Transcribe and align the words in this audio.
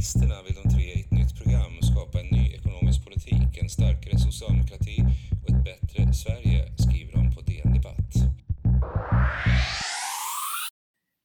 Reformisterna 0.00 0.42
vill 0.42 0.54
de 0.62 0.68
tre 0.74 0.82
i 0.82 1.00
ett 1.00 1.10
nytt 1.10 1.34
program 1.40 1.72
skapa 1.82 2.20
en 2.20 2.26
ny 2.26 2.44
ekonomisk 2.58 3.04
politik, 3.04 3.62
en 3.62 3.68
starkare 3.68 4.18
socialdemokrati 4.18 4.96
och 5.42 5.50
ett 5.50 5.64
bättre 5.64 6.12
Sverige, 6.22 6.60
skriver 6.78 7.12
de 7.12 7.34
på 7.34 7.40
DN 7.40 7.72
Debatt. 7.76 8.12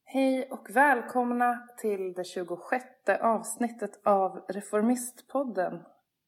Hej 0.03 0.47
och 0.51 0.67
välkomna 0.69 1.67
till 1.81 2.13
det 2.13 2.23
26 2.23 2.85
avsnittet 3.21 3.91
av 4.03 4.45
Reformistpodden. 4.49 5.73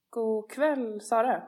God 0.09 0.51
kväll 0.51 1.01
Sara! 1.01 1.43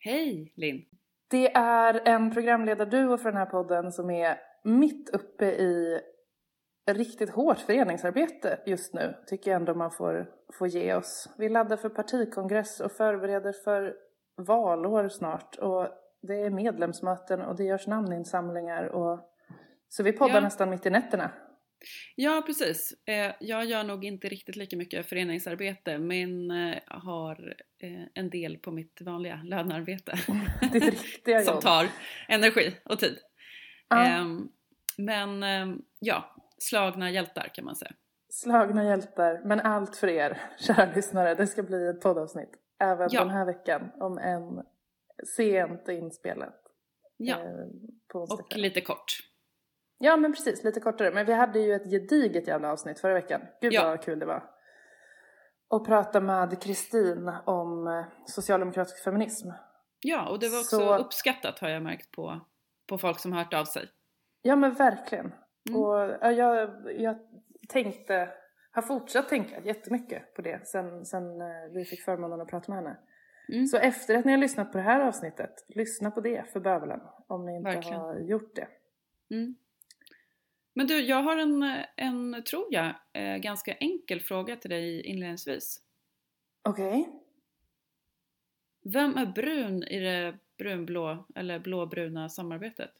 Hej 0.00 0.52
Linn! 0.56 0.84
Det 1.30 1.54
är 1.56 2.08
en 2.08 2.30
programledarduo 2.30 3.18
för 3.18 3.32
den 3.32 3.38
här 3.38 3.46
podden 3.46 3.92
som 3.92 4.10
är 4.10 4.38
mitt 4.64 5.08
uppe 5.08 5.46
i 5.46 6.00
riktigt 6.94 7.30
hårt 7.30 7.58
föreningsarbete 7.58 8.58
just 8.66 8.94
nu, 8.94 9.14
tycker 9.26 9.50
jag 9.50 9.58
ändå 9.60 9.74
man 9.74 9.90
får, 9.90 10.30
får 10.58 10.68
ge 10.68 10.94
oss. 10.94 11.28
Vi 11.38 11.48
laddar 11.48 11.76
för 11.76 11.88
partikongress 11.88 12.80
och 12.80 12.92
förbereder 12.92 13.52
för 13.52 13.94
valår 14.36 15.08
snart 15.08 15.54
och 15.56 15.88
det 16.22 16.34
är 16.34 16.50
medlemsmöten 16.50 17.40
och 17.42 17.56
det 17.56 17.64
görs 17.64 17.86
namninsamlingar 17.86 18.84
och 18.84 19.32
så 19.88 20.02
vi 20.02 20.12
poddar 20.12 20.34
Ja. 20.34 20.40
nästan 20.40 20.70
mitt 20.70 20.86
i 20.86 20.90
nätterna. 20.90 21.30
Ja, 22.14 22.42
precis. 22.46 22.94
Eh, 23.06 23.32
Jag 23.40 23.64
gör 23.64 23.84
nog 23.84 24.04
inte 24.04 24.28
riktigt 24.28 24.56
lika 24.56 24.76
mycket 24.76 25.06
föreningsarbete 25.08 25.98
men 25.98 26.50
eh, 26.50 26.76
har 26.86 27.54
eh, 27.78 28.02
en 28.14 28.30
del 28.30 28.58
på 28.58 28.70
mitt 28.70 29.00
vanliga 29.00 29.40
lönearbete 29.44 30.12
Ditt 30.72 30.84
riktiga 30.84 31.40
som 31.44 31.54
jobb. 31.54 31.62
tar 31.62 31.86
energi 32.28 32.76
och 32.84 32.98
tid. 32.98 33.18
Ehm, 33.94 34.48
Men 34.98 35.42
ehm, 35.42 35.82
ja, 35.98 36.35
slagna 36.58 37.10
hjältar 37.10 37.48
kan 37.54 37.64
man 37.64 37.76
säga. 37.76 37.92
slagna 38.28 38.84
hjältar, 38.84 39.40
men 39.44 39.60
allt 39.60 39.96
för 39.96 40.08
er, 40.08 40.40
kära 40.58 40.92
lyssnare. 40.94 41.34
Det 41.34 41.46
ska 41.46 41.62
bli 41.62 41.86
ett 41.88 42.00
poddavsnitt 42.00 42.50
även 42.80 43.08
Ja. 43.12 43.20
den 43.20 43.30
här 43.30 43.44
veckan 43.46 43.90
om 44.00 44.18
en 44.18 44.62
sent 45.36 45.88
inspelat. 45.88 46.62
Ja, 47.16 47.36
eh, 47.36 48.20
och 48.20 48.56
lite 48.56 48.80
kort. 48.80 49.12
Ja 49.98 50.16
men 50.16 50.32
precis, 50.32 50.64
lite 50.64 50.80
kortare. 50.80 51.10
Men 51.10 51.26
vi 51.26 51.32
hade 51.32 51.58
ju 51.60 51.74
ett 51.74 51.90
gediget 51.90 52.48
jävla 52.48 52.72
avsnitt 52.72 53.00
förra 53.00 53.14
veckan. 53.14 53.40
Gud 53.60 53.72
Ja. 53.72 53.84
vad 53.88 54.02
kul 54.02 54.18
det 54.18 54.26
var. 54.26 54.50
Och 55.68 55.86
prata 55.86 56.20
med 56.20 56.62
Kristin 56.62 57.28
om 57.46 57.86
eh, 57.86 58.04
socialdemokratisk 58.26 59.04
feminism. 59.04 59.48
Ja, 60.00 60.28
och 60.28 60.38
det 60.38 60.48
var 60.48 60.58
också 60.58 60.76
Så- 60.78 60.98
uppskattat 60.98 61.58
har 61.58 61.68
jag 61.68 61.82
märkt 61.82 62.10
på, 62.10 62.40
på 62.88 62.98
folk 62.98 63.18
som 63.18 63.32
har 63.32 63.38
hört 63.44 63.54
av 63.54 63.64
sig. 63.64 63.88
Ja 64.42 64.56
men 64.56 64.74
verkligen. 64.74 65.32
Mm. 65.68 65.80
Och 65.80 65.94
ja, 66.20 66.32
jag, 66.32 66.70
jag 67.00 67.18
tänkte, 67.68 68.28
har 68.70 68.82
fortsatt 68.82 69.28
tänka 69.28 69.60
jättemycket 69.60 70.34
på 70.34 70.42
det 70.42 70.66
sen, 70.66 71.04
sen 71.04 71.40
eh, 71.40 71.72
vi 71.74 71.84
fick 71.84 72.02
förmånen 72.02 72.40
att 72.40 72.48
prata 72.48 72.72
med 72.72 72.84
henne. 72.84 72.96
Mm. 73.48 73.66
Så 73.66 73.76
efter 73.76 74.18
att 74.18 74.24
ni 74.24 74.30
har 74.30 74.38
lyssnat 74.38 74.72
på 74.72 74.78
det 74.78 74.84
här 74.84 75.00
avsnittet, 75.00 75.66
lyssna 75.68 76.10
på 76.10 76.20
det 76.20 76.52
för 76.52 76.60
bövelen. 76.60 77.00
Om 77.26 77.46
ni 77.46 77.56
inte 77.56 77.70
Verkligen. 77.70 78.00
har 78.00 78.18
gjort 78.18 78.54
det. 78.54 78.68
Mm. 79.30 79.56
Men 80.74 80.86
du, 80.86 81.00
jag 81.00 81.22
har 81.22 81.36
en, 81.36 81.62
en, 81.96 82.44
tror 82.50 82.66
jag, 82.70 82.94
eh, 83.12 83.36
ganska 83.36 83.72
enkel 83.72 84.20
fråga 84.20 84.56
till 84.56 84.70
dig 84.70 85.06
inledningsvis. 85.06 85.82
Okej. 86.62 87.08
Vem 88.92 89.16
är 89.16 89.26
brun 89.26 89.82
i 89.82 90.00
det 90.00 90.38
brunblå 90.58 91.26
eller 91.34 91.58
blåbruna 91.58 92.28
samarbetet? 92.28 92.90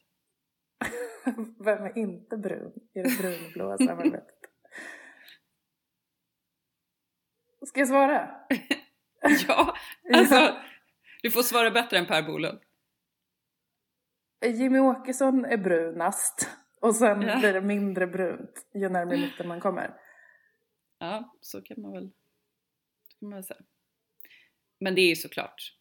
Vem 1.65 1.83
är 1.85 1.97
inte 1.97 2.37
brun 2.37 2.73
i 2.93 3.01
det 3.01 3.17
brunblåa 3.21 3.77
samarbetet? 3.87 4.35
Ska 7.67 7.79
jag 7.79 7.87
svara? 7.87 8.29
ja, 9.47 9.75
alltså 10.13 10.57
du 11.21 11.31
får 11.31 11.41
svara 11.41 11.71
bättre 11.71 11.97
än 11.97 12.05
Per 12.05 12.23
Bolund. 12.23 12.59
Jimmy 14.45 14.79
Åkesson 14.79 15.45
är 15.45 15.57
brunast 15.57 16.49
och 16.81 16.95
sen 16.95 17.21
Ja. 17.21 17.39
blir 17.39 17.53
det 17.53 17.61
mindre 17.61 18.07
brunt 18.07 18.67
ju 18.73 18.89
närmare 18.89 19.17
mitten 19.17 19.47
man 19.47 19.59
kommer. 19.61 19.99
Ja, 20.99 21.35
så 21.41 21.61
kan 21.61 21.81
man 21.81 21.91
väl, 21.91 22.11
så 23.07 23.19
kan 23.19 23.29
man 23.29 23.37
väl 23.37 23.43
säga. 23.43 23.61
Men 24.79 24.95
det 24.95 25.01
är 25.01 25.09
ju 25.09 25.15
såklart 25.15 25.73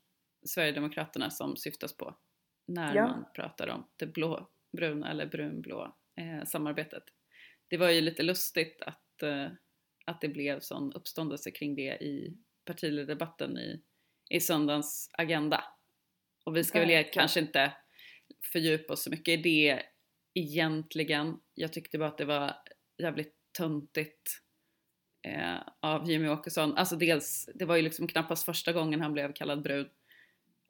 Sverigedemokraterna 0.47 1.31
som 1.31 1.57
syftas 1.57 1.97
på 1.97 2.17
när 2.67 2.95
Ja. 2.95 3.07
man 3.07 3.25
pratar 3.35 3.69
om 3.69 3.87
det 3.97 4.07
blåbruna 4.77 5.11
eller 5.11 5.27
brunblå 5.27 5.97
eh, 6.17 6.45
samarbetet. 6.45 7.05
Det 7.69 7.77
var 7.77 7.91
ju 7.91 8.01
lite 8.01 8.23
lustigt 8.23 8.83
att, 8.83 9.23
eh, 9.23 9.49
att 10.05 10.21
det 10.21 10.29
blev 10.29 10.61
sån 10.61 10.93
uppståndelse 10.93 11.51
kring 11.51 11.75
det 11.75 12.05
i 12.05 12.37
partiledardebatten 12.65 13.59
i, 13.59 13.83
i 14.31 14.41
söndagens 14.41 15.11
agenda. 15.13 15.65
Och 16.45 16.57
vi 16.57 16.65
ska 16.65 16.79
väl 16.79 16.89
Verkligen. 16.89 17.13
kanske 17.13 17.41
inte 17.41 17.73
fördjupa 18.53 18.93
oss 18.93 19.03
så 19.03 19.11
mycket 19.11 19.39
i 19.39 19.43
det 19.43 19.83
egentligen. 20.35 21.41
Jag 21.55 21.73
tyckte 21.73 21.99
bara 21.99 22.09
att 22.09 22.19
det 22.19 22.25
var 22.25 22.55
jävligt 22.99 23.35
töntigt 23.59 24.43
eh, 25.23 25.59
av 25.81 26.11
Jimmy 26.11 26.29
Åkesson. 26.29 26.77
Alltså 26.77 26.97
dels, 26.97 27.49
det 27.55 27.65
var 27.65 27.77
ju 27.77 27.83
liksom 27.83 28.09
knappast 28.09 28.45
första 28.45 28.73
gången 28.73 29.01
han 29.01 29.13
blev 29.13 29.33
kallad 29.33 29.63
brud. 29.63 29.91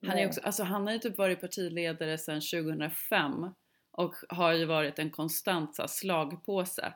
Han, 0.07 0.19
är 0.19 0.27
också, 0.27 0.41
alltså 0.41 0.63
han 0.63 0.87
har 0.87 0.93
ju 0.93 0.99
typ 0.99 1.19
varit 1.19 1.41
partiledare 1.41 2.19
sedan 2.19 2.41
2005 2.41 3.33
och 3.97 4.15
har 4.29 4.53
ju 4.53 4.65
varit 4.65 4.99
en 4.99 5.11
konstant 5.11 5.77
så 5.77 5.83
här, 5.83 5.87
slagpåse. 5.87 6.93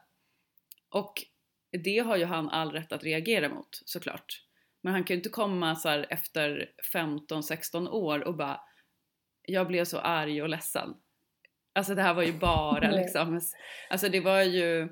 Och 0.91 1.12
det 1.84 1.99
har 1.99 2.16
ju 2.16 2.25
han 2.25 2.49
all 2.49 2.72
rätt 2.72 2.93
att 2.93 3.05
reagera 3.05 3.49
mot 3.49 3.83
såklart. 3.84 4.44
Men 4.83 4.93
han 4.93 5.05
kan 5.05 5.15
ju 5.15 5.19
inte 5.19 5.28
komma 5.28 5.77
så 5.77 5.88
här 5.88 6.06
efter 6.11 6.71
15-16 6.94 7.88
år 7.88 8.25
och 8.25 8.37
bara 8.37 8.61
jag 9.43 9.66
blev 9.66 9.84
så 9.84 9.99
arg 9.99 10.43
och 10.43 10.49
ledsen. 10.49 10.94
Alltså 11.72 11.94
det 11.94 12.03
här 12.03 12.15
var 12.15 12.22
ju 12.22 12.38
bara 12.38 12.91
liksom, 12.97 13.41
alltså 13.91 14.09
det 14.09 14.21
var 14.21 14.43
ju 14.43 14.82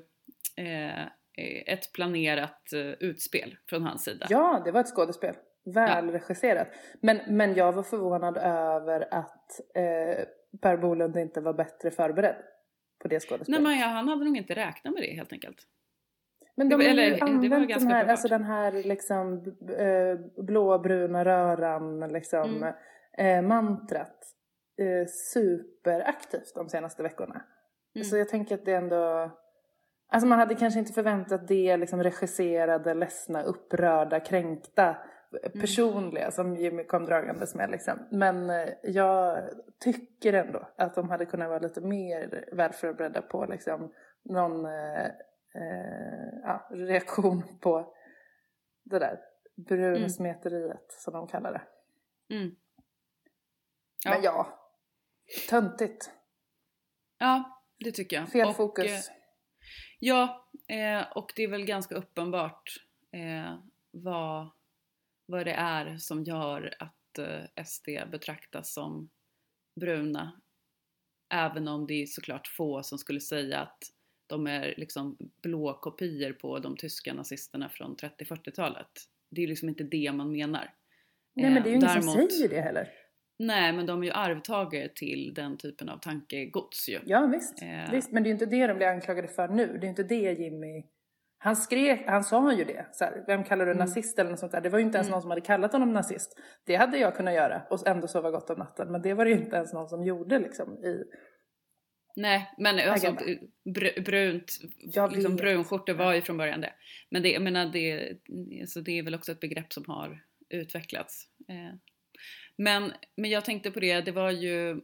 eh, 0.57 1.03
ett 1.65 1.93
planerat 1.93 2.73
eh, 2.73 2.79
utspel 2.79 3.57
från 3.69 3.83
hans 3.83 4.03
sida. 4.03 4.27
Ja, 4.29 4.61
det 4.65 4.71
var 4.71 4.81
ett 4.81 4.95
skådespel. 4.95 5.35
Väl 5.65 6.09
regisserat. 6.09 6.67
Men, 7.01 7.19
men 7.27 7.55
jag 7.55 7.71
var 7.71 7.83
förvånad 7.83 8.37
över 8.37 9.13
att 9.13 9.59
eh, 9.75 10.25
Per 10.61 10.77
Bolund 10.77 11.17
inte 11.17 11.41
var 11.41 11.53
bättre 11.53 11.91
förberedd 11.91 12.35
på 13.01 13.07
det 13.07 13.15
Nej 13.15 13.19
skådespelet. 13.19 13.61
men 13.61 13.79
ja, 13.79 13.87
han 13.87 14.07
hade 14.07 14.25
nog 14.25 14.37
inte 14.37 14.55
räknat 14.55 14.93
med 14.93 15.03
det 15.03 15.15
helt 15.15 15.33
enkelt. 15.33 15.57
Men 16.55 16.69
de 16.69 16.75
har 16.75 16.81
ju 16.83 17.19
använt 17.21 17.79
den 17.79 17.87
här, 17.87 18.05
alltså 18.05 18.27
den 18.27 18.43
här 18.43 18.71
liksom 18.71 19.43
eh, 19.77 20.43
blåbruna 20.43 21.25
röran 21.25 21.99
liksom 21.99 22.63
Mm. 23.17 23.43
eh, 23.43 23.47
mantrat 23.47 24.25
eh, 24.77 25.07
superaktivt 25.07 26.55
de 26.55 26.69
senaste 26.69 27.03
veckorna. 27.03 27.41
Mm. 27.95 28.05
Så 28.05 28.17
jag 28.17 28.29
tänker 28.29 28.55
att 28.55 28.65
det 28.65 28.73
ändå 28.73 29.31
Alltså 30.11 30.27
man 30.27 30.39
hade 30.39 30.55
kanske 30.55 30.79
inte 30.79 30.93
förväntat 30.93 31.47
det 31.47 31.77
liksom 31.77 32.03
regisserade, 32.03 32.93
ledsna, 32.93 33.43
upprörda, 33.43 34.19
kränkta, 34.19 34.97
Mm. 35.31 35.59
personliga 35.61 36.31
som 36.31 36.55
Jimmy 36.55 36.83
kom 36.83 37.05
dragandes 37.05 37.55
med 37.55 37.71
liksom. 37.71 38.07
Men 38.11 38.49
eh, 38.49 38.69
jag 38.83 39.49
tycker 39.79 40.33
ändå 40.33 40.69
att 40.75 40.95
de 40.95 41.09
hade 41.09 41.25
kunnat 41.25 41.49
vara 41.49 41.59
lite 41.59 41.81
mer 41.81 42.49
välförberedda 42.51 43.21
på 43.21 43.45
liksom 43.45 43.93
någon 44.23 44.65
eh, 44.65 45.05
eh, 45.55 46.39
ja, 46.43 46.67
reaktion 46.71 47.43
på 47.61 47.95
det 48.83 48.99
där 48.99 49.19
brunsmeteriet 49.55 50.85
som 50.91 51.13
de 51.13 51.27
kallar 51.27 51.51
det. 51.53 51.61
Mm. 52.35 52.55
Men 54.05 54.23
ja, 54.23 54.59
töntigt. 55.49 56.11
Ja, 57.17 57.61
det 57.79 57.91
tycker 57.91 58.15
jag. 58.17 58.29
Fel 58.29 58.47
Och, 58.47 58.55
fokus. 58.55 59.09
eh, 59.09 59.15
Ja, 59.99 60.47
eh, 60.67 61.17
och 61.17 61.33
det 61.35 61.43
är 61.43 61.47
väl 61.47 61.65
ganska 61.65 61.95
uppenbart 61.95 62.85
eh, 63.11 63.59
vad, 63.91 64.49
vad 65.29 65.45
det 65.45 65.53
är 65.53 65.97
som 65.97 66.23
gör 66.23 66.73
att 66.79 67.17
eh, 67.19 67.63
SD 67.65 67.87
betraktas 68.11 68.73
som 68.73 69.09
bruna. 69.79 70.41
Även 71.33 71.67
om 71.67 71.87
det 71.87 71.93
är 71.93 72.05
såklart 72.05 72.47
få 72.47 72.83
som 72.83 72.97
skulle 72.97 73.19
säga 73.19 73.59
att 73.59 73.77
de 74.27 74.47
är 74.47 74.73
liksom 74.77 75.17
blå 75.41 75.73
kopior 75.73 76.33
på 76.33 76.59
de 76.59 76.77
tyska 76.77 77.13
nazisterna 77.13 77.69
från 77.69 77.95
30-40-talet. 77.95 78.89
Det 79.31 79.43
är 79.43 79.47
liksom 79.47 79.69
inte 79.69 79.83
det 79.83 80.11
man 80.11 80.31
menar. 80.31 80.73
Nej 81.35 81.51
men 81.53 81.63
det 81.63 81.69
är 81.69 81.71
ju 81.71 81.77
ingen 81.77 81.89
som 81.89 82.01
däremot- 82.01 82.31
säger 82.33 82.49
det 82.49 82.61
heller. 82.61 82.89
Nej, 83.39 83.73
men 83.73 83.85
de 83.85 84.01
är 84.01 84.05
ju 84.07 84.11
arvtagare 84.13 84.89
till 84.95 85.33
den 85.35 85.57
typen 85.57 85.89
av 85.89 85.97
tankegods 85.97 86.89
ju. 86.89 86.99
Ja 87.05 87.25
visst, 87.27 87.61
Eh. 87.61 87.91
visst, 87.91 88.11
men 88.11 88.23
det 88.23 88.27
är 88.27 88.29
ju 88.29 88.33
inte 88.33 88.45
det 88.45 88.67
de 88.67 88.77
blir 88.77 88.87
anklagade 88.87 89.27
för 89.27 89.47
nu. 89.47 89.67
Det 89.67 89.77
är 89.77 89.81
ju 89.83 89.87
inte 89.89 90.03
det 90.03 90.31
Jimmy... 90.39 90.83
Han 91.41 91.55
skrek, 91.55 92.03
han 92.07 92.23
sa 92.23 92.53
ju 92.53 92.63
det. 92.63 92.87
Så 92.91 93.03
här, 93.05 93.23
vem 93.27 93.43
kallar 93.43 93.65
du 93.65 93.71
Mm. 93.71 93.79
nazist 93.85 94.19
eller 94.19 94.29
något 94.29 94.39
sånt 94.39 94.51
där. 94.51 94.61
Det 94.61 94.69
var 94.69 94.79
ju 94.79 94.85
inte 94.85 94.97
ens 94.97 95.07
Mm. 95.07 95.11
någon 95.15 95.21
som 95.21 95.31
hade 95.31 95.41
kallat 95.41 95.73
honom 95.73 95.93
nazist. 95.93 96.39
Det 96.65 96.75
hade 96.75 96.97
jag 96.97 97.15
kunnat 97.15 97.33
göra 97.33 97.61
och 97.69 97.87
ändå 97.87 98.07
sova 98.07 98.31
gott 98.31 98.49
om 98.49 98.59
natten. 98.59 98.91
Men 98.91 99.01
det 99.01 99.13
var 99.13 99.25
det 99.25 99.31
ju 99.31 99.37
inte 99.37 99.55
ens 99.55 99.73
någon 99.73 99.89
som 99.89 100.03
gjorde 100.03 100.39
liksom 100.39 100.83
i 100.83 101.03
Nej, 102.15 102.51
men 102.57 102.89
alltså 102.89 103.07
br- 103.69 104.03
brunt, 104.05 104.51
liksom 105.11 105.35
brunskjortor 105.35 105.93
var 105.93 106.13
ju 106.13 106.21
från 106.21 106.37
början 106.37 106.61
det. 106.61 106.73
Men 107.11 107.21
det, 107.21 107.31
jag 107.31 107.41
menar, 107.41 107.65
det, 107.65 108.17
alltså 108.61 108.81
det 108.81 108.99
är 108.99 109.03
väl 109.03 109.15
också 109.15 109.31
ett 109.31 109.39
begrepp 109.39 109.73
som 109.73 109.83
har 109.87 110.23
utvecklats. 110.49 111.25
Eh, 111.49 111.75
Men, 112.57 112.91
men 113.17 113.29
jag 113.29 113.45
tänkte 113.45 113.71
på 113.71 113.79
det, 113.79 114.01
det 114.01 114.11
var 114.11 114.31
ju, 114.31 114.81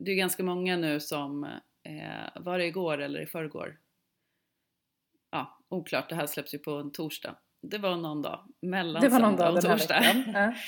det 0.00 0.10
är 0.10 0.16
ganska 0.16 0.42
många 0.42 0.76
nu 0.76 1.00
som, 1.00 1.44
eh, 1.84 2.42
var 2.42 2.58
det 2.58 2.66
igår 2.66 2.98
eller 2.98 3.20
i 3.20 3.26
förrgår? 3.26 3.76
Oklart, 5.74 6.08
det 6.08 6.14
här 6.14 6.26
släpps 6.26 6.54
ju 6.54 6.58
på 6.58 6.70
en 6.70 6.92
torsdag. 6.92 7.36
Det 7.62 7.78
var 7.78 7.96
någon 7.96 8.22
dag 8.22 8.48
mellan 8.62 9.02
Det 9.02 9.08
var 9.08 9.20
någon 9.20 9.36
dag 9.36 9.54
och 9.54 9.62
torsdag. 9.62 10.04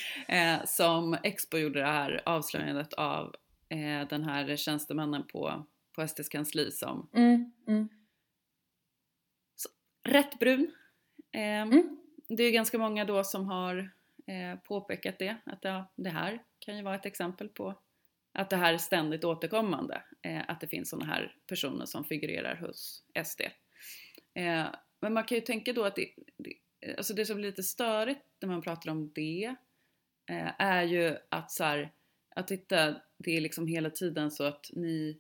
eh, 0.29 0.65
som 0.65 1.17
Expo 1.23 1.59
gjorde 1.59 1.81
det 1.81 1.87
här 1.87 2.23
avslöjandet 2.27 2.93
av 2.93 3.35
eh, 3.69 4.09
den 4.09 4.25
här 4.25 4.57
tjänstemannen 4.57 5.27
på, 5.27 5.67
på 5.93 6.09
SDs 6.09 6.29
kansli 6.29 6.71
som 6.71 7.11
Mm, 7.15 7.53
mm, 7.69 7.89
rätt 10.05 10.39
brun. 10.39 10.71
Eh, 11.33 11.63
Mm. 11.63 11.99
Det 12.29 12.43
är 12.43 12.53
ganska 12.53 12.79
många 12.79 13.05
då 13.05 13.25
som 13.25 13.47
har 13.47 13.79
eh, 14.27 14.59
påpekat 14.65 15.19
det, 15.19 15.37
att 15.47 15.59
ja, 15.63 15.93
det 15.97 16.11
här 16.11 16.43
kan 16.59 16.77
ju 16.77 16.83
vara 16.83 16.95
ett 16.95 17.07
exempel 17.07 17.49
på 17.49 17.75
att 18.33 18.51
det 18.51 18.57
här 18.57 18.75
är 18.75 18.79
ständigt 18.79 19.25
återkommande, 19.25 20.03
att 20.49 20.61
det 20.61 20.69
finns 20.69 20.91
sådana 20.91 21.13
här 21.13 21.37
personer 21.49 21.87
som 21.87 22.05
figurerar 22.05 22.57
hos 22.57 23.05
SD. 23.25 23.41
Men 25.01 25.13
man 25.13 25.25
kan 25.25 25.35
ju 25.37 25.41
tänka 25.41 25.73
då 25.73 25.85
att 25.85 25.97
det, 25.97 26.11
det, 26.37 26.55
alltså 26.97 27.15
det 27.15 27.27
som 27.27 27.37
blir 27.37 27.47
lite 27.47 27.63
störigt 27.63 28.21
när 28.41 28.49
man 28.49 28.63
pratar 28.63 28.91
om 28.91 29.13
det 29.15 29.55
eh, 30.27 30.61
är 30.61 30.83
ju 30.83 31.17
att 31.29 31.53
så 31.53 31.65
här, 31.65 31.93
att 32.37 32.49
titta, 32.49 33.01
det 33.19 33.37
är 33.37 33.41
liksom 33.41 33.67
hela 33.67 33.91
tiden 33.91 34.31
så 34.31 34.45
att 34.45 34.71
ni, 34.73 35.19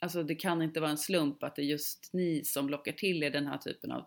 alltså 0.00 0.22
det 0.22 0.34
kan 0.34 0.62
inte 0.62 0.80
vara 0.80 0.90
en 0.90 0.98
slump 0.98 1.42
att 1.42 1.56
det 1.56 1.62
är 1.62 1.66
just 1.66 2.12
ni 2.12 2.44
som 2.44 2.68
lockar 2.68 2.92
till 2.92 3.22
er 3.22 3.30
den 3.30 3.46
här 3.46 3.58
typen 3.58 3.92
av 3.92 4.06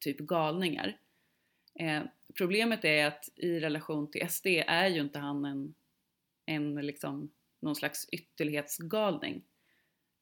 typ 0.00 0.18
galningar. 0.18 0.98
Eh, 1.74 2.02
problemet 2.34 2.84
är 2.84 3.06
att 3.06 3.28
i 3.36 3.60
relation 3.60 4.10
till 4.10 4.28
SD 4.28 4.46
är 4.66 4.86
ju 4.86 5.00
inte 5.00 5.18
han 5.18 5.44
en, 5.44 5.74
en 6.46 6.74
liksom 6.74 7.32
någon 7.60 7.76
slags 7.76 8.08
ytterlighetsgalning. 8.08 9.42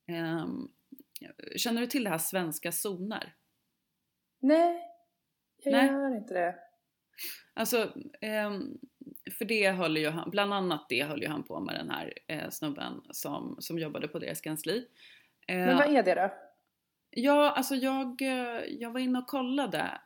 Eh, 0.07 0.47
känner 1.57 1.81
du 1.81 1.87
till 1.87 2.05
det 2.05 2.11
här 2.11 2.19
svenska 2.19 2.73
zoner? 2.73 3.35
Nej, 4.47 4.83
jag 5.65 5.73
Nej. 5.73 5.87
gör 5.87 6.17
inte 6.17 6.35
det. 6.35 6.55
Alltså, 7.55 7.93
ehm, 8.21 8.79
för 9.39 9.45
det 9.45 9.71
höll 9.71 9.97
ju 9.97 10.09
han, 10.09 10.31
bland 10.31 10.55
annat 10.55 10.87
det 10.89 11.03
höll 11.03 11.23
ju 11.23 11.29
han 11.29 11.45
på 11.45 11.61
med 11.61 11.75
den 11.75 11.91
här 11.91 12.13
eh, 12.29 12.51
snubben 12.51 13.03
som, 13.11 13.57
som 13.59 13.79
jobbade 13.79 14.09
på 14.09 14.19
deras 14.19 14.41
kansli. 14.41 14.87
Eh, 15.49 15.57
Men 15.57 15.77
vad 15.77 15.97
är 15.97 16.03
det 16.03 16.15
då? 16.15 16.35
Ja, 17.11 17.51
alltså 17.51 17.75
jag, 17.75 18.23
eh, 18.23 18.65
jag 18.69 18.91
var 18.91 19.01
inne 19.01 19.19
och 19.19 19.27
kollade 19.27 20.01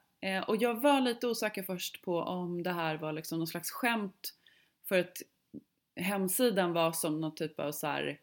och 0.47 0.57
jag 0.57 0.81
var 0.81 1.01
lite 1.01 1.27
osäker 1.27 1.63
först 1.63 2.03
på 2.03 2.19
om 2.19 2.63
det 2.63 2.73
här 2.73 2.97
var 2.97 3.13
liksom 3.13 3.39
någon 3.39 3.47
slags 3.47 3.71
skämt 3.71 4.35
för 4.89 4.99
att 4.99 5.17
hemsidan 5.97 6.73
var 6.73 6.93
som 6.93 7.21
någon 7.21 7.35
typ 7.35 7.61
av 7.61 7.73
så 7.73 7.87
här, 7.87 8.21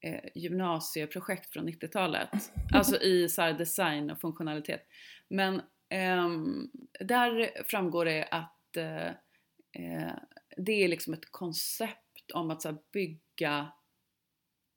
eh, 0.00 0.30
gymnasieprojekt 0.34 1.52
från 1.52 1.68
90-talet. 1.68 2.28
Alltså 2.74 3.00
i 3.02 3.28
så 3.28 3.52
design 3.52 4.10
och 4.10 4.20
funktionalitet. 4.20 4.82
Men 5.28 5.62
ehm, 5.88 6.70
där 7.00 7.62
framgår 7.64 8.04
det 8.04 8.24
att 8.30 8.76
eh, 8.76 9.06
eh, 9.06 10.12
det 10.56 10.72
är 10.84 10.88
liksom 10.88 11.14
ett 11.14 11.32
koncept 11.32 12.30
om 12.34 12.50
att 12.50 12.62
så 12.62 12.78
bygga 12.92 13.72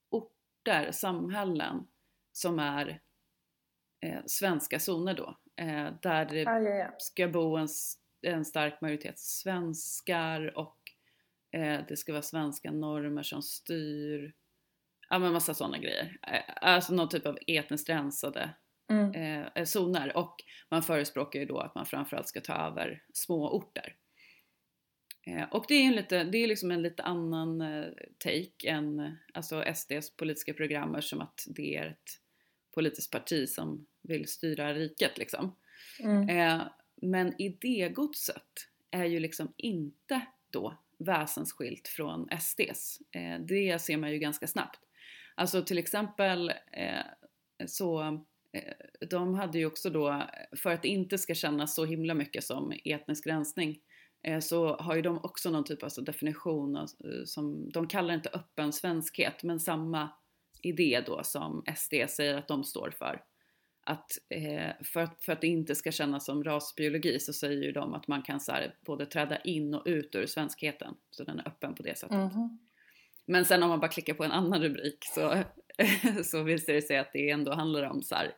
orter, 0.10 0.92
samhällen 0.92 1.88
som 2.31 2.60
är 2.60 3.01
eh, 4.06 4.19
svenska 4.25 4.80
zoner 4.80 5.13
då. 5.13 5.38
Eh, 5.56 5.94
där 6.01 6.25
det 6.25 6.48
Ah, 6.48 6.60
ja, 6.60 6.75
ja. 6.75 6.95
ska 6.98 7.27
bo 7.27 7.57
en, 7.57 7.68
en 8.21 8.45
stark 8.45 8.81
majoritet 8.81 9.19
svenskar 9.19 10.57
och 10.57 10.77
eh, 11.51 11.81
det 11.88 11.98
ska 11.98 12.12
vara 12.12 12.21
svenska 12.21 12.71
normer 12.71 13.24
som 13.24 13.42
styr. 13.42 14.33
Ja 15.09 15.19
men 15.19 15.33
massa 15.33 15.53
sådana 15.53 15.77
grejer. 15.77 16.17
Eh, 16.27 16.41
alltså 16.61 16.94
någon 16.94 17.09
typ 17.09 17.25
av 17.25 17.38
etniskt 17.47 17.89
rensade 17.89 18.50
Mm. 18.91 19.45
eh, 19.56 19.63
zoner 19.65 20.17
och 20.17 20.35
man 20.69 20.83
förespråkar 20.83 21.39
ju 21.39 21.45
då 21.45 21.59
att 21.59 21.75
man 21.75 21.85
framförallt 21.85 22.27
ska 22.27 22.41
ta 22.41 22.53
över 22.53 23.03
små 23.13 23.50
orter. 23.50 23.95
Eh, 25.27 25.44
och 25.51 25.65
det 25.67 25.73
är, 25.73 25.85
en 25.85 25.95
lite, 25.95 26.23
det 26.23 26.38
är 26.38 26.47
liksom 26.47 26.71
en 26.71 26.81
lite 26.81 27.03
annan 27.03 27.61
eh, 27.61 27.85
take 28.17 28.69
än 28.69 29.17
alltså 29.33 29.63
SDs 29.75 30.15
politiska 30.17 30.53
program 30.53 31.01
som 31.01 31.21
att 31.21 31.45
det 31.47 31.75
är 31.75 31.85
ett 31.85 32.21
politiskt 32.73 33.11
parti 33.11 33.50
som 33.50 33.85
vill 34.01 34.27
styra 34.27 34.73
riket 34.73 35.17
liksom. 35.17 35.56
Mm. 36.00 36.29
Eh, 36.29 36.67
men 36.95 37.41
idégodset 37.41 38.67
är 38.91 39.06
ju 39.06 39.19
liksom 39.19 39.53
inte 39.57 40.21
då 40.50 40.77
väsensskilt 40.97 41.88
från 41.88 42.29
SDs. 42.39 43.00
Eh, 43.11 43.39
det 43.39 43.81
ser 43.81 43.97
man 43.97 44.11
ju 44.11 44.19
ganska 44.19 44.47
snabbt. 44.47 44.79
Alltså 45.39 45.62
till 45.62 45.77
exempel 45.77 46.50
eh, 46.71 47.06
så 47.68 48.01
eh, 48.53 49.07
de 49.09 49.33
hade 49.33 49.57
ju 49.57 49.65
också 49.65 49.89
då, 49.89 50.24
för 50.57 50.69
att 50.69 50.81
det 50.81 50.88
inte 50.88 51.18
ska 51.18 51.33
kännas 51.33 51.75
så 51.75 51.86
himla 51.86 52.13
mycket 52.13 52.44
som 52.44 52.74
etnisk 52.86 53.27
rensning, 53.27 53.80
eh, 54.24 54.39
så 54.39 54.75
har 54.75 54.95
ju 54.95 55.01
de 55.01 55.18
också 55.18 55.50
någon 55.50 55.63
typ 55.63 55.80
av 55.80 55.86
alltså 55.86 56.01
definition 56.01 56.75
av, 56.75 56.83
eh, 56.83 57.24
som, 57.25 57.69
de 57.69 57.88
kallar 57.88 58.07
det 58.07 58.15
inte 58.15 58.30
öppen 58.30 58.74
svenskhet, 58.74 59.44
men 59.44 59.59
samma 59.59 60.09
idé 60.63 61.03
då 61.06 61.24
som 61.24 61.63
SD 61.75 61.94
säger 62.09 62.38
att 62.38 62.47
de 62.47 62.63
står 62.63 62.92
för. 62.92 63.21
Att, 63.85 64.12
eh, 64.30 64.71
för, 64.83 65.00
att, 65.00 65.24
för 65.24 65.33
att 65.33 65.42
det 65.42 65.47
inte 65.47 65.75
ska 65.75 65.92
kännas 65.92 66.25
som 66.25 66.44
rasbiologi 66.44 67.19
så 67.19 67.33
säger 67.33 67.63
ju 67.63 67.71
de 67.71 67.94
att 67.94 68.07
man 68.07 68.21
kan 68.21 68.39
så 68.39 68.51
här, 68.51 68.75
både 68.85 69.06
träda 69.06 69.38
in 69.38 69.74
och 69.74 69.83
ut 69.85 70.15
ur 70.15 70.25
svenskheten. 70.25 70.95
Så 71.12 71.24
den 71.24 71.39
är 71.39 71.47
öppen 71.47 71.75
på 71.75 71.83
det 71.83 71.97
sättet. 71.97 72.18
Mhm. 72.18 72.69
Men 73.29 73.45
sen 73.45 73.63
om 73.63 73.69
man 73.69 73.79
bara 73.79 73.91
klickar 73.91 74.13
på 74.13 74.23
en 74.23 74.31
annan 74.31 74.61
rubrik 74.61 75.05
så, 75.05 75.43
så 76.23 76.43
visar 76.43 76.73
det 76.73 76.81
sig 76.81 76.97
att 76.97 77.13
det 77.13 77.29
ändå 77.29 77.53
handlar 77.53 77.83
om 77.83 78.03
så 78.03 78.15
här, 78.15 78.35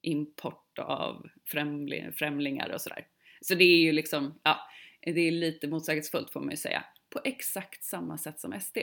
import 0.00 0.78
av 0.78 1.26
främling, 1.44 2.12
främlingar 2.12 2.68
och 2.68 2.80
sådär. 2.80 3.06
Så 3.40 3.54
det 3.54 3.64
är 3.64 3.78
ju 3.78 3.92
liksom, 3.92 4.40
ja, 4.42 4.58
det 5.00 5.20
är 5.20 5.30
lite 5.30 5.68
motsägelsefullt 5.68 6.30
får 6.30 6.40
man 6.40 6.50
ju 6.50 6.56
säga. 6.56 6.84
På 7.10 7.20
exakt 7.24 7.84
samma 7.84 8.18
sätt 8.18 8.40
som 8.40 8.60
SD. 8.60 8.78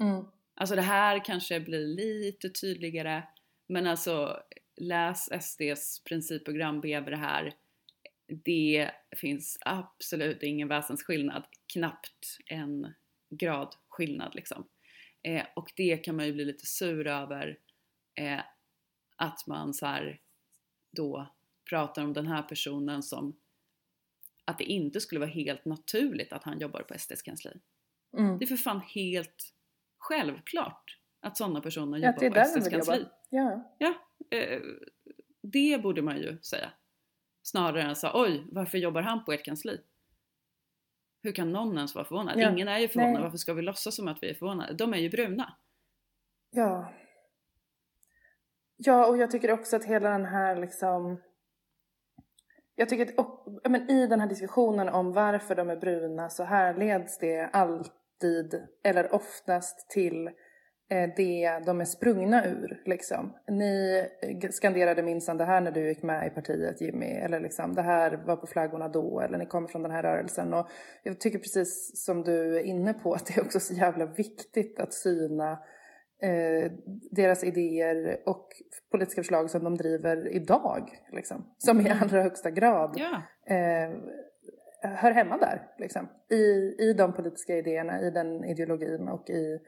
Mm. 0.00 0.24
Alltså 0.54 0.76
det 0.76 0.82
här 0.82 1.24
kanske 1.24 1.60
blir 1.60 1.86
lite 1.86 2.50
tydligare 2.50 3.22
men 3.66 3.86
alltså 3.86 4.42
läs 4.76 5.28
SDs 5.42 6.04
principprogram 6.04 6.80
bredvid 6.80 7.12
det 7.12 7.16
här. 7.16 7.54
Det 8.44 8.90
finns 9.16 9.58
absolut 9.60 10.42
ingen 10.42 10.68
väsensskillnad, 10.68 11.44
knappt 11.72 12.38
en 12.46 12.94
gradskillnad 14.00 14.34
liksom. 14.34 14.68
Eh, 15.22 15.46
och 15.56 15.72
det 15.76 15.96
kan 15.96 16.16
man 16.16 16.26
ju 16.26 16.32
bli 16.32 16.44
lite 16.44 16.66
sur 16.66 17.06
över 17.06 17.58
eh, 18.14 18.40
att 19.16 19.46
man 19.46 19.74
så 19.74 19.86
här 19.86 20.20
då 20.96 21.26
pratar 21.70 22.04
om 22.04 22.12
den 22.12 22.26
här 22.26 22.42
personen 22.42 23.02
som 23.02 23.36
att 24.44 24.58
det 24.58 24.64
inte 24.64 25.00
skulle 25.00 25.20
vara 25.20 25.30
helt 25.30 25.64
naturligt 25.64 26.32
att 26.32 26.44
han 26.44 26.58
jobbar 26.58 26.82
på 26.82 26.98
SDs 26.98 27.22
kansli. 27.22 27.50
Mm. 28.18 28.38
Det 28.38 28.44
är 28.44 28.46
för 28.46 28.56
fan 28.56 28.80
helt 28.80 29.54
självklart 29.98 30.98
att 31.20 31.36
sådana 31.36 31.60
personer 31.60 31.98
Ja, 31.98 32.14
jobbar 32.22 32.40
på 32.40 32.48
SDs 32.48 32.68
kansli. 32.68 33.06
Ja. 33.30 33.76
Ja, 33.78 33.94
eh, 34.30 34.60
det 35.42 35.82
borde 35.82 36.02
man 36.02 36.18
ju 36.18 36.38
säga. 36.42 36.72
Snarare 37.42 37.82
än 37.82 37.96
så 37.96 38.10
oj, 38.14 38.46
varför 38.52 38.78
jobbar 38.78 39.02
han 39.02 39.24
på 39.24 39.32
ert 39.32 39.44
kansli? 39.44 39.80
Hur 41.22 41.32
kan 41.32 41.52
någon 41.52 41.76
ens 41.76 41.94
vara 41.94 42.04
förvånad? 42.04 42.34
Ja, 42.38 42.50
Ingen 42.50 42.68
är 42.68 42.78
ju 42.78 42.88
förvånad, 42.88 43.12
nej. 43.12 43.22
varför 43.22 43.36
ska 43.38 43.54
vi 43.54 43.62
låtsas 43.62 43.96
som 43.96 44.08
att 44.08 44.18
vi 44.22 44.30
är 44.30 44.34
förvånade? 44.34 44.74
De 44.74 44.94
är 44.94 44.98
ju 44.98 45.10
bruna. 45.10 45.56
Ja. 46.50 46.92
Ja, 48.76 49.06
och 49.06 49.16
jag 49.16 49.30
tycker 49.30 49.50
också 49.50 49.76
att 49.76 49.84
hela 49.84 50.10
den 50.10 50.24
här 50.24 50.56
liksom... 50.56 51.20
Jag 52.74 52.88
tycker 52.88 53.06
att 53.06 53.18
och, 53.18 53.60
men 53.70 53.90
i 53.90 54.06
den 54.06 54.20
här 54.20 54.28
diskussionen 54.28 54.88
om 54.88 55.12
varför 55.12 55.54
de 55.54 55.70
är 55.70 55.76
bruna 55.76 56.30
så 56.30 56.44
härleds 56.44 57.18
det 57.18 57.50
alltid, 57.52 58.66
eller 58.84 59.14
oftast, 59.14 59.90
till 59.90 60.30
det 60.90 61.60
de 61.66 61.80
är 61.80 61.84
sprungna 61.84 62.46
ur. 62.46 62.82
Liksom. 62.84 63.36
Ni 63.48 64.04
skanderade 64.50 65.02
minsann 65.02 65.36
det 65.36 65.44
här 65.44 65.60
när 65.60 65.70
du 65.70 65.88
gick 65.88 66.02
med 66.02 66.26
i 66.26 66.30
partiet 66.30 66.80
Jimmy, 66.80 67.06
eller 67.06 67.40
liksom 67.40 67.74
det 67.74 67.82
här 67.82 68.22
var 68.26 68.36
på 68.36 68.46
flaggorna 68.46 68.88
då, 68.88 69.20
eller 69.20 69.38
ni 69.38 69.46
kommer 69.46 69.68
från 69.68 69.82
den 69.82 69.90
här 69.90 70.02
rörelsen. 70.02 70.54
Och 70.54 70.68
jag 71.02 71.20
tycker 71.20 71.38
precis 71.38 72.04
som 72.04 72.22
du 72.22 72.56
är 72.56 72.62
inne 72.62 72.94
på 72.94 73.12
att 73.12 73.26
det 73.26 73.36
är 73.36 73.44
också 73.44 73.60
så 73.60 73.74
jävla 73.74 74.06
viktigt 74.06 74.80
att 74.80 74.94
syna 74.94 75.52
eh, 76.22 76.72
deras 77.10 77.44
idéer 77.44 78.22
och 78.26 78.48
politiska 78.90 79.20
förslag 79.20 79.50
som 79.50 79.64
de 79.64 79.76
driver 79.76 80.28
idag. 80.28 80.90
Liksom, 81.12 81.54
som 81.58 81.80
i 81.80 81.90
allra 81.90 82.22
högsta 82.22 82.50
grad 82.50 82.94
Ja, 82.96 83.22
eh, 83.54 83.90
hör 84.82 85.10
hemma 85.10 85.36
där. 85.38 85.68
Liksom, 85.78 86.08
i, 86.30 86.74
I 86.78 86.94
de 86.98 87.12
politiska 87.12 87.56
idéerna, 87.56 88.00
i 88.00 88.10
den 88.10 88.44
ideologin 88.44 89.08
och 89.08 89.30
i 89.30 89.58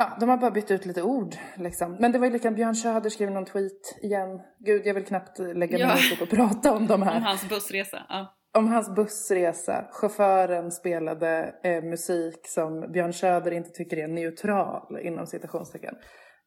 Ja, 0.00 0.16
de 0.20 0.28
har 0.28 0.36
bara 0.36 0.50
bytt 0.50 0.70
ut 0.70 0.86
lite 0.86 1.02
ord 1.02 1.34
liksom. 1.56 1.96
Men 2.00 2.12
det 2.12 2.18
var 2.18 2.26
ju 2.26 2.32
lika 2.32 2.50
Björn 2.50 2.74
Söder 2.74 3.10
skrev 3.10 3.30
någon 3.30 3.44
tweet 3.44 3.98
igen. 4.02 4.40
Gud, 4.58 4.86
jag 4.86 4.94
vill 4.94 5.04
knappt 5.04 5.38
lägga 5.38 5.86
mig 5.86 5.96
ja. 6.10 6.16
och 6.22 6.30
prata 6.30 6.72
om 6.72 6.86
de 6.86 7.02
här. 7.02 7.16
Om 7.16 7.22
hans 7.22 7.48
bussresa. 7.48 8.06
Ja. 8.08 8.34
Om 8.58 8.68
hans 8.68 8.94
bussresa. 8.94 9.88
Chauffören 9.90 10.70
spelade 10.70 11.54
eh, 11.62 11.82
musik 11.82 12.38
som 12.46 12.92
Björn 12.92 13.12
Söder 13.12 13.50
inte 13.50 13.70
tycker 13.70 13.96
är 13.96 14.08
neutral 14.08 14.98
inom 15.02 15.26
citationstecken. 15.26 15.94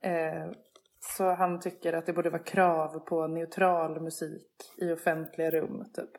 Eh, 0.04 0.52
så 1.00 1.34
han 1.34 1.60
tycker 1.60 1.94
att 1.94 2.06
det 2.06 2.14
borde 2.14 2.30
vara 2.30 2.44
krav 2.44 3.00
på 3.00 3.28
neutral 3.28 4.02
musik 4.02 4.52
i 4.82 4.92
offentliga 4.92 5.52
rum 5.52 5.84
typ. 5.94 6.12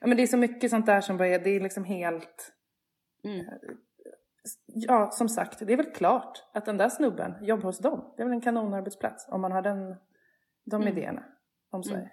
Ja, 0.00 0.06
men 0.06 0.16
det 0.16 0.22
är 0.22 0.26
så 0.26 0.36
mycket 0.36 0.70
sånt 0.70 0.86
där 0.86 1.00
som 1.00 1.16
bara 1.16 1.28
är, 1.28 1.38
det 1.38 1.50
är 1.50 1.60
liksom 1.60 1.84
helt... 1.84 2.52
Mm. 3.24 3.46
Ja, 4.66 5.10
som 5.10 5.28
sagt, 5.28 5.58
det 5.66 5.72
är 5.72 5.76
väl 5.76 5.92
klart 5.92 6.44
att 6.52 6.64
den 6.64 6.76
där 6.76 6.88
snubben 6.88 7.44
jobbar 7.44 7.62
hos 7.62 7.78
dem. 7.78 8.14
Det 8.16 8.22
är 8.22 8.26
väl 8.26 8.34
en 8.34 8.40
kanonarbetsplats 8.40 9.28
om 9.28 9.40
man 9.40 9.52
har 9.52 9.62
den, 9.62 9.96
de 10.64 10.82
Mm. 10.82 10.98
idéerna 10.98 11.24
om 11.70 11.84
Sverige. 11.84 12.10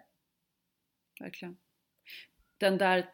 Verkligen. 1.19 1.57
Den 2.57 2.77
där 2.77 3.09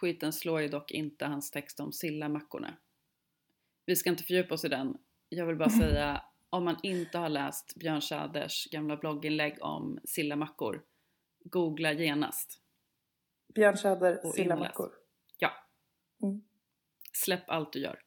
tweeten 0.00 0.32
slår 0.32 0.60
ju 0.60 0.68
dock 0.68 0.90
inte 0.90 1.24
hans 1.26 1.50
text 1.50 1.80
om 1.80 1.92
sillamackorna. 1.92 2.76
Vi 3.86 3.96
ska 3.96 4.10
inte 4.10 4.24
fördjupa 4.24 4.54
oss 4.54 4.64
i 4.64 4.68
den. 4.68 4.98
Jag 5.28 5.46
vill 5.46 5.56
bara 5.56 5.70
säga, 5.90 6.22
om 6.50 6.64
man 6.64 6.76
inte 6.82 7.18
har 7.18 7.28
läst 7.28 7.74
Björn 7.76 8.02
Söders 8.02 8.70
gamla 8.70 8.96
blogginlägg 8.96 9.58
om 9.60 9.98
sillamackor, 10.04 10.84
googla 11.44 11.92
genast. 11.92 12.62
Björn 13.54 13.76
Och 14.24 14.34
sillamackor. 14.34 14.92
Ja. 15.38 15.50
Mm. 16.22 16.42
Släpp 17.12 17.50
allt 17.50 17.72
du 17.72 17.78
gör 17.80 18.02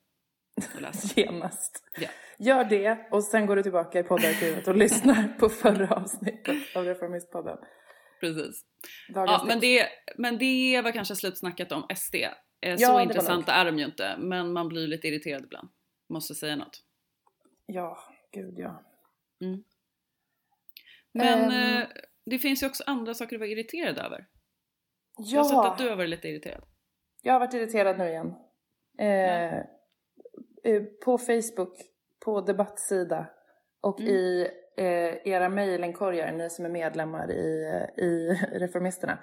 och 0.75 0.81
läs. 0.81 1.17
Genast. 1.17 1.83
Ja. 1.97 2.07
Gör 2.37 2.63
det 2.63 3.07
och 3.11 3.23
sen 3.23 3.45
går 3.45 3.55
du 3.55 3.63
tillbaka 3.63 3.99
i 3.99 4.03
poddarkivet 4.03 4.67
och 4.67 4.75
lyssnar 4.85 5.27
på 5.39 5.49
förra 5.49 5.95
avsnittet 5.95 6.57
av 6.75 6.85
Reformistpodden. 6.85 7.57
Precis. 8.19 8.65
Dagens 9.13 9.31
Ja, 9.41 9.43
men 9.47 9.59
det, 9.59 9.87
men 10.17 10.37
det 10.37 10.81
var 10.83 10.91
kanske 10.91 11.15
slutsnackat 11.15 11.71
om 11.71 11.85
SD. 11.95 12.15
Eh, 12.15 12.29
Ja, 12.61 12.77
Så 12.77 12.93
var 12.93 13.01
intressanta 13.01 13.53
är 13.53 13.65
de 13.65 13.79
ju 13.79 13.85
inte, 13.85 14.15
men 14.17 14.53
man 14.53 14.67
blir 14.69 14.87
lite 14.87 15.07
irriterad 15.07 15.43
ibland. 15.43 15.69
Måste 16.09 16.35
säga 16.35 16.55
något. 16.55 16.81
Ja, 17.65 17.97
gud 18.31 18.53
ja. 18.59 18.83
Men 21.11 21.51
Ehm. 21.51 21.81
eh, 21.81 21.87
det 22.25 22.39
finns 22.39 22.63
ju 22.63 22.67
också 22.67 22.83
andra 22.87 23.13
saker 23.13 23.35
att 23.35 23.39
vara 23.39 23.49
irriterad 23.49 23.97
över. 23.97 24.25
Ja, 25.17 25.23
Jag 25.27 25.43
har 25.43 25.63
sett 25.63 25.71
att 25.71 25.77
du 25.77 25.89
har 25.89 25.95
varit 25.95 26.09
lite 26.09 26.27
irriterad. 26.27 26.63
jag 27.21 27.33
har 27.33 27.39
varit 27.39 27.53
irriterad 27.53 27.97
nu 27.97 28.07
igen. 28.09 28.33
Eh, 28.99 29.43
eh, 29.53 29.63
på 31.05 31.17
Facebook, 31.17 31.77
på 32.25 32.41
debattsida 32.41 33.29
och 33.81 33.99
Mm. 33.99 34.11
i 34.13 34.47
eh, 34.77 35.27
era 35.33 35.49
mejlinkorgar, 35.49 36.31
ni 36.31 36.49
som 36.49 36.65
är 36.65 36.69
medlemmar 36.69 37.31
i, 37.31 37.65
i 37.97 38.39
Reformisterna. 38.59 39.19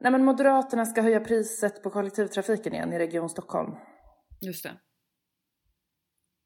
Nej 0.00 0.12
men 0.12 0.24
Moderaterna 0.24 0.86
ska 0.86 1.02
höja 1.02 1.20
priset 1.20 1.82
på 1.82 1.90
kollektivtrafiken 1.90 2.74
igen 2.74 2.92
i 2.92 2.98
Region 2.98 3.28
Stockholm. 3.28 3.70
Just 4.40 4.64
det. 4.64 4.72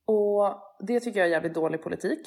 Och 0.07 0.55
det 0.87 1.01
tycker 1.01 1.21
jag 1.21 1.27
är 1.27 1.33
jävligt 1.33 1.55
dålig 1.55 1.83
politik. 1.83 2.21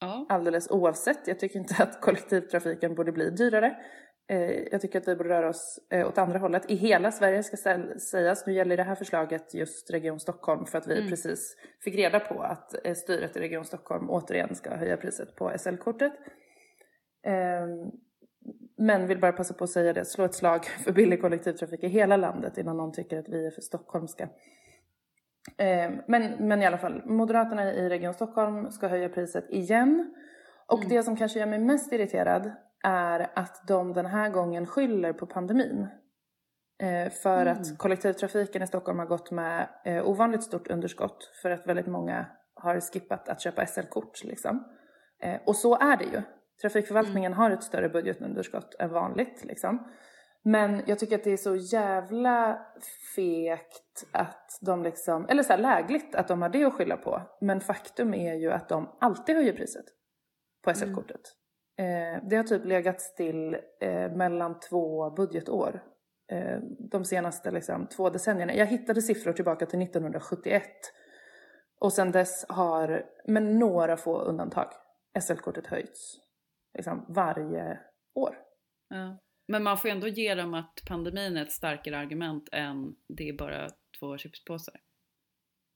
Ja. 0.00 0.26
Alldeles 0.28 0.70
oavsett. 0.70 1.26
Jag 1.28 1.38
tycker 1.38 1.58
inte 1.58 1.82
att 1.82 2.00
kollektivtrafiken 2.00 2.94
borde 2.94 3.12
bli 3.12 3.30
dyrare. 3.30 3.76
Eh, 4.30 4.50
jag 4.72 4.80
tycker 4.80 4.98
att 5.00 5.08
vi 5.08 5.16
borde 5.16 5.28
röra 5.28 5.48
oss 5.48 5.78
eh, 5.90 6.08
åt 6.08 6.18
andra 6.18 6.38
hållet. 6.38 6.70
I 6.70 6.74
hela 6.74 7.12
Sverige 7.12 7.42
ska 7.42 7.56
sä- 7.56 7.98
sägas. 7.98 8.46
Nu 8.46 8.52
gäller 8.52 8.76
det 8.76 8.82
här 8.82 8.94
förslaget 8.94 9.54
just 9.54 9.90
Region 9.90 10.20
Stockholm 10.20 10.66
för 10.66 10.78
att 10.78 10.86
vi 10.86 10.96
Mm. 10.98 11.08
precis 11.10 11.56
fick 11.84 11.94
reda 11.94 12.20
på 12.20 12.42
att 12.42 12.86
eh, 12.86 12.94
styret 12.94 13.36
i 13.36 13.40
Region 13.40 13.64
Stockholm 13.64 14.10
återigen 14.10 14.54
ska 14.54 14.70
höja 14.76 14.96
priset 14.96 15.34
på 15.36 15.52
SL-kortet. 15.58 16.12
Ehm, 17.26 17.90
men 18.78 19.06
vill 19.06 19.20
bara 19.20 19.32
passa 19.32 19.54
på 19.54 19.64
att 19.64 19.70
säga 19.70 19.92
det, 19.92 20.04
slå 20.04 20.24
ett 20.24 20.34
slag 20.34 20.64
för 20.84 20.92
billig 20.92 21.20
kollektivtrafik 21.20 21.82
i 21.82 21.88
hela 21.88 22.16
landet 22.16 22.58
innan 22.58 22.76
någon 22.76 22.92
tycker 22.92 23.18
att 23.18 23.28
vi 23.28 23.46
är 23.46 23.50
för 23.50 23.60
stockholmska. 23.60 24.28
Eh, 25.58 25.90
Men, 26.06 26.48
men 26.48 26.62
i 26.62 26.66
alla 26.66 26.78
fall, 26.78 27.02
Moderaterna 27.06 27.74
i 27.74 27.88
Region 27.88 28.14
Stockholm 28.14 28.70
ska 28.70 28.88
höja 28.88 29.08
priset 29.08 29.50
igen. 29.50 30.14
Och 30.66 30.78
Mm. 30.78 30.88
det 30.88 31.02
som 31.02 31.16
kanske 31.16 31.38
gör 31.38 31.46
mig 31.46 31.58
mest 31.58 31.92
irriterad 31.92 32.52
är 32.84 33.30
att 33.34 33.62
de 33.68 33.92
den 33.92 34.06
här 34.06 34.28
gången 34.30 34.66
skyller 34.66 35.12
på 35.12 35.26
pandemin. 35.26 35.88
Eh, 36.82 37.12
För 37.12 37.42
Mm. 37.46 37.52
att 37.52 37.78
kollektivtrafiken 37.78 38.62
i 38.62 38.66
Stockholm 38.66 38.98
har 38.98 39.06
gått 39.06 39.30
med 39.30 39.68
eh, 39.84 40.08
ovanligt 40.08 40.42
stort 40.42 40.68
underskott 40.68 41.30
för 41.42 41.50
att 41.50 41.66
väldigt 41.66 41.86
många 41.86 42.26
har 42.54 42.80
skippat 42.80 43.28
att 43.28 43.40
köpa 43.42 43.66
SL-kort. 43.66 44.24
Liksom. 44.24 44.64
Eh, 45.22 45.40
Och 45.46 45.56
så 45.56 45.78
är 45.78 45.96
det 45.96 46.04
ju. 46.04 46.22
Trafikförvaltningen 46.62 47.32
har 47.32 47.50
ett 47.50 47.62
större 47.62 47.88
budgetunderskott 47.88 48.74
än 48.78 48.90
vanligt. 48.92 49.44
Liksom. 49.44 49.92
Men 50.42 50.82
jag 50.86 50.98
tycker 50.98 51.14
att 51.14 51.24
det 51.24 51.30
är 51.32 51.36
så 51.36 51.56
jävla 51.56 52.66
fegt 53.16 54.04
att 54.12 54.58
de 54.60 54.82
liksom, 54.82 55.26
eller 55.28 55.42
så 55.42 55.52
här 55.52 55.60
lägligt 55.60 56.14
att 56.14 56.28
de 56.28 56.42
har 56.42 56.48
det 56.48 56.64
att 56.64 56.74
skylla 56.74 56.96
på. 56.96 57.22
Men 57.40 57.60
faktum 57.60 58.14
är 58.14 58.34
ju 58.34 58.52
att 58.52 58.68
de 58.68 58.96
alltid 59.00 59.36
höjer 59.36 59.52
priset 59.52 59.84
på 60.64 60.74
SL-kortet. 60.74 61.20
Eh, 61.78 62.22
det 62.22 62.36
har 62.36 62.44
typ 62.44 62.64
legat 62.64 63.00
still 63.00 63.56
eh, 63.80 64.10
mellan 64.12 64.60
två 64.60 65.10
budgetår 65.10 65.82
eh, 66.32 66.58
de 66.90 67.04
senaste 67.04 67.50
liksom, 67.50 67.86
två 67.86 68.10
decennierna. 68.10 68.54
Jag 68.54 68.66
hittade 68.66 69.02
siffror 69.02 69.32
tillbaka 69.32 69.66
till 69.66 69.82
1971 69.82 70.62
och 71.80 71.92
sen 71.92 72.12
dess 72.12 72.46
har, 72.48 73.06
med 73.24 73.42
några 73.42 73.96
få 73.96 74.20
undantag, 74.20 74.72
SL-kortet 75.20 75.66
höjts 75.66 76.20
liksom, 76.74 77.04
varje 77.08 77.80
år. 78.14 78.36
Ja. 78.88 79.18
Men 79.48 79.62
man 79.62 79.78
får 79.78 79.88
ändå 79.88 80.08
ge 80.08 80.34
dem 80.34 80.54
att 80.54 80.82
pandemin 80.88 81.36
är 81.36 81.42
ett 81.42 81.52
starkare 81.52 81.98
argument 81.98 82.48
än 82.52 82.94
det 83.08 83.28
är 83.28 83.32
bara 83.32 83.68
två 84.00 84.18
chipspåsar. 84.18 84.80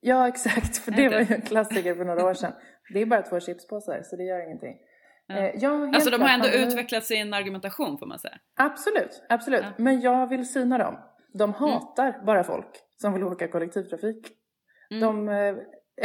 Ja, 0.01 0.29
exakt. 0.29 0.77
För 0.77 0.93
det? 0.93 1.09
var 1.09 1.21
ju 1.21 1.35
en 1.35 1.43
klassiker 1.43 1.95
för 1.95 2.05
några 2.05 2.25
år 2.25 2.35
sedan. 2.35 2.53
Det 2.93 3.03
är 3.03 3.07
bara 3.07 3.23
två 3.23 3.41
chipspåsar, 3.41 4.03
så 4.03 4.17
det 4.17 4.25
gör 4.25 4.47
ingenting. 4.47 4.79
Ja. 5.27 5.37
Eh, 5.37 5.91
Alltså 5.95 6.11
de 6.11 6.21
har 6.23 6.29
ändå 6.29 6.47
pandemi- 6.47 6.67
utvecklat 6.67 7.05
sin 7.05 7.35
argumentation 7.35 7.99
får 7.99 8.07
man 8.07 8.19
säga. 8.19 8.39
Absolut, 8.57 9.23
absolut. 9.29 9.63
Ja. 9.63 9.73
Men 9.77 10.01
jag 10.01 10.27
vill 10.27 10.49
syna 10.53 10.79
dem. 10.79 10.99
De 11.35 11.53
hatar 11.55 12.23
bara 12.27 12.45
folk 12.45 12.69
som 12.97 13.13
vill 13.13 13.25
åka 13.25 13.49
kollektivtrafik. 13.49 14.29
Mm. 14.91 15.01
De, 15.01 15.29
eh, 15.29 15.55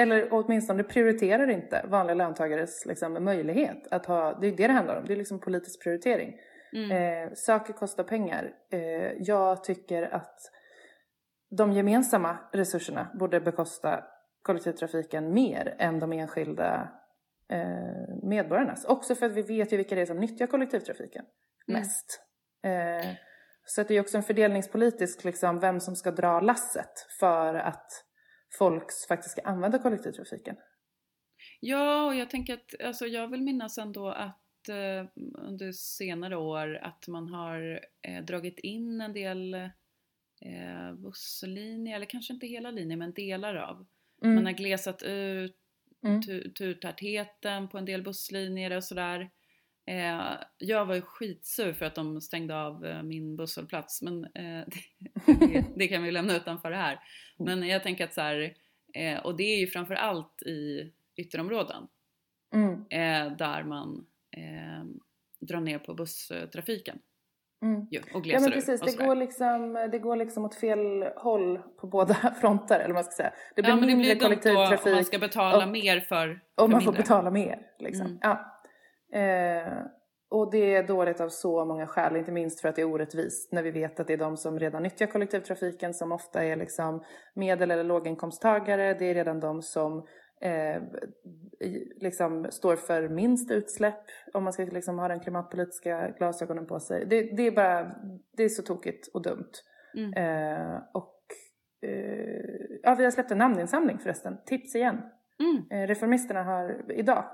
eller 0.01 0.27
åtminstone 0.31 0.83
prioriterar 0.83 1.50
inte 1.50 1.86
vanliga 1.88 2.15
löntagares 2.15 2.86
liksom, 2.86 3.24
möjlighet 3.24 3.88
att 3.91 4.05
ha, 4.05 4.39
det 4.39 4.47
är 4.47 4.51
det 4.51 4.67
det 4.67 4.74
handlar 4.74 4.95
om, 4.95 5.05
det 5.05 5.13
är 5.13 5.17
liksom 5.17 5.39
politisk 5.39 5.83
prioritering. 5.83 6.33
Mm. 6.74 6.91
Eh, 6.91 7.29
saker 7.36 7.74
kostar 7.74 8.03
pengar. 8.03 8.51
Eh, 8.71 9.12
jag 9.19 9.63
tycker 9.63 10.03
att 10.15 10.39
de 11.57 11.71
gemensamma 11.71 12.38
resurserna 12.53 13.07
borde 13.19 13.39
bekosta 13.41 14.03
kollektivtrafiken 14.41 15.33
mer 15.33 15.75
än 15.79 16.00
de 16.00 16.12
enskilda 16.13 16.89
eh, 17.50 18.16
medborgarnas. 18.24 18.86
Också 18.86 19.16
för 19.16 19.25
att 19.25 19.32
vi 19.32 19.42
vet 19.42 19.74
ju 19.74 19.77
vilka 19.77 19.96
det 19.96 20.01
är 20.01 20.06
som 20.06 20.20
nyttjar 20.20 20.48
kollektivtrafiken 20.48 21.25
Mm. 21.70 21.80
mest. 21.82 22.22
Eh, 22.63 23.13
så 23.66 23.82
att 23.82 23.88
det 23.88 23.96
är 23.96 24.01
också 24.01 24.18
en 24.18 24.24
fördelningspolitisk, 24.24 25.24
liksom, 25.24 25.60
vem 25.60 25.80
som 25.80 25.96
ska 25.96 26.12
dra 26.12 26.39
lasset 26.39 26.94
för 27.20 27.56
att 27.56 28.06
folk 28.58 28.86
faktiskt 29.08 29.32
ska 29.32 29.42
använda 29.42 29.80
kollektivtrafiken. 29.80 30.56
Ja, 31.60 32.06
och 32.06 32.16
jag 32.16 32.30
tänker 32.30 32.54
att 32.54 32.82
alltså, 32.84 33.06
jag 33.06 33.27
vill 33.27 33.42
minnas 33.42 33.77
ändå 33.77 34.10
att 34.10 34.70
eh, 34.70 35.10
under 35.38 35.72
senare 35.72 36.38
år 36.38 36.75
att 36.75 37.08
man 37.08 37.27
har 37.27 37.80
eh, 38.01 38.24
dragit 38.25 38.60
in 38.60 39.01
en 39.01 39.13
del 39.13 39.54
eh, 39.54 40.94
busslinjer, 40.98 41.96
eller 41.96 42.06
kanske 42.06 42.34
inte 42.34 42.48
hela 42.48 42.72
linjen 42.72 43.00
men 43.00 43.13
delar 43.13 43.56
av. 43.56 43.86
Mm. 44.24 44.36
Man 44.36 44.46
har 44.46 44.54
glesat 44.54 45.04
ut 45.04 45.58
Mm. 46.06 46.22
tu- 46.22 46.51
turtätheten 46.54 47.68
på 47.68 47.77
en 47.77 47.86
del 47.86 48.04
busslinjer 48.04 48.75
och 48.77 48.84
sådär. 48.84 49.30
Eh, 49.86 50.32
jag 50.58 50.86
var 50.86 50.96
ju 50.96 51.01
skitsur 51.01 51.74
för 51.74 51.86
att 51.86 51.96
de 51.96 52.22
stängde 52.22 52.56
av 52.62 52.86
eh, 52.86 53.04
min 53.04 53.36
busshållplats 53.38 54.01
men 54.01 54.24
eh, 54.24 54.63
det, 55.39 55.66
det 55.75 55.88
kan 55.88 56.04
vi 56.04 56.12
lämna 56.12 56.36
utanför 56.38 56.72
det 56.72 56.77
här. 56.77 57.00
Men 57.38 57.68
jag 57.68 57.84
tänker 57.84 58.04
att 58.04 58.13
så 58.13 58.22
här, 58.22 58.54
eh, 58.94 59.20
och 59.20 59.38
det 59.38 59.44
är 59.44 59.60
ju 59.60 59.68
framför 59.68 59.96
allt 59.96 60.42
i 60.42 60.92
ytterområden 61.16 61.88
Mm. 62.54 62.74
eh, 62.74 63.38
där 63.38 63.63
man 63.63 64.06
eh, 64.38 64.84
drar 65.39 65.60
ner 65.62 65.80
på 65.80 65.94
busstrafiken 65.94 67.00
Mm. 67.61 67.81
och 68.13 68.21
Ja 68.27 68.39
men 68.39 68.51
precis, 68.51 68.81
och 68.81 68.87
det 68.87 69.05
går, 69.05 69.15
liksom, 69.15 69.73
det 69.91 69.99
går 69.99 70.15
liksom 70.15 70.45
åt 70.45 70.55
fel 70.55 71.03
håll 71.15 71.59
på 71.81 71.87
båda 71.87 72.13
fronter 72.41 72.75
eller 72.75 72.87
vad 72.87 72.95
man 72.95 73.03
ska 73.03 73.11
säga. 73.23 73.33
Det 73.55 73.61
blir 73.61 73.71
ja, 73.71 73.75
men 73.75 73.89
det 73.89 73.95
mindre 73.95 74.15
blir 74.15 74.29
dumt 74.29 74.39
då 74.43 74.49
om 74.49 74.55
kollektivtrafik 74.55 74.93
man 74.95 75.03
ska 75.05 75.19
betala 75.19 75.65
och- 75.65 75.71
mer 75.71 75.99
för, 75.99 76.29
och 76.29 76.39
för 76.63 76.67
man 76.67 76.81
får 76.81 76.91
mindre. 76.91 77.01
betala 77.01 77.31
mer. 77.31 77.59
Liksom. 77.79 78.05
Mm. 78.07 78.17
Ja. 78.21 78.53
Eh, 79.19 79.73
och 80.29 80.51
det 80.51 80.75
är 80.75 80.83
dåligt 80.87 81.21
av 81.21 81.29
så 81.29 81.65
många 81.65 81.87
skäl, 81.87 82.15
inte 82.15 82.31
minst 82.31 82.61
för 82.61 82.69
att 82.69 82.75
det 82.75 82.81
är 82.81 82.85
orättvist 82.91 83.51
när 83.51 83.63
vi 83.63 83.71
vet 83.71 83.99
att 83.99 84.07
det 84.07 84.13
är 84.13 84.17
de 84.17 84.37
som 84.37 84.59
redan 84.59 84.83
nyttjar 84.83 85.07
kollektivtrafiken 85.07 85.93
som 85.93 86.11
ofta 86.11 86.43
är 86.43 86.55
liksom 86.55 87.03
medel 87.35 87.71
eller 87.71 87.83
låginkomsttagare. 87.83 88.93
Det 88.93 89.05
är 89.05 89.13
redan 89.13 89.39
de 89.39 89.61
som 89.61 90.05
eh, 90.41 90.82
liksom 92.01 92.48
står 92.51 92.75
för 92.75 93.10
minst 93.10 93.51
utsläpp 93.51 94.03
om 94.34 94.44
man 94.44 94.53
ska 94.53 94.63
liksom 94.63 95.00
ha 95.00 95.08
den 95.08 95.20
klimatpolitiska 95.20 96.10
glasögonen 96.17 96.67
på 96.67 96.79
sig. 96.79 97.06
Det, 97.06 97.22
det 97.38 97.48
är 97.48 97.51
bara, 97.51 97.96
det 98.38 98.44
är 98.44 98.50
så 98.50 98.63
tokigt 98.63 99.08
och 99.13 99.22
dumt. 99.22 99.51
Mm. 99.98 100.13
Eh, 100.13 100.82
och 100.94 101.22
eh, 101.82 102.79
ja, 102.84 102.96
vi 102.98 103.03
har 103.03 103.12
släppt 103.12 103.32
en 103.32 103.38
namninsamling 103.38 104.00
förresten. 104.00 104.38
Tips 104.46 104.75
igen. 104.75 105.01
Mm. 105.39 105.63
Eh, 105.84 105.88
Reformisterna 105.88 106.44
har 106.44 106.91
idag, 106.91 107.25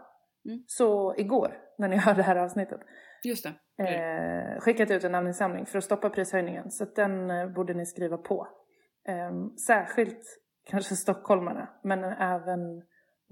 Mm. 0.46 0.64
så 0.68 1.16
igår 1.18 1.58
när 1.78 1.88
ni 1.88 1.98
hör 2.06 2.14
det 2.14 2.24
här 2.24 2.36
avsnittet, 2.36 2.80
Just 3.24 3.48
det. 3.78 3.84
eh, 3.84 4.60
skickat 4.60 4.92
ut 4.92 5.04
en 5.04 5.12
namninsamling 5.12 5.66
för 5.66 5.78
att 5.78 5.84
stoppa 5.84 6.10
prishöjningen. 6.10 6.72
Så 6.72 6.86
den 6.86 7.32
eh, 7.32 7.48
borde 7.50 7.74
ni 7.74 7.86
skriva 7.86 8.18
på. 8.18 8.48
Eh, 9.08 9.32
särskilt 9.68 10.22
kanske 10.70 10.96
stockholmarna, 10.96 11.70
men 11.84 12.04
även 12.04 12.60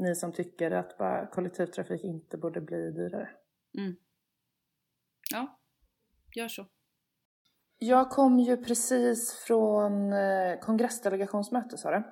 ni 0.01 0.15
som 0.15 0.31
tycker 0.33 0.71
att 0.71 0.97
bara 0.97 1.27
kollektivtrafik 1.27 2.03
inte 2.03 2.37
borde 2.37 2.61
bli 2.61 2.91
dyrare. 2.91 3.29
Mm. 3.77 3.95
Ja, 5.31 5.59
gör 6.35 6.47
så. 6.47 6.65
Jag 7.77 8.09
kom 8.09 8.39
ju 8.39 8.57
precis 8.57 9.33
från 9.47 10.13
eh, 10.13 10.59
kongressdelegationsmöte 10.59 11.77
Sara. 11.77 12.03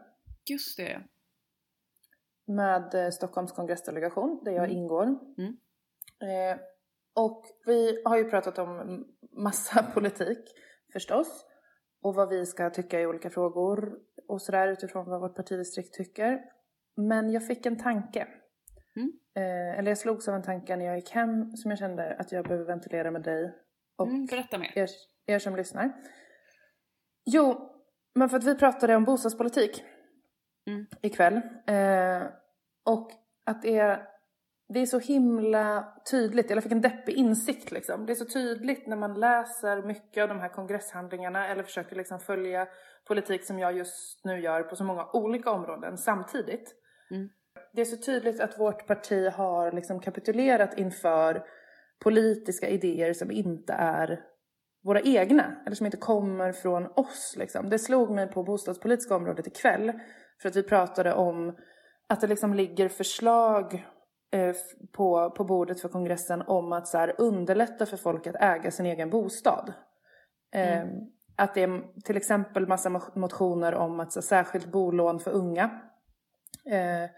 Just 0.49 0.77
det. 0.77 1.01
med 2.47 2.93
eh, 2.95 3.09
Stockholms 3.09 3.51
kongressdelegation 3.51 4.41
där 4.45 4.51
jag 4.51 4.65
Mm. 4.65 4.77
ingår. 4.77 5.03
Mm. 5.37 5.57
Eh, 6.21 6.59
och 7.15 7.43
vi 7.65 8.01
har 8.05 8.17
ju 8.17 8.29
pratat 8.29 8.57
om 8.57 9.05
massa 9.31 9.83
politik 9.93 10.39
förstås 10.93 11.45
och 12.01 12.15
vad 12.15 12.29
vi 12.29 12.45
ska 12.45 12.69
tycka 12.69 13.01
i 13.01 13.05
olika 13.07 13.29
frågor 13.29 13.99
och 14.27 14.41
sådär 14.41 14.67
utifrån 14.67 15.09
vad 15.09 15.21
vårt 15.21 15.35
partidistrikt 15.35 15.93
tycker. 15.93 16.39
Men 17.07 17.29
jag 17.31 17.47
fick 17.47 17.65
en 17.65 17.77
tanke. 17.77 18.27
Mm. 18.95 19.11
Eh, 19.35 19.79
eller 19.79 19.91
jag 19.91 19.97
slogs 19.97 20.27
av 20.27 20.35
en 20.35 20.43
tanke 20.43 20.75
när 20.75 20.85
jag 20.85 20.95
gick 20.95 21.11
hem 21.11 21.55
som 21.55 21.71
jag 21.71 21.77
kände 21.79 22.15
att 22.19 22.31
jag 22.31 22.45
behöver 22.45 22.65
ventilera 22.65 23.11
med 23.11 23.21
dig 23.23 23.53
och 23.97 24.07
Mm, 24.07 24.25
berätta 24.25 24.57
mer. 24.57 24.71
er, 24.77 24.89
er 25.25 25.39
som 25.39 25.55
lyssnar. 25.55 25.91
Jo, 27.25 27.69
men 28.15 28.29
för 28.29 28.37
att 28.37 28.43
vi 28.43 28.55
pratade 28.55 28.95
om 28.95 29.05
bostadspolitik 29.05 29.83
Mm. 30.67 30.85
ikväll. 31.01 31.35
Eh, 31.67 32.27
och 32.85 33.11
att 33.45 33.61
det 33.61 33.77
är, 33.77 34.07
det 34.73 34.79
är 34.79 34.85
så 34.85 34.99
himla 34.99 35.93
tydligt, 36.11 36.49
jag 36.49 36.63
fick 36.63 36.71
en 36.71 36.81
deppig 36.81 37.13
insikt 37.13 37.71
liksom. 37.71 38.05
Det 38.05 38.13
är 38.13 38.15
så 38.15 38.25
tydligt 38.25 38.87
när 38.87 38.95
man 38.97 39.19
läser 39.19 39.81
mycket 39.83 40.21
av 40.23 40.29
de 40.29 40.39
här 40.39 40.49
kongresshandlingarna 40.49 41.47
eller 41.47 41.63
försöker 41.63 41.95
liksom 41.95 42.19
följa 42.19 42.67
politik 43.07 43.45
som 43.45 43.59
jag 43.59 43.77
just 43.77 44.25
nu 44.25 44.39
gör 44.39 44.63
på 44.63 44.75
så 44.75 44.83
många 44.83 45.09
olika 45.13 45.51
områden 45.51 45.97
samtidigt. 45.97 46.75
Mm. 47.11 47.29
Det 47.73 47.81
är 47.81 47.85
så 47.85 47.97
tydligt 47.97 48.39
att 48.39 48.59
vårt 48.59 48.87
parti 48.87 49.29
har 49.33 49.71
liksom 49.71 49.99
kapitulerat 49.99 50.77
inför 50.77 51.43
politiska 52.03 52.67
idéer 52.67 53.13
som 53.13 53.31
inte 53.31 53.73
är 53.73 54.19
våra 54.83 55.01
egna 55.01 55.55
eller 55.65 55.75
som 55.75 55.85
inte 55.85 55.97
kommer 55.97 56.51
från 56.51 56.87
oss. 56.95 57.35
Liksom. 57.37 57.69
Det 57.69 57.79
slog 57.79 58.11
mig 58.11 58.27
på 58.27 58.43
bostadspolitiska 58.43 59.15
området 59.15 59.47
ikväll 59.47 59.93
för 60.41 60.49
att 60.49 60.55
vi 60.55 60.63
pratade 60.63 61.13
om 61.13 61.57
att 62.07 62.21
det 62.21 62.27
liksom 62.27 62.53
ligger 62.53 62.89
förslag 62.89 63.85
eh, 64.31 64.55
på, 64.91 65.29
på 65.29 65.43
bordet 65.43 65.81
för 65.81 65.89
kongressen 65.89 66.41
om 66.41 66.71
att 66.73 66.87
så 66.87 66.97
här, 66.97 67.15
underlätta 67.17 67.85
för 67.85 67.97
folk 67.97 68.27
att 68.27 68.35
äga 68.35 68.71
sin 68.71 68.85
egen 68.85 69.09
bostad. 69.09 69.73
Eh, 70.53 70.83
Att 71.35 71.53
det 71.53 71.63
är 71.63 72.01
till 72.03 72.17
exempel 72.17 72.67
massa 72.67 72.89
mo- 72.89 73.17
motioner 73.17 73.73
om 73.75 73.99
att 73.99 74.13
så, 74.13 74.21
särskilt 74.21 74.71
bolån 74.71 75.19
för 75.19 75.31
unga. 75.31 75.81
Eh, 76.65 77.09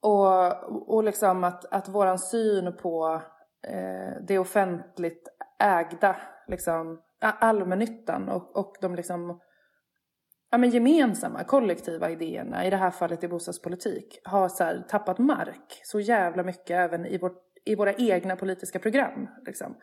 och, 0.00 0.94
och 0.94 1.04
liksom 1.04 1.44
att, 1.44 1.64
att 1.64 1.88
vår 1.88 2.16
syn 2.16 2.76
på 2.76 3.22
eh, 3.68 4.22
det 4.28 4.38
offentligt 4.38 5.28
ägda, 5.58 6.16
liksom 6.48 7.02
allmännyttan 7.20 8.28
och, 8.28 8.56
och 8.56 8.76
de 8.80 8.94
liksom 8.94 9.40
ja, 10.54 10.58
men 10.58 10.70
gemensamma, 10.70 11.44
kollektiva 11.44 12.10
idéerna, 12.10 12.66
i 12.66 12.70
det 12.70 12.76
här 12.76 12.90
fallet 12.90 13.24
i 13.24 13.28
bostadspolitik, 13.28 14.20
har 14.24 14.48
så 14.48 14.64
här, 14.64 14.84
tappat 14.88 15.18
mark 15.18 15.80
så 15.84 16.00
jävla 16.00 16.42
mycket 16.42 16.70
även 16.70 17.06
i, 17.06 17.18
vårt, 17.18 17.42
i 17.64 17.74
våra 17.74 17.94
egna 17.94 18.36
politiska 18.36 18.78
program. 18.78 19.28
Liksom. 19.46 19.76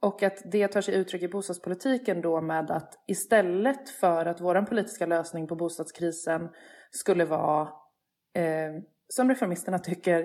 Och 0.00 0.22
att 0.22 0.42
det 0.44 0.68
tar 0.68 0.80
sig 0.80 0.94
uttryck 0.94 1.22
i 1.22 1.28
bostadspolitiken 1.28 2.20
då 2.20 2.40
med 2.40 2.70
att 2.70 3.04
istället 3.06 3.88
för 3.88 4.26
att 4.26 4.40
vår 4.40 4.62
politiska 4.62 5.06
lösning 5.06 5.46
på 5.46 5.56
bostadskrisen 5.56 6.48
skulle 6.90 7.24
vara, 7.24 7.68
eh, 8.34 8.82
som 9.08 9.28
reformisterna 9.28 9.78
tycker, 9.78 10.22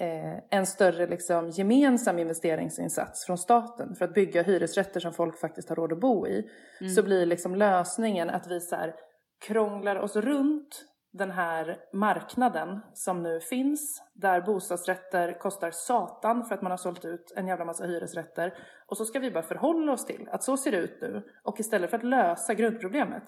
eh, 0.00 0.38
en 0.50 0.66
större 0.66 1.06
liksom, 1.06 1.50
gemensam 1.50 2.18
investeringsinsats 2.18 3.26
från 3.26 3.38
staten 3.38 3.94
för 3.94 4.04
att 4.04 4.14
bygga 4.14 4.42
hyresrätter 4.42 5.00
som 5.00 5.12
folk 5.12 5.40
faktiskt 5.40 5.68
har 5.68 5.76
råd 5.76 5.92
att 5.92 6.00
bo 6.00 6.26
i. 6.26 6.50
Så 6.96 7.02
blir 7.02 7.26
liksom 7.26 7.54
lösningen 7.54 8.30
att 8.30 8.46
vi 8.46 8.60
så 8.60 8.76
här, 8.76 8.94
krånglar 9.46 9.96
oss 9.96 10.16
runt 10.16 10.84
den 11.12 11.30
här 11.30 11.78
marknaden 11.92 12.80
som 12.94 13.22
nu 13.22 13.40
finns 13.40 14.02
där 14.14 14.40
bostadsrätter 14.40 15.38
kostar 15.38 15.70
satan 15.70 16.44
för 16.44 16.54
att 16.54 16.62
man 16.62 16.70
har 16.70 16.76
sålt 16.76 17.04
ut 17.04 17.32
en 17.36 17.46
jävla 17.46 17.64
massa 17.64 17.86
hyresrätter 17.86 18.54
och 18.86 18.96
så 18.96 19.04
ska 19.04 19.18
vi 19.18 19.30
bara 19.30 19.42
förhålla 19.42 19.92
oss 19.92 20.06
till 20.06 20.28
att 20.30 20.42
så 20.42 20.56
ser 20.56 20.70
det 20.70 20.76
ut 20.76 20.98
nu 21.00 21.22
och 21.42 21.60
istället 21.60 21.90
för 21.90 21.96
att 21.96 22.04
lösa 22.04 22.54
grundproblemet 22.54 23.22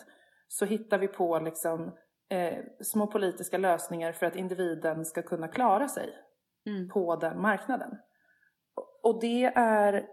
så 0.49 0.65
hittar 0.65 0.99
vi 0.99 1.09
på 1.09 1.39
liksom 1.39 1.93
eh, 2.31 2.59
små 2.81 3.07
politiska 3.07 3.59
lösningar 3.59 4.13
för 4.13 4.27
att 4.27 4.37
individen 4.37 5.05
ska 5.05 5.23
kunna 5.23 5.49
klara 5.49 5.89
sig 5.89 6.09
Mm. 6.67 6.89
på 6.89 7.17
den 7.17 7.41
marknaden. 7.41 7.91
Och- 9.03 9.21
det 9.21 9.45
är, 9.55 10.07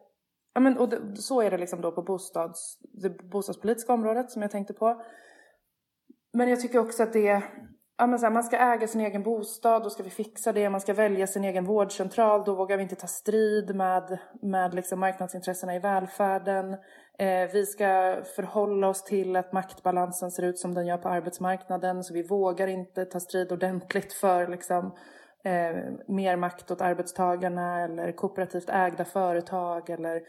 ja 0.54 0.62
men 0.62 0.78
och 0.78 0.90
det, 0.90 1.16
så 1.16 1.42
är 1.42 1.52
det 1.52 1.58
liksom 1.58 1.82
då 1.82 1.92
på 1.92 2.02
bostads, 2.02 2.80
det 2.82 3.10
bostadspolitiska 3.10 3.94
området 3.94 4.32
som 4.32 4.42
jag 4.42 4.52
tänkte 4.52 4.74
på. 4.74 5.02
Men 6.34 6.50
jag 6.50 6.62
tycker 6.62 6.80
också 6.80 7.04
att 7.04 7.14
det, 7.14 7.44
ja 7.98 8.08
men 8.08 8.20
så 8.20 8.26
här, 8.26 8.34
man 8.34 8.44
ska 8.44 8.58
äga 8.58 8.88
sin 8.88 9.02
egen 9.02 9.24
bostad, 9.24 9.84
då 9.84 9.90
ska 9.90 10.04
vi 10.04 10.10
fixa 10.10 10.54
det. 10.54 10.70
Man 10.70 10.82
ska 10.82 10.94
välja 10.94 11.28
sin 11.28 11.44
egen 11.44 11.66
vårdcentral, 11.66 12.44
då 12.46 12.56
vågar 12.56 12.78
vi 12.78 12.84
inte 12.84 12.96
ta 12.96 13.08
strid 13.08 13.76
med, 13.76 14.20
med 14.42 14.74
liksom 14.74 15.00
marknadsintressena 15.00 15.76
i 15.76 15.80
välfärden. 15.80 16.78
Eh, 17.20 17.52
vi 17.54 17.66
ska 17.66 18.22
förhålla 18.36 18.88
oss 18.88 19.04
till 19.04 19.36
att 19.36 19.54
maktbalansen 19.54 20.32
ser 20.32 20.44
ut 20.44 20.60
som 20.60 20.74
den 20.74 20.88
gör 20.88 20.98
på 20.98 21.10
arbetsmarknaden, 21.10 22.04
så 22.04 22.14
vi 22.14 22.28
vågar 22.28 22.68
inte 22.68 23.06
ta 23.06 23.20
strid 23.20 23.52
ordentligt 23.52 24.14
för 24.14 24.48
liksom, 24.48 24.96
eh, 25.46 25.76
mer 26.08 26.36
makt 26.36 26.72
åt 26.72 26.82
arbetstagarna 26.82 27.84
eller 27.84 28.12
kooperativt 28.12 28.70
ägda 28.70 29.06
företag 29.06 29.90
eller 29.90 30.22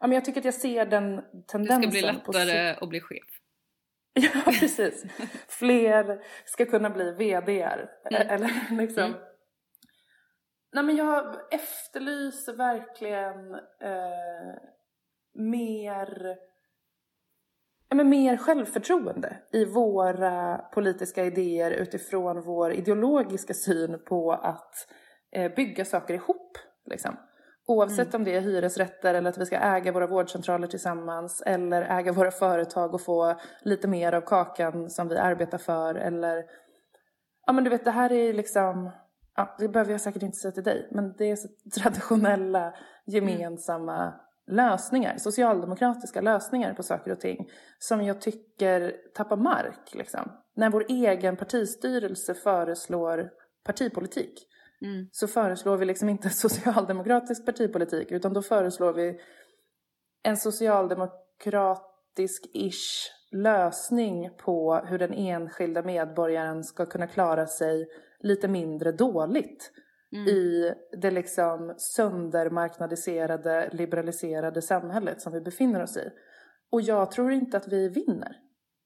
Ja, 0.00 0.06
men 0.06 0.12
jag 0.14 0.24
tycker 0.24 0.40
att 0.40 0.44
jag 0.44 0.54
ser 0.54 0.86
den 0.86 1.16
Det 1.16 1.22
tendensen. 1.48 1.82
ska 1.82 1.90
bli 1.90 2.20
på 2.24 2.32
lättare 2.32 2.76
att 2.80 2.88
bli 2.88 3.00
chef. 3.00 3.28
Ja, 4.14 4.52
precis. 4.60 5.04
Fler 5.48 6.20
ska 6.44 6.64
kunna 6.66 6.90
bli 6.90 7.12
VDR. 7.12 7.88
Mm. 8.10 8.28
Eller 8.28 8.50
liksom. 8.76 9.04
Mm. 9.04 9.18
Nej 10.74 10.84
men 10.84 10.96
jag 10.96 11.36
efterlyser 11.54 12.56
verkligen 12.56 13.54
eh, 13.82 14.54
mer, 15.34 16.36
ja, 17.88 17.96
men 17.96 18.08
mer 18.08 18.36
självförtroende 18.36 19.36
i 19.52 19.64
våra 19.64 20.58
politiska 20.58 21.24
idéer 21.24 21.70
utifrån 21.70 22.42
vår 22.42 22.72
ideologiska 22.72 23.54
syn 23.54 23.98
på 24.08 24.32
att 24.32 24.74
eh, 25.32 25.54
bygga 25.54 25.84
saker 25.84 26.14
ihop. 26.14 26.58
Liksom. 26.86 27.16
Oavsett 27.66 28.14
om 28.14 28.24
det 28.24 28.36
är 28.36 28.40
hyresrätter 28.40 29.14
eller 29.14 29.30
att 29.30 29.38
vi 29.38 29.46
ska 29.46 29.56
äga 29.56 29.92
våra 29.92 30.06
vårdcentraler 30.06 30.66
tillsammans 30.66 31.42
eller 31.46 31.82
äga 31.82 32.12
våra 32.12 32.30
företag 32.30 32.94
och 32.94 33.00
få 33.00 33.34
lite 33.62 33.88
mer 33.88 34.12
av 34.12 34.20
kakan 34.20 34.90
som 34.90 35.08
vi 35.08 35.16
arbetar 35.16 35.58
för 35.58 35.94
eller 35.94 36.44
ja 37.46 37.52
men 37.52 37.64
du 37.64 37.70
vet 37.70 37.84
det 37.84 37.90
här 37.90 38.12
är 38.12 38.32
liksom 38.32 38.90
ja 39.36 39.56
det 39.58 39.68
behöver 39.68 39.92
jag 39.92 40.00
säkert 40.00 40.22
inte 40.22 40.36
säga 40.36 40.52
till 40.52 40.62
dig 40.62 40.88
men 40.90 41.14
det 41.18 41.30
är 41.30 41.36
så 41.36 41.48
traditionella 41.80 42.74
gemensamma 43.06 44.14
lösningar, 44.46 45.18
socialdemokratiska 45.18 46.20
lösningar 46.20 46.74
på 46.74 46.82
saker 46.82 47.10
och 47.10 47.20
ting 47.20 47.50
som 47.78 48.02
jag 48.02 48.20
tycker 48.20 48.96
tappar 49.14 49.36
mark 49.36 49.94
liksom. 49.94 50.32
När 50.56 50.70
vår 50.70 50.84
egen 50.88 51.36
partistyrelse 51.36 52.34
föreslår 52.34 53.30
partipolitik 53.64 54.48
Mm. 54.82 55.08
så 55.12 55.28
föreslår 55.28 55.76
vi 55.76 55.84
liksom 55.84 56.08
inte 56.08 56.30
socialdemokratisk 56.30 57.46
partipolitik 57.46 58.10
utan 58.10 58.32
då 58.32 58.42
föreslår 58.42 58.92
vi 58.92 59.20
en 60.22 60.36
socialdemokratisk-ish 60.36 63.10
lösning 63.30 64.30
på 64.36 64.74
hur 64.74 64.98
den 64.98 65.12
enskilda 65.12 65.82
medborgaren 65.82 66.64
ska 66.64 66.86
kunna 66.86 67.06
klara 67.06 67.46
sig 67.46 67.88
lite 68.20 68.48
mindre 68.48 68.92
dåligt 68.92 69.72
Mm. 70.12 70.28
i 70.28 70.74
det 71.02 71.10
liksom 71.10 71.74
söndermarknadiserade, 71.78 73.68
liberaliserade 73.72 74.62
samhället 74.62 75.20
som 75.20 75.32
vi 75.32 75.40
befinner 75.40 75.82
oss 75.82 75.96
i. 75.96 76.10
Och 76.70 76.80
jag 76.80 77.10
tror 77.10 77.32
inte 77.32 77.56
att 77.56 77.68
vi 77.68 77.88
vinner 77.88 78.36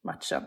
matchen 0.04 0.42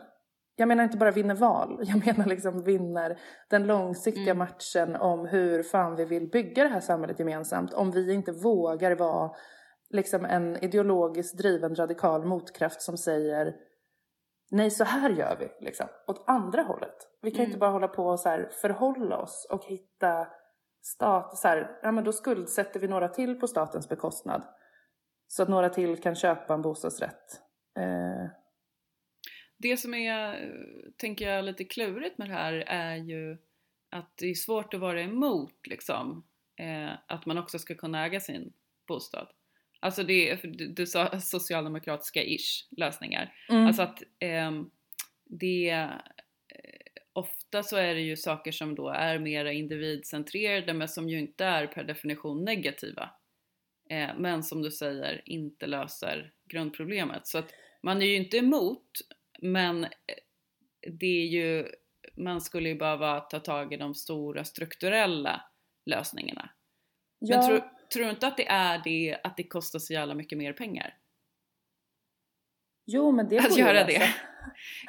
jag 0.56 0.68
menar 0.68 0.84
inte 0.84 0.98
bara 0.98 1.12
vinner 1.12 1.36
val, 1.36 1.80
jag 1.84 2.06
menar 2.06 2.26
liksom 2.26 2.64
vinner 2.64 3.20
den 3.50 3.68
långsiktiga 3.68 4.32
Mm. 4.32 4.38
matchen 4.38 4.96
om 4.96 5.26
hur 5.26 5.64
fan 5.64 5.96
vi 5.96 6.06
vill 6.06 6.30
bygga 6.30 6.64
det 6.64 6.70
här 6.70 6.80
samhället 6.80 7.20
gemensamt. 7.20 7.74
Om 7.74 7.92
vi 7.92 8.14
inte 8.14 8.32
vågar 8.32 8.96
vara 8.96 9.32
liksom 9.90 10.26
en 10.26 10.64
ideologiskt 10.64 11.38
driven 11.38 11.76
radikal 11.76 12.26
motkraft 12.26 12.82
som 12.82 12.98
säger 12.98 13.56
nej 14.52 14.72
så 14.72 14.84
här 14.84 15.10
gör 15.10 15.38
vi 15.40 15.66
liksom, 15.66 15.88
åt 16.08 16.24
andra 16.28 16.62
hållet. 16.62 16.96
Vi 17.22 17.32
kan 17.32 17.40
Mm. 17.40 17.50
inte 17.50 17.60
bara 17.60 17.72
hålla 17.72 17.88
på 17.88 18.06
och 18.06 18.20
så 18.20 18.30
här 18.30 18.50
förhålla 18.62 19.18
oss 19.18 19.48
och 19.52 19.66
hitta 19.66 20.28
stat, 20.90 21.38
så 21.38 21.48
här, 21.48 21.80
ja 21.84 21.92
men 21.92 22.04
då 22.04 22.12
skuldsätter 22.12 22.80
vi 22.80 22.88
några 22.88 23.08
till 23.08 23.40
på 23.40 23.48
statens 23.48 23.90
bekostnad. 23.90 24.44
Så 25.28 25.44
att 25.44 25.50
några 25.50 25.70
till 25.70 25.98
kan 26.02 26.16
köpa 26.16 26.54
en 26.54 26.62
bostadsrätt. 26.62 27.42
Eh, 27.80 28.32
Det 29.58 29.78
som 29.78 29.94
är, 29.94 30.34
eh, 30.34 30.50
tänker 30.98 31.30
jag, 31.30 31.46
lite 31.46 31.64
klurigt 31.64 32.18
med 32.18 32.30
det 32.30 32.34
här 32.34 32.54
är 32.68 32.96
ju 32.96 33.38
att 33.92 34.14
det 34.18 34.26
är 34.26 34.34
svårt 34.34 34.74
att 34.74 34.80
vara 34.80 35.02
emot 35.02 35.68
liksom, 35.68 36.28
eh, 36.60 36.92
att 37.08 37.26
man 37.26 37.38
också 37.38 37.60
ska 37.60 37.76
kunna 37.76 38.06
äga 38.06 38.20
sin 38.20 38.54
bostad. 38.88 39.28
Alltså 39.80 40.04
det 40.04 40.30
är, 40.30 40.38
du, 40.76 40.86
sa 40.86 41.08
socialdemokratiska-ish 41.20 42.68
lösningar. 42.78 43.34
mm. 43.50 43.68
Alltså 43.68 43.82
att 43.82 44.04
ehm, 44.20 44.70
det, 45.26 45.70
eh, 45.70 45.90
ofta 47.20 47.64
så 47.64 47.78
är 47.78 47.96
det 47.96 48.02
ju 48.02 48.18
saker 48.18 48.52
som 48.52 48.76
då 48.76 48.90
är 48.90 49.20
mera 49.20 49.52
individcentrerade 49.52 50.74
men 50.74 50.88
som 50.88 51.10
ju 51.10 51.20
inte 51.20 51.46
är 51.46 51.68
per 51.68 51.84
definition 51.84 52.46
negativa. 52.46 53.10
Eh, 53.90 54.10
men 54.18 54.44
som 54.44 54.62
du 54.62 54.72
säger 54.72 55.22
inte 55.26 55.68
löser 55.68 56.34
grundproblemet. 56.46 57.28
Så 57.28 57.38
att 57.38 57.52
man 57.84 58.02
är 58.02 58.06
ju 58.06 58.16
inte 58.16 58.38
emot 58.38 58.92
men 59.42 59.84
eh, 59.84 59.90
det 61.00 61.06
är 61.06 61.26
ju, 61.26 61.68
man 62.16 62.42
skulle 62.42 62.70
ju 62.70 62.76
behöva 62.76 63.20
ta 63.20 63.40
tag 63.40 63.74
i 63.74 63.78
de 63.78 63.96
stora 63.96 64.44
strukturella 64.44 65.42
lösningarna. 65.86 66.50
ja. 67.20 67.38
Men 67.38 67.48
tror, 67.48 67.70
tror 67.94 68.04
du 68.04 68.10
inte 68.10 68.28
att 68.28 68.38
det 68.38 68.48
är 68.48 68.82
det 68.84 69.20
att 69.24 69.38
det 69.38 69.44
kostar 69.44 69.80
så 69.80 69.94
jävla 69.94 70.16
mycket 70.16 70.38
mer 70.38 70.54
pengar? 70.54 70.98
Jo, 72.86 73.12
men 73.12 73.30
det 73.30 73.38
Att 73.38 73.50
går 73.50 73.58
ju 73.58 73.64
göra 73.64 73.84
det. 73.84 74.16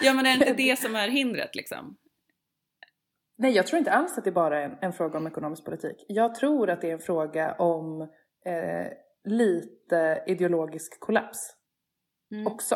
Ja 0.01 0.14
men 0.14 0.27
är 0.27 0.38
det 0.38 0.49
inte 0.49 0.62
det 0.62 0.79
som 0.79 0.95
är 0.95 1.09
hindret 1.09 1.55
liksom? 1.55 1.97
Nej, 3.42 3.53
jag 3.53 3.66
tror 3.66 3.79
inte 3.79 3.92
alls 3.92 4.18
att 4.18 4.24
det 4.24 4.33
bara 4.33 4.61
är 4.61 4.64
en, 4.64 4.79
en 4.81 4.92
fråga 4.92 5.18
om 5.18 5.26
ekonomisk 5.26 5.64
politik. 5.64 6.05
Jag 6.09 6.35
tror 6.35 6.70
att 6.70 6.81
det 6.81 6.88
är 6.88 6.92
en 6.92 6.98
fråga 6.98 7.55
om 7.59 8.00
eh, 8.44 8.87
lite 9.24 10.22
ideologisk 10.26 11.00
kollaps 11.00 11.57
Mm. 12.33 12.46
också. 12.46 12.74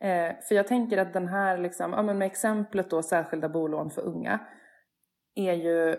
Eh, 0.00 0.34
för 0.48 0.54
jag 0.54 0.66
tänker 0.66 0.98
att 0.98 1.12
den 1.12 1.28
här, 1.28 1.58
liksom, 1.58 1.92
ja, 1.92 2.02
men 2.02 2.18
med 2.18 2.26
exemplet 2.26 2.90
då 2.90 3.02
särskilda 3.02 3.48
bolån 3.48 3.90
för 3.90 4.02
unga, 4.02 4.46
är 5.34 5.52
ju 5.52 5.88
eh, 5.90 5.96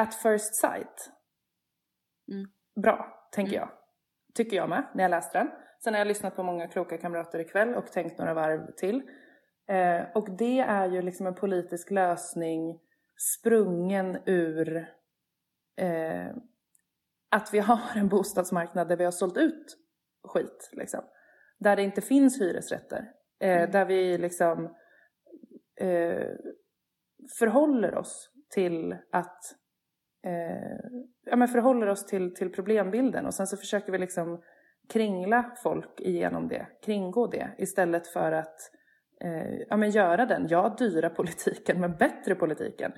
at 0.00 0.14
first 0.14 0.54
sight 0.54 1.10
Mm. 2.32 2.46
bra, 2.82 3.28
tänker 3.32 3.56
Mm. 3.56 3.60
jag. 3.68 3.78
Tycker 4.34 4.56
jag 4.56 4.68
med, 4.68 4.84
när 4.94 5.04
jag 5.04 5.10
läste 5.10 5.38
den. 5.38 5.50
Sen 5.84 5.94
har 5.94 5.98
jag 5.98 6.08
lyssnat 6.08 6.36
på 6.36 6.42
många 6.42 6.68
kloka 6.68 6.98
kamrater 6.98 7.38
ikväll 7.38 7.74
och 7.74 7.92
tänkt 7.92 8.18
några 8.18 8.34
varv 8.34 8.74
till. 8.76 9.02
Eh, 9.68 10.06
och 10.14 10.30
det 10.30 10.60
är 10.60 10.88
ju 10.88 11.02
liksom 11.02 11.26
en 11.26 11.34
politisk 11.34 11.90
lösning 11.90 12.80
sprungen 13.16 14.18
ur 14.26 14.88
eh, 15.76 16.30
att 17.30 17.48
vi 17.52 17.58
har 17.60 17.96
en 17.96 18.08
bostadsmarknad 18.08 18.88
där 18.88 18.96
vi 18.96 19.04
har 19.04 19.12
sålt 19.12 19.36
ut 19.36 19.76
skit. 20.24 20.70
Liksom. 20.72 21.00
Där 21.58 21.76
det 21.76 21.82
inte 21.82 22.00
finns 22.00 22.40
hyresrätter. 22.40 23.12
Eh, 23.40 23.56
Mm. 23.56 23.70
Där 23.70 23.84
vi 23.84 24.18
liksom 24.18 24.64
eh, 25.80 26.28
förhåller 27.38 27.94
oss 27.94 28.30
till 28.54 28.96
att 29.12 29.42
eh, 30.24 30.90
ja, 31.24 31.36
men 31.36 31.48
förhåller 31.48 31.86
oss 31.86 32.06
till, 32.06 32.34
till 32.34 32.52
problembilden 32.52 33.26
och 33.26 33.34
sen 33.34 33.46
så 33.46 33.56
försöker 33.56 33.92
vi 33.92 33.98
liksom 33.98 34.42
kringla 34.88 35.56
folk 35.62 36.00
igenom 36.00 36.48
det, 36.48 36.66
kringgå 36.82 37.26
det 37.26 37.54
istället 37.58 38.06
för 38.06 38.32
att 38.32 38.56
eh, 39.24 39.58
ja, 39.68 39.76
men 39.76 39.90
göra 39.90 40.26
den, 40.26 40.46
ja 40.48 40.74
dyra 40.78 41.10
politiken 41.18 41.80
men 41.80 41.96
bättre 41.96 42.34
politiken 42.34 42.92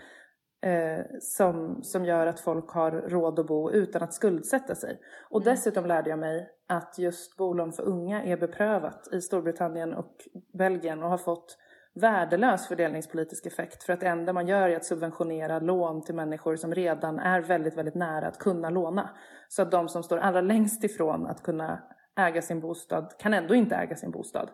eh, 0.63 1.05
som, 1.21 1.83
som 1.83 2.05
gör 2.05 2.27
att 2.27 2.41
folk 2.41 2.71
har 2.71 2.91
råd 2.91 3.39
att 3.39 3.47
bo 3.47 3.71
utan 3.71 4.03
att 4.03 4.15
skuldsätta 4.15 4.75
sig. 4.75 5.01
Och 5.31 5.43
Mm. 5.43 5.55
dessutom 5.55 5.87
lärde 5.87 6.11
jag 6.11 6.19
mig 6.19 6.51
att 6.69 6.99
just 6.99 7.37
bolån 7.37 7.73
för 7.73 7.83
unga 7.83 8.25
är 8.25 8.37
beprövat 8.37 9.09
i 9.13 9.21
Storbritannien 9.21 9.95
och 9.95 10.15
Belgien 10.53 11.03
och 11.03 11.11
har 11.11 11.19
fått 11.19 11.59
värdelös 11.95 12.69
fördelningspolitisk 12.69 13.47
effekt 13.47 13.83
för 13.83 13.93
att 13.93 14.01
det 14.01 14.07
enda 14.07 14.33
man 14.33 14.49
gör 14.49 14.69
är 14.69 14.77
att 14.77 14.85
subventionera 14.85 15.59
lån 15.59 16.03
till 16.03 16.15
människor 16.15 16.57
som 16.57 16.75
redan 16.75 17.19
är 17.19 17.41
väldigt, 17.41 17.77
väldigt 17.77 17.95
nära 17.95 18.27
att 18.27 18.39
kunna 18.39 18.71
låna. 18.71 19.11
Så 19.49 19.63
att 19.63 19.71
de 19.71 19.89
som 19.89 20.03
står 20.03 20.19
allra 20.19 20.41
längst 20.41 20.85
ifrån 20.85 21.27
att 21.27 21.43
kunna 21.43 21.83
äga 22.17 22.43
sin 22.43 22.61
bostad 22.61 23.15
kan 23.19 23.35
ändå 23.35 23.55
inte 23.55 23.77
äga 23.77 23.97
sin 23.97 24.11
bostad. 24.11 24.51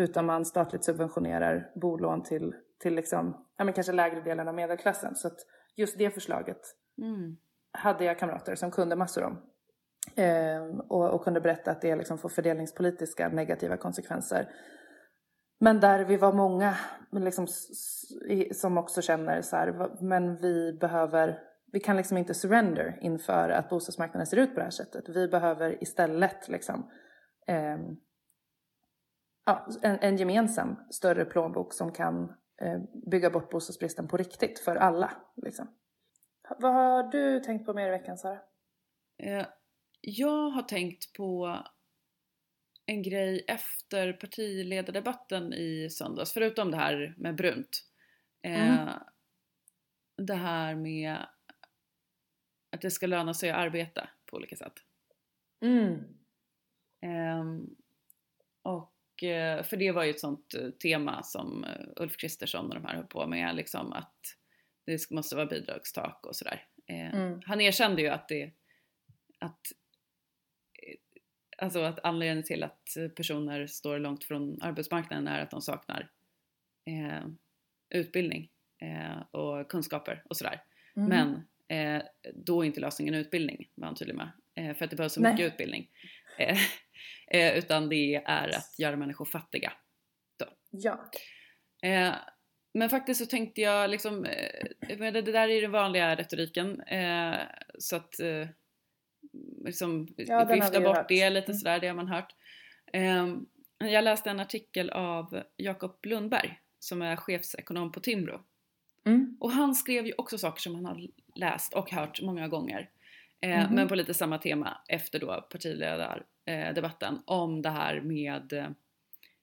Utan 0.00 0.26
man 0.26 0.44
statligt 0.44 0.84
subventionerar 0.84 1.70
bolån 1.74 2.22
till, 2.22 2.54
till 2.82 2.94
liksom, 2.94 3.46
ja 3.56 3.64
men 3.64 3.74
kanske 3.74 3.92
lägre 3.92 4.20
delen 4.20 4.48
av 4.48 4.54
medelklassen. 4.54 5.14
Så 5.14 5.28
att 5.28 5.38
just 5.76 5.98
det 5.98 6.10
förslaget 6.10 6.60
Mm. 6.98 7.36
hade 7.72 8.04
jag 8.04 8.18
kamrater 8.18 8.54
som 8.54 8.70
kunde 8.70 8.96
massor 8.96 9.24
om. 9.24 9.42
Ehm, 10.16 10.80
och, 10.80 11.10
och 11.14 11.24
kunde 11.24 11.40
berätta 11.40 11.70
att 11.70 11.80
det 11.80 11.96
liksom 11.96 12.18
får 12.18 12.28
fördelningspolitiska 12.28 13.28
negativa 13.28 13.76
konsekvenser. 13.76 14.48
Men 15.60 15.80
där 15.80 16.04
vi 16.04 16.16
var 16.16 16.32
många 16.32 16.74
liksom, 17.12 17.46
som 18.52 18.78
också 18.78 19.02
känner 19.02 19.42
så 19.42 19.56
här, 19.56 19.96
men 20.00 20.36
vi 20.36 20.72
behöver, 20.72 21.38
vi 21.72 21.80
kan 21.80 21.96
liksom 21.96 22.16
inte 22.16 22.34
surrender 22.34 22.98
inför 23.00 23.50
att 23.50 23.68
bostadsmarknaden 23.68 24.26
ser 24.26 24.36
ut 24.36 24.54
på 24.54 24.56
det 24.56 24.64
här 24.64 24.70
sättet. 24.70 25.08
Vi 25.08 25.28
behöver 25.28 25.82
istället 25.82 26.48
liksom, 26.48 26.90
ehm, 27.46 27.96
ja, 29.50 29.66
en, 29.82 29.98
en 30.00 30.16
gemensam 30.16 30.76
större 30.90 31.24
plånbok 31.24 31.72
som 31.74 31.92
kan 31.92 32.24
eh, 32.62 32.80
bygga 33.10 33.30
bort 33.30 33.50
bostadsbristen 33.50 34.08
på 34.08 34.16
riktigt 34.16 34.58
för 34.58 34.76
alla. 34.76 35.10
Liksom. 35.36 35.76
Vad 36.58 36.74
har 36.74 37.02
du 37.02 37.40
tänkt 37.40 37.66
på 37.66 37.74
mer 37.74 37.88
i 37.88 37.90
veckan 37.90 38.18
Sara? 38.18 38.38
Eh, 39.22 39.46
Jag 40.00 40.50
har 40.50 40.62
tänkt 40.62 41.12
på 41.12 41.58
en 42.86 43.02
grej 43.02 43.44
efter 43.48 44.12
partiledardebatten 44.12 45.52
i 45.52 45.90
söndags, 45.90 46.32
förutom 46.32 46.70
det 46.70 46.76
här 46.76 47.14
med 47.18 47.36
brunt. 47.36 47.84
Eh, 48.42 48.80
Mm. 48.82 48.88
Det 50.26 50.34
här 50.34 50.74
med 50.74 51.16
att 52.72 52.80
det 52.80 52.90
ska 52.90 53.06
löna 53.06 53.34
sig 53.34 53.50
att 53.50 53.56
arbeta 53.58 54.08
på 54.26 54.36
olika 54.36 54.56
sätt. 54.56 54.72
Mm. 55.62 55.94
Ehm, 57.02 57.62
eh, 57.62 57.70
för 59.64 59.76
det 59.76 59.92
var 59.92 60.04
ju 60.04 60.10
ett 60.10 60.20
sånt 60.20 60.54
eh, 60.54 60.70
tema 60.70 61.22
som 61.22 61.64
eh, 61.64 61.86
Ulf 61.96 62.16
Kristersson 62.16 62.68
och 62.68 62.74
de 62.74 62.84
här 62.84 62.94
höll 62.94 63.06
på 63.06 63.26
med, 63.26 63.56
liksom 63.56 63.92
att 63.92 64.16
det 64.86 65.10
måste 65.10 65.36
vara 65.36 65.46
bidragstak 65.46 66.26
och 66.26 66.36
sådär. 66.36 66.66
Eh, 66.86 67.14
Mm. 67.14 67.40
Han 67.44 67.60
erkände 67.60 68.02
ju 68.02 68.08
att 68.08 68.28
det, 68.28 68.52
att 69.38 69.72
eh, 70.72 70.96
Alltså 71.62 71.82
att 71.82 71.98
anledningen 72.04 72.44
till 72.44 72.62
att 72.62 72.96
eh, 72.96 73.08
personer 73.08 73.66
står 73.66 73.98
långt 73.98 74.24
från 74.24 74.62
arbetsmarknaden 74.62 75.28
är 75.28 75.40
att 75.42 75.50
de 75.50 75.62
saknar 75.62 76.10
eh, 76.86 77.26
utbildning 77.90 78.50
eh, 78.82 79.20
och 79.30 79.70
kunskaper 79.70 80.22
och 80.28 80.36
sådär. 80.36 80.62
Mm. 80.96 81.08
Men 81.08 81.34
eh, 81.78 82.02
då 82.34 82.62
är 82.62 82.66
inte 82.66 82.80
lösningen 82.80 83.14
utbildning, 83.14 83.68
var 83.74 83.86
han 83.86 83.94
tydlig 83.94 84.16
med. 84.16 84.30
Eh, 84.54 84.74
för 84.74 84.84
att 84.84 84.90
det 84.90 84.96
behövs 84.96 85.12
så 85.12 85.20
Nej. 85.20 85.32
mycket 85.32 85.52
utbildning. 85.52 85.90
Eh, 87.30 87.58
utan 87.58 87.88
det 87.88 88.14
är 88.24 88.48
att 88.56 88.78
göra 88.78 88.96
människor 88.96 89.24
fattiga. 89.24 89.72
Ja. 90.70 91.10
Eh, 91.82 92.14
men 92.74 92.90
faktiskt 92.90 93.20
så 93.20 93.26
tänkte 93.26 93.60
jag 93.60 93.90
liksom, 93.90 94.24
eh, 94.24 94.98
det, 94.98 95.22
där 95.22 95.48
är 95.48 95.62
den 95.62 95.70
vanliga 95.72 96.16
retoriken. 96.16 96.80
Eh, 96.80 97.36
så 97.78 97.96
att 97.96 98.20
eh, 98.20 98.48
liksom 99.64 100.08
Ja, 100.16 100.44
vifta 100.44 100.80
bort 100.80 100.96
hört. 100.96 101.08
det 101.08 101.30
lite 101.30 101.50
Mm. 101.52 101.58
sådär, 101.58 101.80
det 101.80 101.86
har 101.88 101.94
man 101.94 102.08
hört. 102.08 102.34
Eh, 102.92 103.26
jag 103.78 104.04
läste 104.04 104.30
en 104.30 104.40
artikel 104.40 104.90
av 104.90 105.42
Jakob 105.56 105.98
Lundberg 106.06 106.58
som 106.78 107.02
är 107.02 107.16
chefsekonom 107.16 107.92
på 107.92 108.00
Timbro. 108.00 108.40
Mm. 109.06 109.36
Och 109.40 109.50
han 109.52 109.74
skrev 109.74 110.06
ju 110.06 110.12
också 110.18 110.38
saker 110.38 110.60
som 110.60 110.74
han 110.74 110.84
har 110.84 111.00
läst 111.34 111.74
och 111.74 111.90
hört 111.90 112.22
många 112.22 112.48
gånger. 112.48 112.90
Eh, 113.40 113.64
Mhm. 113.66 113.74
Men 113.74 113.88
på 113.88 113.94
lite 113.94 114.14
samma 114.14 114.38
tema 114.38 114.80
efter 114.88 115.18
då 115.20 115.40
partiledardebatten 115.50 117.22
om 117.26 117.62
det 117.62 117.70
här 117.70 118.00
med 118.00 118.74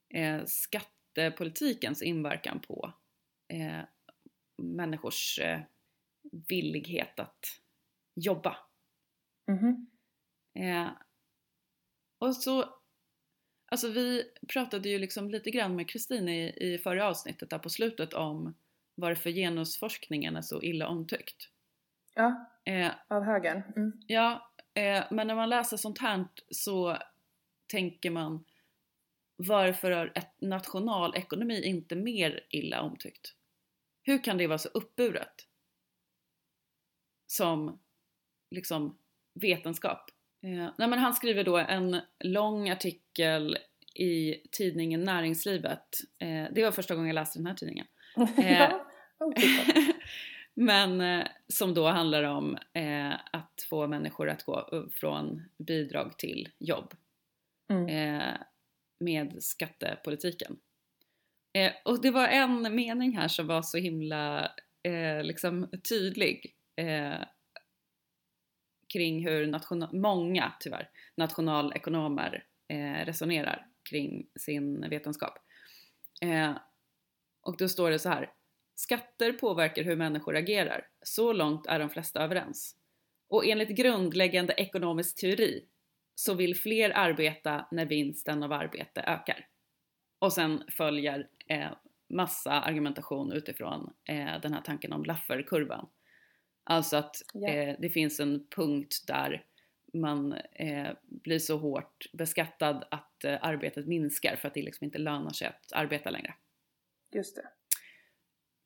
eh, 0.09 0.45
skattepolitikens 0.45 2.01
inverkan 2.01 2.59
på 2.59 2.93
eh, 3.53 3.81
människors 4.57 5.39
villighet 6.49 7.19
att 7.19 7.45
jobba. 8.15 8.57
Mhm. 9.47 9.87
Eh, 10.59 10.89
och 12.19 12.35
så, 12.35 12.73
Alltså 13.71 13.89
vi 13.89 14.23
pratade 14.53 14.89
ju 14.89 14.99
liksom 14.99 15.29
lite 15.29 15.51
grann 15.51 15.75
med 15.75 15.89
Kristin 15.89 16.29
i, 16.29 16.73
i 16.73 16.77
förra 16.77 17.07
avsnittet 17.07 17.49
där 17.49 17.59
på 17.59 17.69
slutet 17.69 18.13
om 18.13 18.55
varför 18.95 19.29
genusforskningen 19.31 20.35
är 20.35 20.41
så 20.41 20.61
illa 20.61 20.87
omtyckt. 20.87 21.49
Ja, 22.15 22.51
Eh, 22.67 22.91
av 23.07 23.23
högern. 23.23 23.63
Mm. 23.75 23.91
ja, 24.07 24.51
eh, 24.73 25.03
men 25.11 25.27
när 25.27 25.35
man 25.35 25.49
läser 25.49 25.77
sånt 25.77 25.99
här 25.99 26.25
så 26.51 26.97
tänker 27.67 28.09
man 28.09 28.45
varför 29.35 29.91
är 29.91 30.11
ett 30.15 30.41
nationalekonomi 30.41 31.63
inte 31.63 31.95
mer 31.95 32.47
illa 32.49 32.81
omtyckt? 32.81 33.33
Hur 34.03 34.23
kan 34.23 34.37
det 34.37 34.47
vara 34.47 34.57
så 34.57 34.69
uppburet? 34.69 35.47
Som 37.27 37.79
liksom 38.51 38.97
vetenskap. 39.33 40.09
Eh, 40.43 40.71
nej 40.77 40.87
men 40.87 40.99
han 40.99 41.13
skriver 41.13 41.43
då 41.43 41.57
en 41.57 42.01
lång 42.19 42.69
artikel 42.69 43.57
i 43.93 44.35
tidningen 44.51 45.03
Näringslivet. 45.03 45.87
Eh, 46.19 46.53
det 46.53 46.63
var 46.63 46.71
första 46.71 46.95
gången 46.95 47.07
jag 47.07 47.15
läste 47.15 47.39
den 47.39 47.47
här 47.47 47.53
tidningen. 47.53 47.85
ja, 48.37 48.87
otippat. 49.19 49.75
Men 50.59 51.01
eh, 51.01 51.27
som 51.47 51.73
då 51.73 51.87
handlar 51.87 52.23
om 52.23 52.57
eh, 52.73 53.13
att 53.13 53.65
få 53.69 53.87
människor 53.87 54.29
att 54.29 54.43
gå 54.43 54.87
från 54.91 55.43
bidrag 55.67 56.17
till 56.17 56.49
jobb 56.59 56.93
Mm. 57.71 57.87
eh, 57.87 58.37
med 58.99 59.43
skattepolitiken. 59.43 60.57
Eh, 61.57 61.71
och 61.85 62.01
det 62.01 62.11
var 62.11 62.27
en 62.27 62.75
mening 62.75 63.17
här 63.17 63.27
som 63.27 63.47
var 63.47 63.61
så 63.61 63.77
himla 63.77 64.51
eh, 64.83 65.23
liksom 65.23 65.69
tydlig 65.89 66.53
kring 68.93 69.27
hur 69.27 69.47
nationa- 69.47 69.93
många, 69.93 70.53
tyvärr, 70.59 70.89
nationalekonomer 71.17 72.45
resonerar 73.05 73.67
kring 73.89 74.27
sin 74.39 74.89
vetenskap. 74.89 75.33
Och 77.41 77.57
då 77.57 77.69
står 77.69 77.91
det 77.91 77.99
så 77.99 78.09
här. 78.09 78.31
Skatter 78.79 79.33
påverkar 79.33 79.83
hur 79.83 79.95
människor 79.95 80.35
agerar. 80.35 80.87
Så 81.01 81.33
långt 81.33 81.67
är 81.67 81.79
de 81.79 81.89
flesta 81.89 82.23
överens. 82.23 82.75
Och 83.27 83.45
enligt 83.45 83.69
grundläggande 83.69 84.53
ekonomisk 84.53 85.19
teori 85.19 85.65
så 86.15 86.33
vill 86.33 86.55
fler 86.55 86.89
arbeta 86.89 87.67
när 87.71 87.85
vinsten 87.85 88.43
av 88.43 88.51
arbete 88.51 89.01
ökar. 89.01 89.47
Och 90.19 90.33
sen 90.33 90.63
följer 90.71 91.27
eh, 91.47 91.69
massa 92.09 92.51
argumentation 92.51 93.31
utifrån 93.31 93.93
eh, 94.05 94.41
den 94.41 94.53
här 94.53 94.61
tanken 94.61 94.93
om 94.93 95.03
Lafferkurvan. 95.03 95.89
Alltså 96.63 96.97
att 96.97 97.15
eh, 97.49 97.75
det 97.79 97.89
finns 97.89 98.19
en 98.19 98.47
punkt 98.49 99.03
där 99.07 99.45
man 99.93 100.33
eh, 100.33 100.89
blir 101.01 101.39
så 101.39 101.57
hårt 101.57 102.05
beskattad 102.13 102.85
att 102.91 103.23
eh, 103.23 103.37
arbetet 103.41 103.87
minskar 103.87 104.35
för 104.35 104.47
att 104.47 104.53
det 104.53 104.61
liksom 104.61 104.85
inte 104.85 104.97
lönar 104.97 105.31
sig 105.31 105.47
att 105.47 105.71
arbeta 105.73 106.09
längre. 106.09 106.33
Just 107.11 107.35
det. 107.35 107.56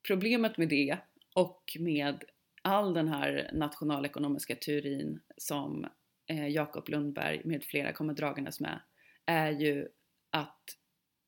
Problemet 0.07 0.57
med 0.57 0.69
det 0.69 0.97
och 1.35 1.77
med 1.79 2.23
all 2.61 2.93
den 2.93 3.07
här 3.07 3.49
nationalekonomiska 3.53 4.55
teorin 4.55 5.19
som 5.37 5.87
eh, 6.27 6.47
Jakob 6.47 6.89
Lundberg 6.89 7.41
med 7.45 7.63
flera 7.63 7.93
kommer 7.93 8.13
dragandes 8.13 8.59
med 8.59 8.81
är 9.25 9.51
ju 9.51 9.87
att 10.29 10.77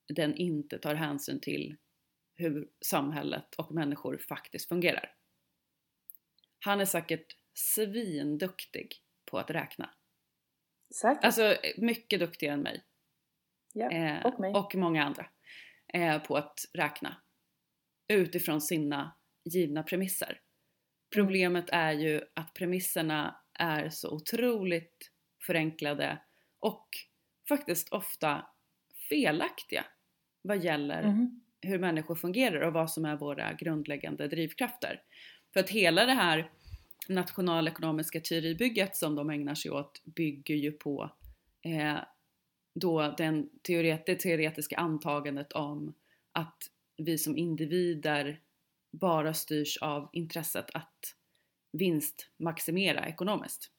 den 0.07 0.36
inte 0.36 0.77
tar 0.77 0.95
hänsyn 0.95 1.39
till 1.39 1.77
hur 2.36 2.67
samhället 2.81 3.55
och 3.55 3.71
människor 3.71 4.17
faktiskt 4.17 4.69
fungerar. 4.69 5.15
Han 6.59 6.81
är 6.81 6.86
säkert 6.86 7.38
svinduktig 7.53 9.01
på 9.25 9.39
att 9.39 9.49
räkna. 9.49 9.89
Säkert. 11.01 11.25
Alltså 11.25 11.55
mycket 11.77 12.19
duktigare 12.19 12.53
än 12.53 12.62
mig. 12.62 12.83
ja. 13.73 13.91
Eh, 13.91 14.25
och 14.25 14.39
mig. 14.39 14.53
och 14.53 14.75
många 14.75 15.03
andra. 15.03 15.25
Eh, 15.88 16.23
på 16.23 16.38
att 16.38 16.59
räkna. 16.73 17.21
Utifrån 18.07 18.61
sina 18.61 19.15
givna 19.45 19.83
premisser. 19.83 20.39
Problemet 21.13 21.65
är 21.69 21.91
ju 21.91 22.21
att 22.33 22.53
premisserna 22.53 23.35
är 23.59 23.89
så 23.89 24.09
otroligt 24.15 25.11
förenklade 25.45 26.17
och 26.59 26.87
faktiskt 27.49 27.89
ofta 27.89 28.47
felaktiga 29.09 29.85
vad 30.41 30.63
gäller 30.63 31.03
Mhm. 31.03 31.41
hur 31.61 31.79
människor 31.79 32.15
fungerar 32.15 32.61
och 32.61 32.73
vad 32.73 32.91
som 32.91 33.05
är 33.05 33.15
våra 33.15 33.53
grundläggande 33.53 34.27
drivkrafter. 34.27 35.01
För 35.53 35.59
att 35.59 35.69
hela 35.69 36.05
det 36.05 36.13
här 36.13 36.51
nationalekonomiska 37.09 38.19
teoribygget 38.19 38.95
som 38.95 39.15
de 39.15 39.29
ägnar 39.29 39.55
sig 39.55 39.71
åt 39.71 40.01
bygger 40.05 40.55
ju 40.55 40.71
på 40.71 41.11
eh, 41.61 41.99
då 42.75 43.15
den 43.17 43.49
teoretiska 43.63 44.77
antagandet 44.77 45.51
om 45.53 45.93
att 46.31 46.57
vi 46.97 47.17
som 47.17 47.38
individer 47.38 48.41
bara 48.91 49.34
styrs 49.34 49.77
av 49.77 50.10
intresset 50.13 50.69
att 50.73 51.15
vinstmaximera 51.71 53.08
ekonomiskt. 53.08 53.71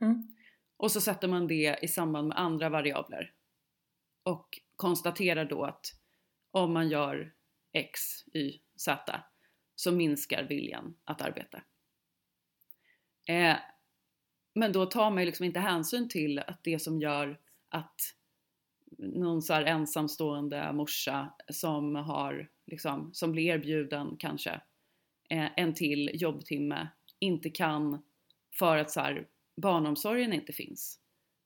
Mm. 0.00 0.36
Och 0.76 0.92
så 0.92 1.00
sätter 1.00 1.28
man 1.28 1.46
det 1.46 1.78
i 1.82 1.88
samband 1.88 2.28
med 2.28 2.38
andra 2.38 2.68
variabler 2.68 3.32
och 4.22 4.60
konstaterar 4.76 5.44
då 5.44 5.64
att 5.64 5.86
om 6.50 6.72
man 6.72 6.88
gör 6.88 7.34
X, 7.72 8.00
Y, 8.34 8.60
Z 8.76 9.20
så 9.74 9.92
minskar 9.92 10.42
viljan 10.42 10.96
att 11.04 11.22
arbeta. 11.22 11.62
Eh, 13.26 13.56
men 14.54 14.72
då 14.72 14.86
tar 14.86 15.10
man 15.10 15.22
ju 15.22 15.26
liksom 15.26 15.44
inte 15.44 15.60
hänsyn 15.60 16.08
till 16.08 16.38
att 16.38 16.64
det 16.64 16.78
som 16.78 17.00
gör 17.00 17.40
att 17.68 18.00
någon 18.98 19.42
så 19.42 19.54
ensamstående 19.54 20.72
morsa 20.72 21.34
som 21.48 21.94
har 21.94 22.50
liksom, 22.68 23.10
som 23.12 23.32
blir 23.32 23.44
erbjuden 23.44 24.16
kanske 24.18 24.50
eh, 25.30 25.48
en 25.56 25.74
till 25.74 26.10
jobbtimme 26.14 26.88
inte 27.18 27.50
kan 27.50 28.02
för 28.58 28.76
att 28.76 28.90
så 28.90 29.00
här, 29.00 29.26
barnomsorgen 29.62 30.32
inte 30.32 30.52
finns. 30.52 31.00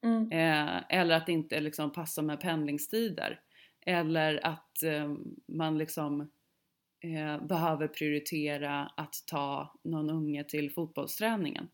Mm. 0.04 0.32
Eh, 0.32 0.82
eller 0.88 1.16
att 1.16 1.26
det 1.26 1.32
inte 1.32 1.61
liksom 1.61 1.92
passar 1.92 2.22
med 2.22 2.40
pendlingstider. 2.40 3.40
Eller 3.87 4.46
att 4.46 4.82
eh, 4.82 5.14
man 5.48 5.78
liksom 5.78 6.20
eh, 7.04 7.46
behöver 7.46 7.88
prioritera 7.88 8.87
att 8.96 9.14
ta 9.26 9.74
någon 9.85 10.11
unge 10.11 10.44
till 10.44 10.70
fotbollsträningen. 10.70 11.68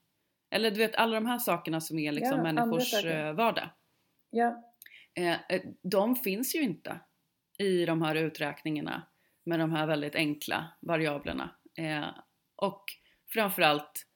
Eller 0.50 0.70
du 0.70 0.76
vet 0.76 0.94
alla 0.94 1.14
de 1.14 1.26
här 1.26 1.38
sakerna 1.38 1.80
som 1.80 1.98
är 1.98 2.12
liksom 2.12 2.36
Ja, 2.36 2.42
människors 2.42 3.04
eh, 3.04 3.32
vardag. 3.32 3.70
Ja. 4.30 4.64
Eh, 5.14 5.60
de 5.82 6.16
finns 6.16 6.54
ju 6.54 6.62
inte 6.62 7.00
i 7.58 7.86
de 7.86 8.02
här 8.02 8.14
uträkningarna 8.14 9.02
med 9.48 9.60
de 9.60 9.72
här 9.72 9.86
väldigt 9.86 10.14
enkla 10.14 10.68
variablerna. 10.80 11.50
Eh, 11.74 12.08
och 12.56 12.84
framförallt 13.26 14.06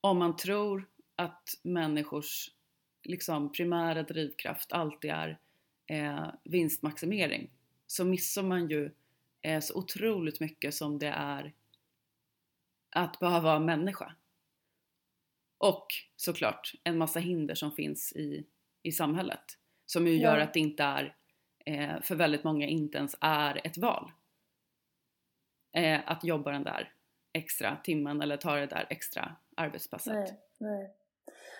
om 0.00 0.18
man 0.18 0.36
tror 0.36 0.88
att 1.16 1.48
människors 1.62 2.50
liksom, 3.04 3.52
primära 3.52 4.02
drivkraft 4.02 4.72
alltid 4.72 5.10
är 5.10 5.38
eh, 5.86 6.26
vinstmaximering 6.44 7.50
så 7.86 8.04
missar 8.04 8.42
man 8.42 8.68
ju 8.68 8.90
eh, 9.42 9.60
så 9.60 9.78
otroligt 9.78 10.40
mycket 10.40 10.74
som 10.74 10.98
det 10.98 11.08
är 11.08 11.52
att 12.90 13.18
behöva 13.18 13.40
vara 13.40 13.58
människa. 13.60 14.14
Och 15.58 15.86
såklart 16.16 16.72
en 16.84 16.98
massa 16.98 17.20
hinder 17.20 17.54
som 17.54 17.72
finns 17.72 18.12
i, 18.12 18.46
i 18.82 18.92
samhället 18.92 19.58
som 19.86 20.06
ju 20.06 20.16
Ja. 20.16 20.22
gör 20.22 20.38
att 20.38 20.54
det 20.54 20.60
inte 20.60 20.82
är, 20.82 21.16
eh, 21.66 22.00
för 22.02 22.14
väldigt 22.14 22.44
många 22.44 22.66
inte 22.66 22.98
ens 22.98 23.16
är 23.20 23.66
ett 23.66 23.78
val. 23.78 24.12
Eh, 25.72 26.00
att 26.06 26.24
jobba 26.24 26.50
den 26.50 26.64
där 26.64 26.92
extra 27.32 27.76
timmen 27.84 28.22
eller 28.22 28.36
ta 28.36 28.54
det 28.54 28.66
där 28.66 28.86
extra 28.90 29.36
arbetspasset. 29.56 30.14
Nej, 30.14 30.40
nej. 30.58 30.94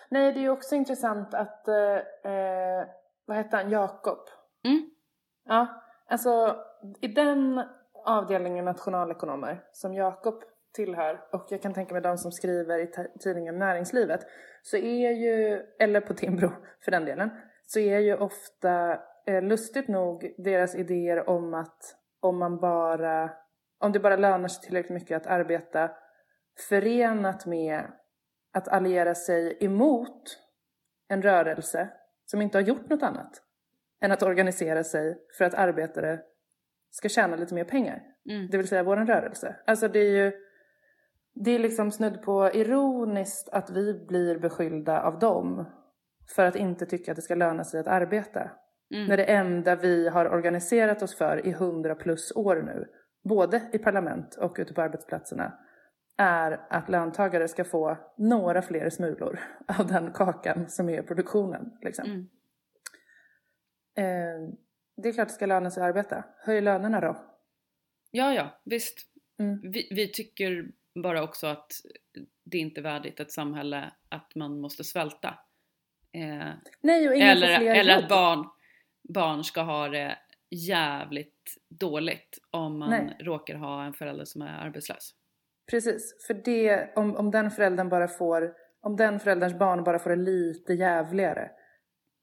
Nej, 0.09 0.33
det 0.33 0.39
är 0.39 0.41
ju 0.41 0.49
också 0.49 0.75
intressant 0.75 1.33
att, 1.33 1.67
eh, 1.67 2.31
eh, 2.33 2.87
vad 3.25 3.37
hette 3.37 3.55
han, 3.57 3.69
Jakob? 3.69 4.19
Mm. 4.65 4.89
Ja, 5.45 5.83
alltså 6.07 6.57
i 7.01 7.07
den 7.07 7.63
avdelningen 8.05 8.65
nationalekonomer 8.65 9.63
som 9.71 9.93
Jakob 9.93 10.43
tillhör 10.73 11.21
och 11.31 11.45
jag 11.49 11.61
kan 11.61 11.73
tänka 11.73 11.93
mig 11.93 12.01
de 12.01 12.17
som 12.17 12.31
skriver 12.31 12.79
i 12.79 12.91
tidningen 13.19 13.59
Näringslivet 13.59 14.21
så 14.61 14.77
är 14.77 15.11
ju, 15.11 15.63
eller 15.79 16.01
på 16.01 16.13
Timbro 16.13 16.51
för 16.81 16.91
den 16.91 17.05
delen, 17.05 17.29
så 17.67 17.79
är 17.79 17.99
ju 17.99 18.15
ofta 18.17 18.99
eh, 19.25 19.41
lustigt 19.41 19.87
nog 19.87 20.33
deras 20.37 20.75
idéer 20.75 21.29
om 21.29 21.53
att 21.53 21.95
om 22.19 22.37
man 22.37 22.59
bara, 22.59 23.31
om 23.79 23.91
det 23.91 23.99
bara 23.99 24.15
lönar 24.15 24.47
sig 24.47 24.63
tillräckligt 24.63 25.01
mycket 25.01 25.17
att 25.17 25.27
arbeta 25.27 25.91
förenat 26.69 27.45
med 27.45 27.83
att 28.53 28.67
alliera 28.67 29.15
sig 29.15 29.57
emot 29.59 30.39
en 31.07 31.21
rörelse 31.21 31.89
som 32.25 32.41
inte 32.41 32.57
har 32.57 32.63
gjort 32.63 32.89
något 32.89 33.03
annat 33.03 33.41
än 34.01 34.11
att 34.11 34.23
organisera 34.23 34.83
sig 34.83 35.17
för 35.37 35.45
att 35.45 35.53
arbetare 35.53 36.19
ska 36.89 37.09
tjäna 37.09 37.35
lite 37.35 37.53
mer 37.53 37.63
pengar. 37.63 38.01
Mm. 38.29 38.47
Det 38.51 38.57
vill 38.57 38.67
säga 38.67 38.83
våran 38.83 39.07
rörelse. 39.07 39.55
Alltså 39.65 39.87
det 39.87 39.99
är 39.99 40.25
ju 40.25 40.31
det 41.33 41.51
är 41.51 41.59
liksom 41.59 41.91
snudd 41.91 42.21
på 42.21 42.51
ironiskt 42.53 43.49
att 43.49 43.69
vi 43.69 44.05
blir 44.07 44.39
beskyllda 44.39 45.01
av 45.01 45.19
dem 45.19 45.65
för 46.35 46.45
att 46.45 46.55
inte 46.55 46.85
tycka 46.85 47.11
att 47.11 47.15
det 47.15 47.21
ska 47.21 47.35
löna 47.35 47.63
sig 47.63 47.79
att 47.79 47.87
arbeta. 47.87 48.51
Mm. 48.93 49.07
När 49.07 49.17
det 49.17 49.23
enda 49.23 49.75
vi 49.75 50.09
har 50.09 50.25
organiserat 50.25 51.01
oss 51.01 51.17
för 51.17 51.45
i 51.45 51.51
hundra 51.51 51.95
plus 51.95 52.31
år 52.35 52.55
nu, 52.55 52.85
både 53.29 53.69
i 53.73 53.77
parlament 53.77 54.35
och 54.35 54.55
ute 54.59 54.73
på 54.73 54.81
arbetsplatserna, 54.81 55.57
är 56.17 56.61
att 56.69 56.89
löntagare 56.89 57.47
ska 57.47 57.63
få 57.63 57.97
några 58.17 58.61
fler 58.61 58.89
smulor 58.89 59.39
av 59.79 59.87
den 59.87 60.11
kakan 60.13 60.69
som 60.69 60.89
är 60.89 61.01
produktionen. 61.01 61.77
Liksom. 61.81 62.05
Mm. 62.05 62.29
Eh, 63.97 64.53
det 64.97 65.09
är 65.09 65.13
klart 65.13 65.27
det 65.27 65.33
ska 65.33 65.45
löna 65.45 65.71
sig 65.71 65.83
att 65.83 65.89
arbeta. 65.89 66.23
Höj 66.45 66.61
lönerna 66.61 67.01
då. 67.01 67.17
Ja, 68.11 68.33
ja, 68.33 68.61
visst. 68.65 68.99
Mm. 69.39 69.71
Vi, 69.71 69.87
vi 69.91 70.11
tycker 70.11 70.71
bara 71.03 71.23
också 71.23 71.47
att 71.47 71.71
det 72.43 72.57
inte 72.57 72.79
är 72.79 72.83
värdigt 72.83 73.19
ett 73.19 73.31
samhälle 73.31 73.91
att 74.09 74.35
man 74.35 74.61
måste 74.61 74.83
svälta. 74.83 75.39
Eh, 76.11 76.49
Nej, 76.81 77.07
och 77.09 77.15
ingen 77.15 77.27
eller 77.27 77.47
får 77.47 77.61
fler 77.61 77.75
eller 77.75 77.93
jobb. 77.93 78.03
att 78.03 78.09
barn, 78.09 78.49
barn 79.13 79.43
ska 79.43 79.61
ha 79.61 79.89
det 79.89 80.17
jävligt 80.49 81.38
dåligt 81.69 82.37
om 82.51 82.79
man 82.79 82.89
Nej. 82.89 83.17
råkar 83.19 83.55
ha 83.55 83.83
en 83.83 83.93
förälder 83.93 84.25
som 84.25 84.41
är 84.41 84.65
arbetslös. 84.65 85.11
Precis, 85.71 86.25
för 86.27 86.33
det, 86.33 86.93
om, 86.95 87.15
om 87.15 87.31
den 87.31 87.51
föräldern 87.51 87.89
bara 87.89 88.07
får, 88.07 88.53
om 88.81 88.95
den 88.95 89.19
förälderns 89.19 89.53
barn 89.59 89.83
bara 89.83 89.99
får 89.99 90.09
det 90.09 90.15
lite 90.15 90.73
jävligare, 90.73 91.51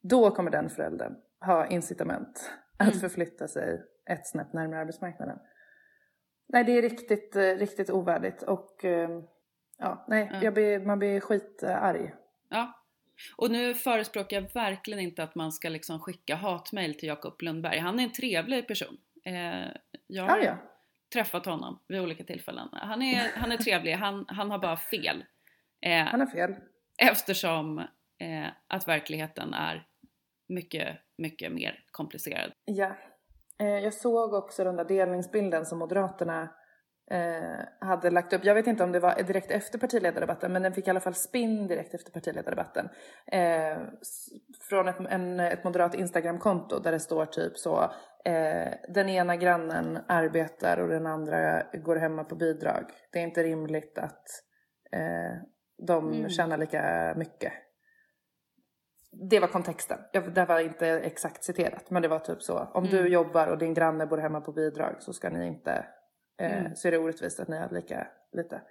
då 0.03 0.31
kommer 0.31 0.51
den 0.51 0.71
föräldern 0.71 1.13
ha 1.41 1.67
incitament 1.67 2.51
att 2.77 2.89
Mm. 2.89 3.01
förflytta 3.01 3.49
sig 3.49 3.83
ett 4.11 4.27
snäpp 4.27 4.53
närmare 4.53 4.81
arbetsmarknaden. 4.81 5.39
Nej, 6.49 6.65
det 6.65 6.73
är 6.79 6.83
riktigt, 6.83 7.37
eh, 7.37 7.43
riktigt 7.43 7.91
ovärdigt 7.91 8.43
och 8.43 8.85
eh, 8.85 9.11
ja, 9.79 10.05
nej, 10.09 10.39
jag 10.43 10.55
blir, 10.55 10.81
man 10.81 10.99
blir 10.99 11.21
skitarg. 11.21 12.15
Ja. 12.49 12.73
Och 13.37 13.51
nu 13.51 13.75
förespråkar 13.75 14.41
jag 14.41 14.55
verkligen 14.55 15.01
inte 15.01 15.23
att 15.23 15.35
man 15.35 15.53
ska 15.53 15.69
liksom 15.69 16.01
skicka 16.01 16.35
hatmejl 16.35 16.95
till 16.95 17.09
Jakob 17.09 17.43
Lundberg. 17.43 17.79
Han 17.79 17.99
är 18.01 18.05
en 18.05 18.13
trevlig 18.13 18.69
person. 18.69 18.97
Eh, 19.27 19.69
jag 20.07 20.25
har 20.25 20.39
Ja, 20.39 20.45
ja. 20.45 20.57
träffat 21.13 21.47
honom 21.47 21.79
vid 21.89 22.01
olika 22.01 22.25
tillfällen. 22.25 22.69
Han 22.73 23.03
är, 23.03 23.31
han 23.37 23.53
är 23.53 23.57
trevlig, 23.57 23.93
han, 23.93 24.25
han 24.29 24.51
har 24.51 24.59
bara 24.59 24.77
fel. 24.77 25.25
Eh, 25.87 26.05
Han 26.05 26.21
har 26.21 26.27
fel. 26.27 26.55
eftersom 27.03 27.79
eh, 28.19 28.47
att 28.69 28.89
verkligheten 28.89 29.55
är 29.55 29.87
mycket, 30.49 30.97
mycket 31.19 31.53
mer 31.53 31.85
komplicerad. 31.91 32.53
Ja. 32.65 32.97
Eh, 33.61 33.67
jag 33.67 33.95
såg 33.95 34.35
också 34.35 34.65
den 34.65 34.77
där 34.77 34.85
delningsbilden 34.85 35.67
som 35.67 35.79
Moderaterna 35.79 36.49
eh, 37.11 37.87
hade 37.89 38.11
lagt 38.11 38.33
upp. 38.33 38.45
Jag 38.45 38.55
vet 38.55 38.67
inte 38.67 38.85
om 38.85 38.93
det 38.93 39.01
var 39.01 39.23
direkt 39.23 39.51
efter 39.51 39.79
partiledardebatten 39.79 40.53
men 40.53 40.63
den 40.63 40.73
fick 40.73 40.87
i 40.87 40.91
alla 40.91 41.01
fall 41.01 41.15
spinn 41.15 41.67
direkt 41.67 41.95
efter 41.95 42.13
partiledardebatten. 42.13 42.89
Eh, 43.33 43.79
från 44.69 44.89
ett, 44.89 44.97
en, 45.11 45.41
ett 45.41 45.65
moderat 45.65 45.95
Instagramkonto 45.95 46.79
där 46.79 46.93
det 46.93 47.01
står 47.01 47.27
typ 47.27 47.59
så 47.59 47.83
eh, 48.25 48.73
den 48.89 49.09
ena 49.09 49.37
grannen 49.37 49.99
arbetar 50.09 50.79
och 50.79 50.89
den 50.89 51.07
andra 51.07 51.63
går 51.73 51.97
hemma 51.97 52.25
på 52.25 52.35
bidrag. 52.37 52.85
Det 53.13 53.19
är 53.19 53.23
inte 53.23 53.43
rimligt 53.43 53.99
att 53.99 54.25
eh, 54.93 55.37
de 55.87 56.13
Mm. 56.13 56.29
tjänar 56.29 56.57
lika 56.59 57.15
mycket. 57.17 57.53
Det 59.31 59.41
var 59.41 59.49
kontexten. 59.49 59.99
Jag, 60.13 60.35
det 60.35 60.45
var 60.45 60.61
inte 60.61 60.87
exakt 60.89 61.45
citerat 61.45 61.91
men 61.91 62.03
det 62.03 62.09
var 62.09 62.19
typ 62.19 62.43
så. 62.43 62.59
Om 62.75 62.85
du 62.85 62.99
Mm. 62.99 63.13
jobbar 63.13 63.47
och 63.47 63.59
din 63.59 63.75
granne 63.75 64.07
bor 64.07 64.19
hemma 64.19 64.41
på 64.41 64.53
bidrag 64.53 64.97
så 64.99 65.13
ska 65.13 65.31
ni 65.31 65.47
inte 65.47 65.87
Mm. 66.39 66.77
så 66.77 66.89
är 66.89 66.93
det 66.93 66.99
orättvist 66.99 67.41
att 67.41 67.49
ni 67.49 67.59
har 67.59 67.71
lika 67.71 68.09
lite 68.33 68.63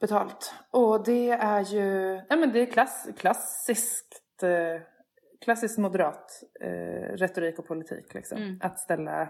betalt. 0.00 0.54
Och 0.70 1.04
det 1.04 1.30
är 1.30 1.60
ju, 1.60 2.14
nej 2.14 2.38
men 2.38 2.52
det 2.52 2.60
är 2.60 2.66
klass, 2.66 3.08
klassiskt, 3.16 4.42
eh, 4.42 4.82
klassiskt 5.40 5.78
moderat 5.78 6.42
eh, 6.60 7.16
retorik 7.16 7.58
och 7.58 7.66
politik 7.66 8.14
liksom. 8.14 8.38
Mm. 8.38 8.58
Att 8.62 8.78
ställa 8.78 9.22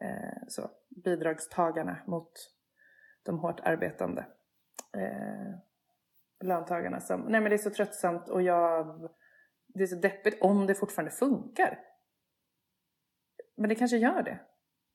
eh, 0.00 0.38
så, 0.48 0.70
bidragstagarna 1.04 1.96
mot 2.06 2.32
de 3.24 3.38
hårt 3.38 3.60
arbetande 3.60 4.26
eh, 4.96 5.54
löntagarna. 6.44 7.00
Som, 7.00 7.20
nej 7.20 7.40
men 7.40 7.50
det 7.50 7.56
är 7.56 7.58
så 7.58 7.70
tröttsamt 7.70 8.28
och 8.28 8.42
jag, 8.42 9.10
det 9.66 9.82
är 9.82 9.86
så 9.86 9.96
deppigt 9.96 10.42
om 10.42 10.66
det 10.66 10.74
fortfarande 10.74 11.10
funkar. 11.10 11.80
Men 13.56 13.68
det 13.68 13.74
kanske 13.74 13.96
gör 13.96 14.22
det. 14.22 14.40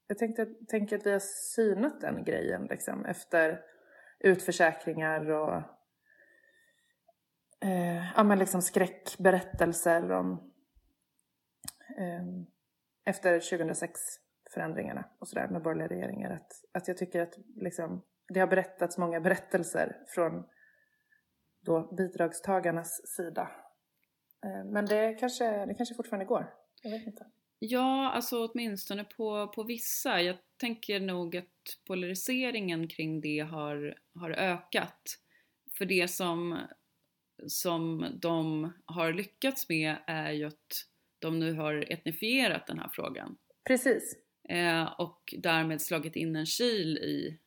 Jag 0.10 0.18
tänkte, 0.18 0.46
tänker 0.68 0.98
att 0.98 1.06
vi 1.06 1.12
har 1.12 1.20
synat 1.56 2.02
den 2.02 2.24
grejen 2.24 2.66
liksom 2.66 3.06
efter 3.06 3.62
utförsäkringar 4.20 5.30
och 5.30 5.56
eh, 7.62 8.12
ja, 8.16 8.24
men 8.24 8.40
liksom 8.40 8.62
skräckberättelser 8.62 10.12
om 10.12 10.54
eh, 11.98 12.26
efter 13.06 13.40
2006 13.40 14.00
förändringarna 14.54 15.10
och 15.20 15.28
sådär 15.28 15.48
med 15.48 15.62
borgerliga 15.62 15.88
regeringar. 15.88 16.32
Att, 16.32 16.52
att 16.72 16.88
jag 16.88 16.98
tycker 16.98 17.22
att 17.22 17.38
liksom, 17.56 18.06
det 18.28 18.40
har 18.40 18.48
berättats 18.48 18.98
många 18.98 19.20
berättelser 19.20 19.98
från 20.08 20.46
då 21.62 21.96
bidragstagarnas 21.96 23.08
sida. 23.16 23.52
Eh, 24.46 24.66
men 24.66 24.86
det 24.86 25.14
kanske, 25.14 25.66
det 25.66 25.74
kanske 25.74 25.96
fortfarande 25.96 26.26
går. 26.26 26.54
Jag 26.82 26.92
vet 26.92 27.08
inte. 27.08 27.26
Ja, 27.60 28.12
alltså 28.12 28.46
åtminstone 28.48 29.04
på, 29.04 29.48
på 29.48 29.64
vissa. 29.64 30.22
Jag 30.22 30.38
tänker 30.58 31.00
nog 31.00 31.38
att 31.38 31.46
polariseringen 31.88 32.88
kring 32.88 33.22
det 33.22 33.40
har, 33.40 33.96
har 34.14 34.32
ökat. 34.32 35.02
För 35.78 35.86
det 35.86 36.08
som, 36.08 36.58
som 37.48 38.06
de 38.22 38.72
har 38.86 39.14
lyckats 39.14 39.70
med 39.70 39.96
är 40.08 40.32
ju 40.32 40.46
att 40.46 40.86
de 41.20 41.40
nu 41.40 41.54
har 41.54 41.86
etnifierat 41.92 42.68
den 42.68 42.80
här 42.80 42.90
frågan. 42.94 43.38
Precis. 43.68 44.16
Eh, 44.50 44.84
och 44.98 45.34
därmed 45.38 45.82
slagit 45.82 46.16
in 46.16 46.36
en 46.36 46.46
kil 46.46 46.98
i, 46.98 47.40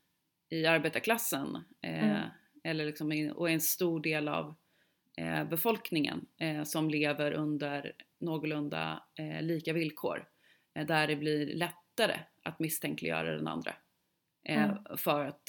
i 0.56 0.66
arbetarklassen. 0.66 1.56
Eh, 1.82 2.04
Mm. 2.10 2.28
eller 2.64 2.84
liksom 2.86 3.32
och 3.36 3.50
en 3.50 3.60
stor 3.60 4.00
del 4.00 4.28
av 4.28 4.54
befolkningen 5.50 6.26
eh, 6.38 6.62
som 6.62 6.90
lever 6.90 7.32
under 7.32 7.92
någorlunda 8.18 9.02
eh, 9.18 9.42
lika 9.42 9.72
villkor. 9.72 10.28
Eh, 10.74 10.86
där 10.86 11.06
det 11.06 11.16
blir 11.16 11.46
lättare 11.54 12.18
att 12.42 12.58
misstänkliggöra 12.58 13.36
den 13.36 13.48
andra. 13.48 13.74
Eh, 14.44 14.64
Mm. 14.64 14.96
För 14.96 15.24
att 15.24 15.48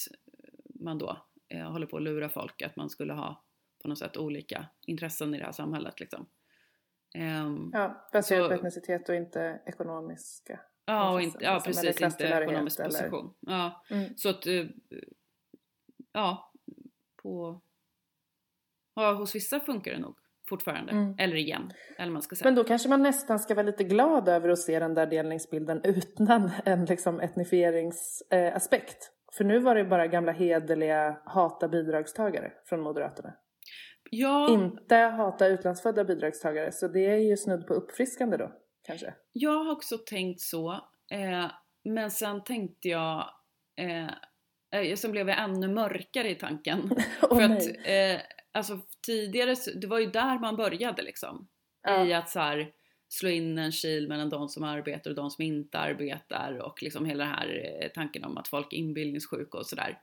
man 0.79 0.97
då 0.97 1.17
eh, 1.49 1.71
håller 1.71 1.85
på 1.87 1.97
att 1.97 2.03
lura 2.03 2.29
folk 2.29 2.61
att 2.61 2.75
man 2.75 2.89
skulle 2.89 3.13
ha 3.13 3.43
på 3.81 3.87
något 3.87 3.97
sätt 3.99 4.17
olika 4.17 4.65
intressen 4.87 5.35
i 5.35 5.37
det 5.37 5.45
här 5.45 5.51
samhället. 5.51 5.99
Liksom. 5.99 6.25
Ehm, 7.15 7.69
Ja, 7.73 8.07
baserat 8.13 8.43
Så- 8.45 8.49
på 8.49 8.53
etnicitet 8.55 9.09
och 9.09 9.15
inte 9.15 9.61
ekonomiska. 9.65 10.59
Ja, 10.85 11.13
och 11.13 11.21
inte, 11.21 11.37
ja 11.43 11.53
liksom, 11.65 11.83
precis, 11.83 12.01
inte 12.01 12.23
ekonomisk 12.27 12.79
eller- 12.79 12.89
position. 12.89 13.33
Ja, 13.39 13.83
Mm. 13.89 14.17
så 14.17 14.29
att, 14.29 14.45
eh, 14.47 14.65
ja, 16.11 16.51
på, 17.23 17.61
ja, 18.95 19.13
hos 19.13 19.35
vissa 19.35 19.59
funkar 19.59 19.91
det 19.91 19.99
nog 19.99 20.15
fortfarande. 20.49 20.91
Mm. 20.91 21.15
Eller 21.17 21.35
igen, 21.35 21.73
eller 21.97 22.11
man 22.11 22.21
ska 22.21 22.35
säga. 22.35 22.47
Men 22.47 22.55
då 22.55 22.63
kanske 22.63 22.89
man 22.89 23.01
nästan 23.01 23.39
ska 23.39 23.55
vara 23.55 23.65
lite 23.65 23.83
glad 23.83 24.29
över 24.29 24.49
att 24.49 24.59
se 24.59 24.79
den 24.79 24.93
där 24.93 25.05
delningsbilden 25.05 25.81
utan 25.83 26.51
en 26.65 26.85
liksom 26.85 27.19
etnifieringsaspekt. 27.19 28.97
Eh. 29.03 29.35
För 29.37 29.43
nu 29.43 29.59
var 29.59 29.75
det 29.75 29.83
bara 29.83 30.07
gamla 30.07 30.31
hederliga 30.31 31.17
hata 31.25 31.67
bidragstagare 31.67 32.51
från 32.65 32.81
Moderaterna. 32.81 33.33
ja, 34.11 34.49
Inte 34.49 34.95
hata 34.95 35.47
utlandsfödda 35.47 36.03
bidragstagare. 36.03 36.71
Så 36.71 36.87
det 36.87 37.05
är 37.05 37.17
ju 37.17 37.37
snudd 37.37 37.67
på 37.67 37.73
uppfriskande 37.73 38.37
då, 38.37 38.51
kanske. 38.87 39.13
jag 39.33 39.63
har 39.63 39.71
också 39.71 39.97
tänkt 39.97 40.41
så. 40.41 40.71
Eh, 41.11 41.51
men 41.83 42.11
sen 42.11 42.43
tänkte 42.43 42.89
jag, 42.89 43.29
eh, 43.77 44.81
eh, 44.81 44.95
sen 44.95 45.11
blev 45.11 45.29
jag 45.29 45.43
ännu 45.43 45.67
mörkare 45.67 46.29
i 46.29 46.35
tanken. 46.35 46.89
Åh 47.21 47.37
För 47.37 47.43
att, 47.43 47.67
eh, 47.67 48.21
alltså 48.53 48.79
tidigare, 49.05 49.55
det 49.75 49.87
var 49.87 49.99
ju 49.99 50.05
där 50.05 50.39
man 50.39 50.55
började 50.55 51.01
liksom. 51.01 51.47
Ja. 51.83 52.05
I 52.05 52.13
att 52.13 52.29
så 52.29 52.39
här, 52.39 52.71
slå 53.09 53.29
in 53.29 53.57
en 53.57 53.71
kil 53.71 54.07
mellan 54.07 54.29
de 54.29 54.49
som 54.49 54.63
arbetar 54.63 55.09
och 55.09 55.15
de 55.15 55.31
som 55.31 55.43
inte 55.43 55.79
arbetar 55.79 56.57
och 56.57 56.83
liksom 56.83 57.05
hela 57.05 57.23
den 57.23 57.33
här 57.33 57.79
eh, 57.81 57.89
tanken 57.89 58.23
om 58.23 58.37
att 58.37 58.47
folk 58.47 58.73
är 58.73 58.77
inbillningssjuka 58.77 59.57
och 59.57 59.65
sådär. 59.65 59.99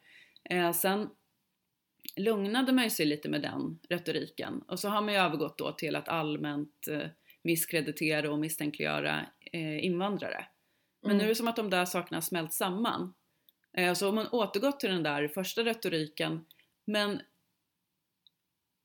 Eh, 0.50 0.72
sen 0.72 1.08
lugnade 2.16 2.72
man 2.72 2.84
ju 2.84 2.90
sig 2.90 3.06
lite 3.06 3.28
med 3.28 3.42
den 3.42 3.78
retoriken 3.88 4.62
och 4.68 4.80
så 4.80 4.88
har 4.88 5.02
man 5.02 5.14
ju 5.14 5.20
övergått 5.20 5.58
då 5.58 5.72
till 5.72 5.96
att 5.96 6.08
allmänt 6.08 6.88
eh, 6.90 7.08
misskreditera 7.42 8.32
och 8.32 8.38
misstänkliggöra 8.38 9.26
eh, 9.52 9.84
invandrare. 9.84 10.46
Men 11.02 11.10
Mm. 11.10 11.18
nu 11.18 11.24
är 11.24 11.28
det 11.28 11.34
som 11.34 11.48
att 11.48 11.56
de 11.56 11.70
där 11.70 11.84
sakerna 11.84 12.16
har 12.16 12.22
smält 12.22 12.52
samman. 12.52 13.14
Eh, 13.76 13.94
så 13.94 14.08
om 14.08 14.14
man 14.14 14.26
återgått 14.32 14.80
till 14.80 14.90
den 14.90 15.02
där 15.02 15.28
första 15.28 15.64
retoriken 15.64 16.44
men 16.84 17.20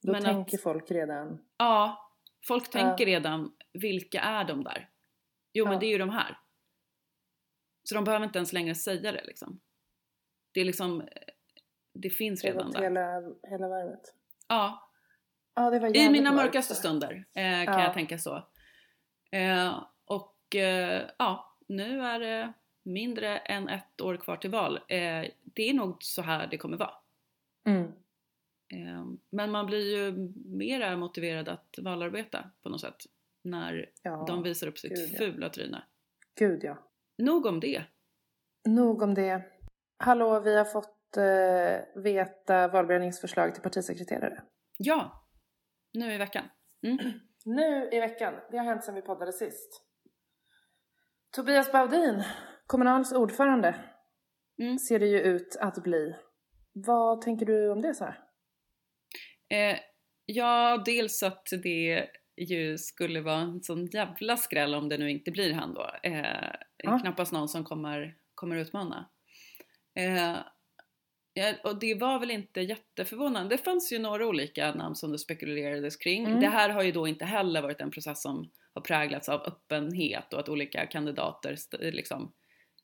Då 0.06 0.12
men 0.12 0.26
att- 0.26 0.32
tänker 0.32 0.58
folk 0.58 0.92
redan. 0.92 1.46
Ja, 1.58 2.12
folk 2.48 2.64
Ja. 2.68 2.72
tänker 2.72 3.06
redan, 3.06 3.56
vilka 3.74 4.22
är 4.22 4.44
de 4.46 4.64
där? 4.64 4.90
Jo 5.54 5.66
men 5.66 5.74
Ja. 5.74 5.80
det 5.80 5.86
är 5.86 5.90
ju 5.92 5.98
de 5.98 6.10
här. 6.10 6.40
Så 7.84 7.96
de 7.96 8.04
behöver 8.04 8.26
inte 8.26 8.40
ens 8.40 8.54
längre 8.54 8.76
säga 8.76 9.12
det 9.12 9.24
liksom. 9.26 9.60
Det 10.52 10.62
är 10.62 10.66
liksom, 10.66 11.08
det 11.94 12.10
finns 12.10 12.42
Det 12.42 12.48
redan 12.48 12.72
där. 12.72 12.82
hela, 12.82 13.22
hela 13.50 13.68
varvet. 13.68 14.16
Ja, 14.48 14.82
Ja, 15.58 15.70
det 15.70 15.80
var 15.80 15.98
i 15.98 16.10
mina 16.10 16.32
mörkt. 16.32 16.46
mörkaste 16.46 16.76
stunder 16.76 17.26
eh, 17.34 17.66
kan 17.66 17.74
Ja. 17.80 17.84
jag 17.84 17.94
tänka 17.94 18.18
så. 18.18 18.48
Eh, 19.32 19.84
och 20.06 20.56
eh, 20.56 21.10
ja, 21.18 21.58
nu 21.68 22.02
är 22.02 22.20
det 22.20 22.54
mindre 22.84 23.38
än 23.38 23.70
ett 23.70 24.02
år 24.02 24.18
kvar 24.18 24.38
till 24.38 24.50
val. 24.50 24.76
Eh, 24.78 25.26
det 25.44 25.70
är 25.70 25.74
nog 25.74 26.04
så 26.04 26.22
här 26.22 26.48
det 26.48 26.58
kommer 26.58 26.78
vara. 26.78 26.94
Mm. 27.68 27.92
Eh, 28.74 29.06
men 29.32 29.52
man 29.52 29.66
blir 29.66 29.96
ju 29.98 30.34
mera 30.58 30.98
motiverad 30.98 31.50
att 31.50 31.76
valarbeta 31.82 32.52
på 32.64 32.70
något 32.70 32.82
sätt 32.82 32.96
när 33.44 33.90
Ja, 34.04 34.26
de 34.28 34.44
visar 34.44 34.68
upp 34.68 34.78
sitt 34.78 34.96
gud, 34.96 35.10
ja. 35.12 35.18
fula 35.18 35.50
tryne. 35.50 35.84
Gud 36.40 36.64
ja. 36.64 36.78
Nog 37.18 37.46
om 37.46 37.60
det. 37.60 37.84
Nog 38.68 39.02
om 39.02 39.14
det. 39.14 39.42
Hallå, 39.98 40.40
vi 40.40 40.56
har 40.58 40.66
fått 40.66 41.18
eh, 41.18 42.02
veta 42.04 42.68
valberedningsförslag 42.68 43.54
till 43.54 43.64
partisekreterare. 43.64 44.44
Ja, 44.78 45.28
nu 45.94 46.14
i 46.14 46.18
veckan. 46.18 46.46
Mm. 46.88 46.98
Nu 47.48 47.90
i 47.92 48.00
veckan. 48.00 48.34
Det 48.52 48.58
har 48.58 48.66
hänt 48.66 48.84
sedan 48.84 48.96
vi 48.96 49.02
poddade 49.02 49.34
sist. 49.34 49.82
Tobias 51.36 51.72
Baudin, 51.72 52.24
Kommunals 52.68 53.12
ordförande, 53.14 53.76
Mm. 54.60 54.78
ser 54.80 55.00
det 55.00 55.06
ju 55.08 55.20
ut 55.20 55.58
att 55.62 55.84
bli. 55.84 56.16
Vad 56.74 57.22
tänker 57.22 57.46
du 57.46 57.70
om 57.72 57.82
det 57.82 57.94
Sara? 57.94 58.16
Eh, 59.50 59.78
ja, 60.26 60.84
dels 60.86 61.24
att 61.24 61.48
det 61.64 62.08
ju 62.38 62.78
skulle 62.78 63.22
vara 63.22 63.40
en 63.40 63.64
sån 63.64 63.86
jävla 63.86 64.38
skräll 64.38 64.76
om 64.76 64.90
det 64.90 64.98
nu 64.98 65.12
inte 65.12 65.32
blir 65.32 65.54
han 65.54 65.74
då. 65.74 65.92
Eh, 66.04 66.52
Ja. 66.78 67.00
Knappast 67.00 67.32
någon 67.32 67.50
som 67.50 67.64
kommer, 67.64 68.16
kommer 68.36 68.56
utmana. 68.56 69.10
Eh, 69.96 70.38
ja, 71.34 71.54
och 71.64 71.80
det 71.80 71.96
var 71.96 72.20
väl 72.20 72.32
inte 72.32 72.62
jätteförvånande. 72.62 73.56
Det 73.56 73.64
fanns 73.64 73.94
ju 73.94 74.00
några 74.00 74.28
olika 74.28 74.74
namn 74.74 74.96
som 74.96 75.12
det 75.12 75.20
spekulerades 75.20 75.96
kring. 75.96 76.26
Mm. 76.26 76.40
Det 76.40 76.48
här 76.48 76.70
har 76.70 76.84
ju 76.84 76.92
då 76.92 77.08
inte 77.08 77.26
heller 77.26 77.62
varit 77.62 77.82
en 77.82 77.92
process 77.92 78.22
som 78.22 78.52
har 78.74 78.82
präglats 78.82 79.30
av 79.30 79.42
öppenhet 79.42 80.34
och 80.34 80.40
att 80.40 80.50
olika 80.50 80.86
kandidater 80.86 81.58
liksom 81.92 82.34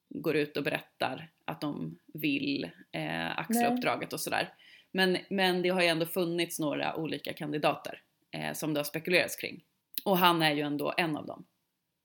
går 0.09 0.35
ut 0.35 0.57
och 0.57 0.63
berättar 0.63 1.31
att 1.45 1.61
de 1.61 1.99
vill 2.13 2.63
eh, 2.91 3.39
axla 3.39 3.61
Nej. 3.61 3.73
uppdraget 3.73 4.13
och 4.13 4.19
sådär. 4.19 4.53
Men, 4.91 5.17
men 5.29 5.61
det 5.61 5.69
har 5.69 5.81
ju 5.81 5.87
ändå 5.87 6.05
funnits 6.05 6.59
några 6.59 6.95
olika 6.95 7.33
kandidater 7.33 8.01
eh, 8.31 8.53
som 8.53 8.73
det 8.73 8.79
har 8.79 8.85
spekulerats 8.85 9.35
kring. 9.35 9.63
Och 10.05 10.17
han 10.17 10.41
är 10.41 10.51
ju 10.51 10.61
ändå 10.61 10.93
en 10.97 11.17
av 11.17 11.25
dem. 11.25 11.45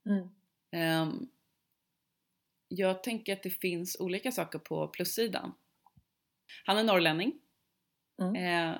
Mm. 0.05 0.29
Ehm, 0.71 1.29
jag 2.67 3.03
tänker 3.03 3.33
att 3.33 3.43
det 3.43 3.49
finns 3.49 3.99
olika 3.99 4.31
saker 4.31 4.59
på 4.59 4.87
plussidan. 4.87 5.53
Han 6.65 6.77
är 6.77 6.83
norrlänning. 6.83 7.33
Mm. 8.21 8.35
Eh, 8.35 8.79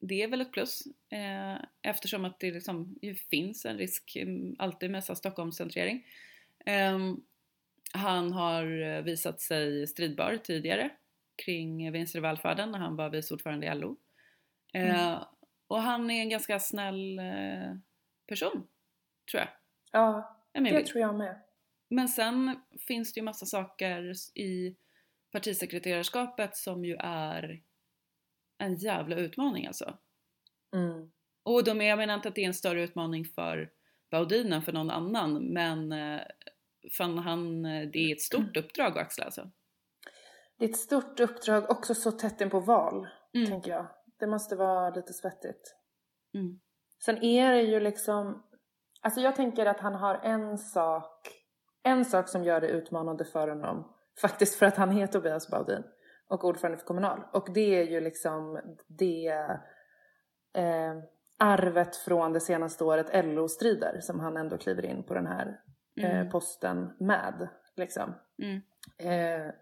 det 0.00 0.22
är 0.22 0.28
väl 0.28 0.40
ett 0.40 0.52
plus 0.52 0.82
eh, 1.08 1.56
eftersom 1.82 2.24
att 2.24 2.40
det 2.40 2.50
liksom 2.50 2.98
finns 3.30 3.66
en 3.66 3.78
risk 3.78 4.16
mm, 4.16 4.56
alltid 4.58 4.90
med 4.90 5.04
Stockholmscentrering. 5.04 6.06
Ehm, 6.66 7.20
han 7.92 8.32
har 8.32 8.82
eh, 8.82 9.02
visat 9.02 9.40
sig 9.40 9.86
stridbar 9.86 10.36
tidigare 10.36 10.90
kring 11.44 11.92
vinster 11.92 12.18
i 12.18 12.22
välfärden 12.22 12.70
när 12.70 12.78
han 12.78 12.96
var 12.96 13.10
vice 13.10 13.34
ordförande 13.34 13.66
i 13.66 13.74
LO. 13.74 13.96
Eh, 14.72 15.10
Mm. 15.10 15.24
Och 15.66 15.82
han 15.82 16.10
är 16.10 16.20
en 16.20 16.28
ganska 16.28 16.58
snäll 16.58 17.18
eh, 17.18 17.76
person, 18.26 18.66
tror 19.30 19.40
jag. 19.40 19.48
Ja, 19.92 20.36
min 20.54 20.74
det 20.74 20.86
tror 20.86 21.00
jag 21.00 21.14
med. 21.14 21.40
Men 21.88 22.08
sen 22.08 22.60
finns 22.78 23.12
det 23.12 23.20
ju 23.20 23.24
massa 23.24 23.46
saker 23.46 24.12
i 24.34 24.76
partisekreterarskapet 25.32 26.56
som 26.56 26.84
ju 26.84 26.96
är 27.00 27.62
en 28.58 28.74
jävla 28.74 29.16
utmaning 29.16 29.66
alltså. 29.66 29.98
Mm. 30.74 31.10
Och 31.42 31.64
de, 31.64 31.80
jag 31.80 31.98
menar 31.98 32.14
inte 32.14 32.28
att 32.28 32.34
det 32.34 32.42
är 32.42 32.46
en 32.46 32.54
större 32.54 32.82
utmaning 32.82 33.24
för 33.24 33.70
Baudin 34.10 34.52
än 34.52 34.62
för 34.62 34.72
någon 34.72 34.90
annan 34.90 35.34
men 35.34 35.92
eh, 35.92 36.20
fan 36.92 37.18
han, 37.18 37.64
eh, 37.64 37.88
det 37.88 37.98
är 37.98 38.12
ett 38.12 38.20
stort 38.20 38.56
uppdrag 38.56 38.92
att 38.92 39.04
axla 39.04 39.24
alltså. 39.24 39.50
Det 40.60 40.64
är 40.66 40.68
ett 40.68 40.76
stort 40.76 41.20
uppdrag, 41.20 41.70
också 41.70 41.94
så 41.94 42.12
tätt 42.12 42.40
in 42.40 42.50
på 42.50 42.60
val, 42.60 43.08
Mm. 43.34 43.46
tänker 43.50 43.70
jag. 43.70 43.86
Det 44.18 44.26
måste 44.26 44.56
vara 44.56 44.90
lite 44.90 45.12
svettigt. 45.12 45.76
Mm. 46.34 46.60
Sen 47.04 47.24
är 47.24 47.52
det 47.52 47.62
ju 47.62 47.80
liksom, 47.80 48.42
alltså 49.00 49.20
jag 49.20 49.36
tänker 49.36 49.66
att 49.66 49.80
han 49.80 49.94
har 49.94 50.14
en 50.14 50.58
sak, 50.58 51.28
en 51.82 52.04
sak 52.04 52.28
som 52.28 52.44
gör 52.44 52.60
det 52.60 52.68
utmanande 52.68 53.24
för 53.24 53.48
honom, 53.48 53.92
faktiskt 54.20 54.58
för 54.58 54.66
att 54.66 54.76
han 54.76 54.98
är 54.98 55.06
Tobias 55.06 55.50
Baudin 55.50 55.82
och 56.28 56.44
ordförande 56.44 56.78
för 56.78 56.86
Kommunal. 56.86 57.24
Och 57.32 57.52
det 57.54 57.80
är 57.80 57.84
ju 57.84 58.00
liksom 58.00 58.60
det 58.86 59.26
eh, 60.54 60.94
arvet 61.38 61.96
från 61.96 62.32
det 62.32 62.40
senaste 62.40 62.84
året 62.84 63.24
LO-strider 63.24 64.00
som 64.00 64.20
han 64.20 64.36
ändå 64.36 64.58
kliver 64.58 64.84
in 64.84 65.02
på 65.02 65.14
den 65.14 65.26
här 65.26 65.60
eh, 66.00 66.10
Mm. 66.20 66.30
posten 66.30 66.96
med. 66.98 67.48
Liksom. 67.76 68.14
Mm. 68.42 68.60
Eh, 68.98 69.52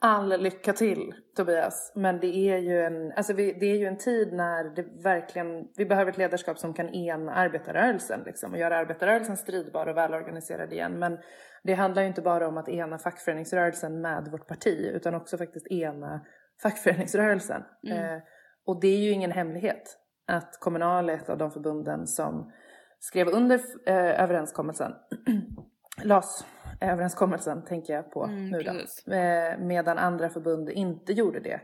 all 0.00 0.40
lycka 0.40 0.72
till 0.72 1.14
Tobias. 1.36 1.92
Men 1.94 2.20
det 2.20 2.36
är 2.36 2.58
ju 2.58 2.80
en, 2.80 3.12
alltså 3.12 3.32
vi, 3.32 3.52
det 3.52 3.66
är 3.66 3.76
ju 3.76 3.86
en 3.86 3.98
tid 3.98 4.32
när 4.32 4.64
det 4.64 5.02
verkligen, 5.04 5.68
vi 5.76 5.86
behöver 5.86 6.12
ett 6.12 6.18
ledarskap 6.18 6.58
som 6.58 6.74
kan 6.74 6.88
ena 6.88 7.34
arbetarrörelsen 7.34 8.22
liksom, 8.26 8.52
och 8.52 8.58
göra 8.58 8.78
arbetarrörelsen 8.78 9.36
stridbar 9.36 9.86
och 9.86 9.96
välorganiserad 9.96 10.72
igen. 10.72 10.98
Men 10.98 11.18
det 11.62 11.74
handlar 11.74 12.02
ju 12.02 12.08
inte 12.08 12.22
bara 12.22 12.48
om 12.48 12.58
att 12.58 12.68
ena 12.68 12.98
fackföreningsrörelsen 12.98 14.00
med 14.00 14.28
vårt 14.32 14.46
parti 14.46 14.90
utan 14.94 15.14
också 15.14 15.38
faktiskt 15.38 15.66
ena 15.66 16.20
fackföreningsrörelsen. 16.62 17.62
Mm. 17.86 17.98
Eh, 17.98 18.22
och 18.66 18.80
det 18.80 18.88
är 18.88 18.98
ju 18.98 19.10
ingen 19.10 19.32
hemlighet 19.32 19.98
att 20.26 20.60
Kommunal 20.60 21.10
är 21.10 21.14
ett 21.14 21.28
av 21.28 21.38
de 21.38 21.50
förbunden 21.50 22.06
som 22.06 22.52
skrev 22.98 23.28
under 23.28 23.60
eh, 23.86 24.22
överenskommelsen, 24.22 24.92
LAS 26.04 26.46
överenskommelsen 26.80 27.64
tänker 27.64 27.92
jag 27.92 28.10
på 28.10 28.24
Mm, 28.24 28.48
nu 28.50 28.62
då. 28.62 29.12
Eh, 29.14 29.58
medan 29.58 29.98
andra 29.98 30.30
förbund 30.30 30.70
inte 30.70 31.12
gjorde 31.12 31.40
det. 31.40 31.60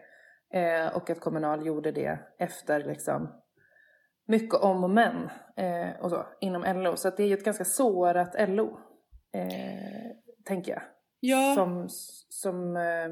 Eh, 0.59 0.97
och 0.97 1.11
att 1.11 1.21
Kommunal 1.21 1.67
gjorde 1.67 1.93
det 1.93 2.19
efter 2.39 2.85
liksom 2.85 3.43
mycket 4.27 4.55
om 4.55 4.85
och 4.85 4.91
men 4.91 5.31
eh, 5.57 6.01
och 6.01 6.11
så 6.11 6.27
inom 6.41 6.83
LO. 6.83 6.97
Så 6.97 7.11
det 7.11 7.23
är 7.23 7.27
ju 7.27 7.35
ett 7.35 7.45
ganska 7.45 7.65
sårat 7.65 8.49
LO, 8.49 8.79
eh, 9.33 10.11
tänker 10.45 10.73
jag. 10.73 10.83
Ja, 11.21 11.55
Som, 11.55 11.87
som 12.29 12.77
eh, 12.77 13.11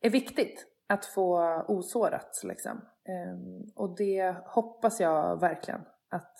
är 0.00 0.10
viktigt 0.10 0.66
att 0.88 1.04
få 1.04 1.62
osårat 1.68 2.40
liksom. 2.44 2.80
Eh, 3.08 3.38
och 3.74 3.96
det 3.96 4.36
hoppas 4.46 5.00
jag 5.00 5.40
verkligen 5.40 5.80
att 6.10 6.36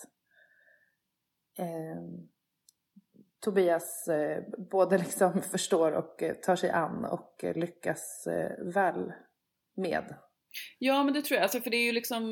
Tobias 3.47 4.09
eh, 4.09 4.43
både 4.59 4.99
liksom 5.05 5.43
förstår 5.43 5.93
och 5.93 6.23
eh, 6.23 6.35
tar 6.35 6.57
sig 6.57 6.71
an 6.71 7.05
och 7.05 7.45
eh, 7.45 7.57
lyckas 7.57 8.29
väl 8.75 9.13
med. 9.77 10.15
ja 10.79 11.03
men 11.03 11.15
det 11.15 11.23
tror 11.23 11.37
jag. 11.37 11.43
Alltså, 11.43 11.61
för 11.61 11.71
det 11.71 11.77
är 11.77 11.85
ju 11.85 11.93
liksom 11.93 12.31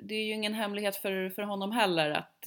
det 0.00 0.14
är 0.14 0.24
ju 0.24 0.32
ingen 0.32 0.54
hemlighet 0.54 0.96
för, 0.96 1.30
för 1.30 1.42
honom 1.42 1.72
heller 1.72 2.10
att, 2.10 2.46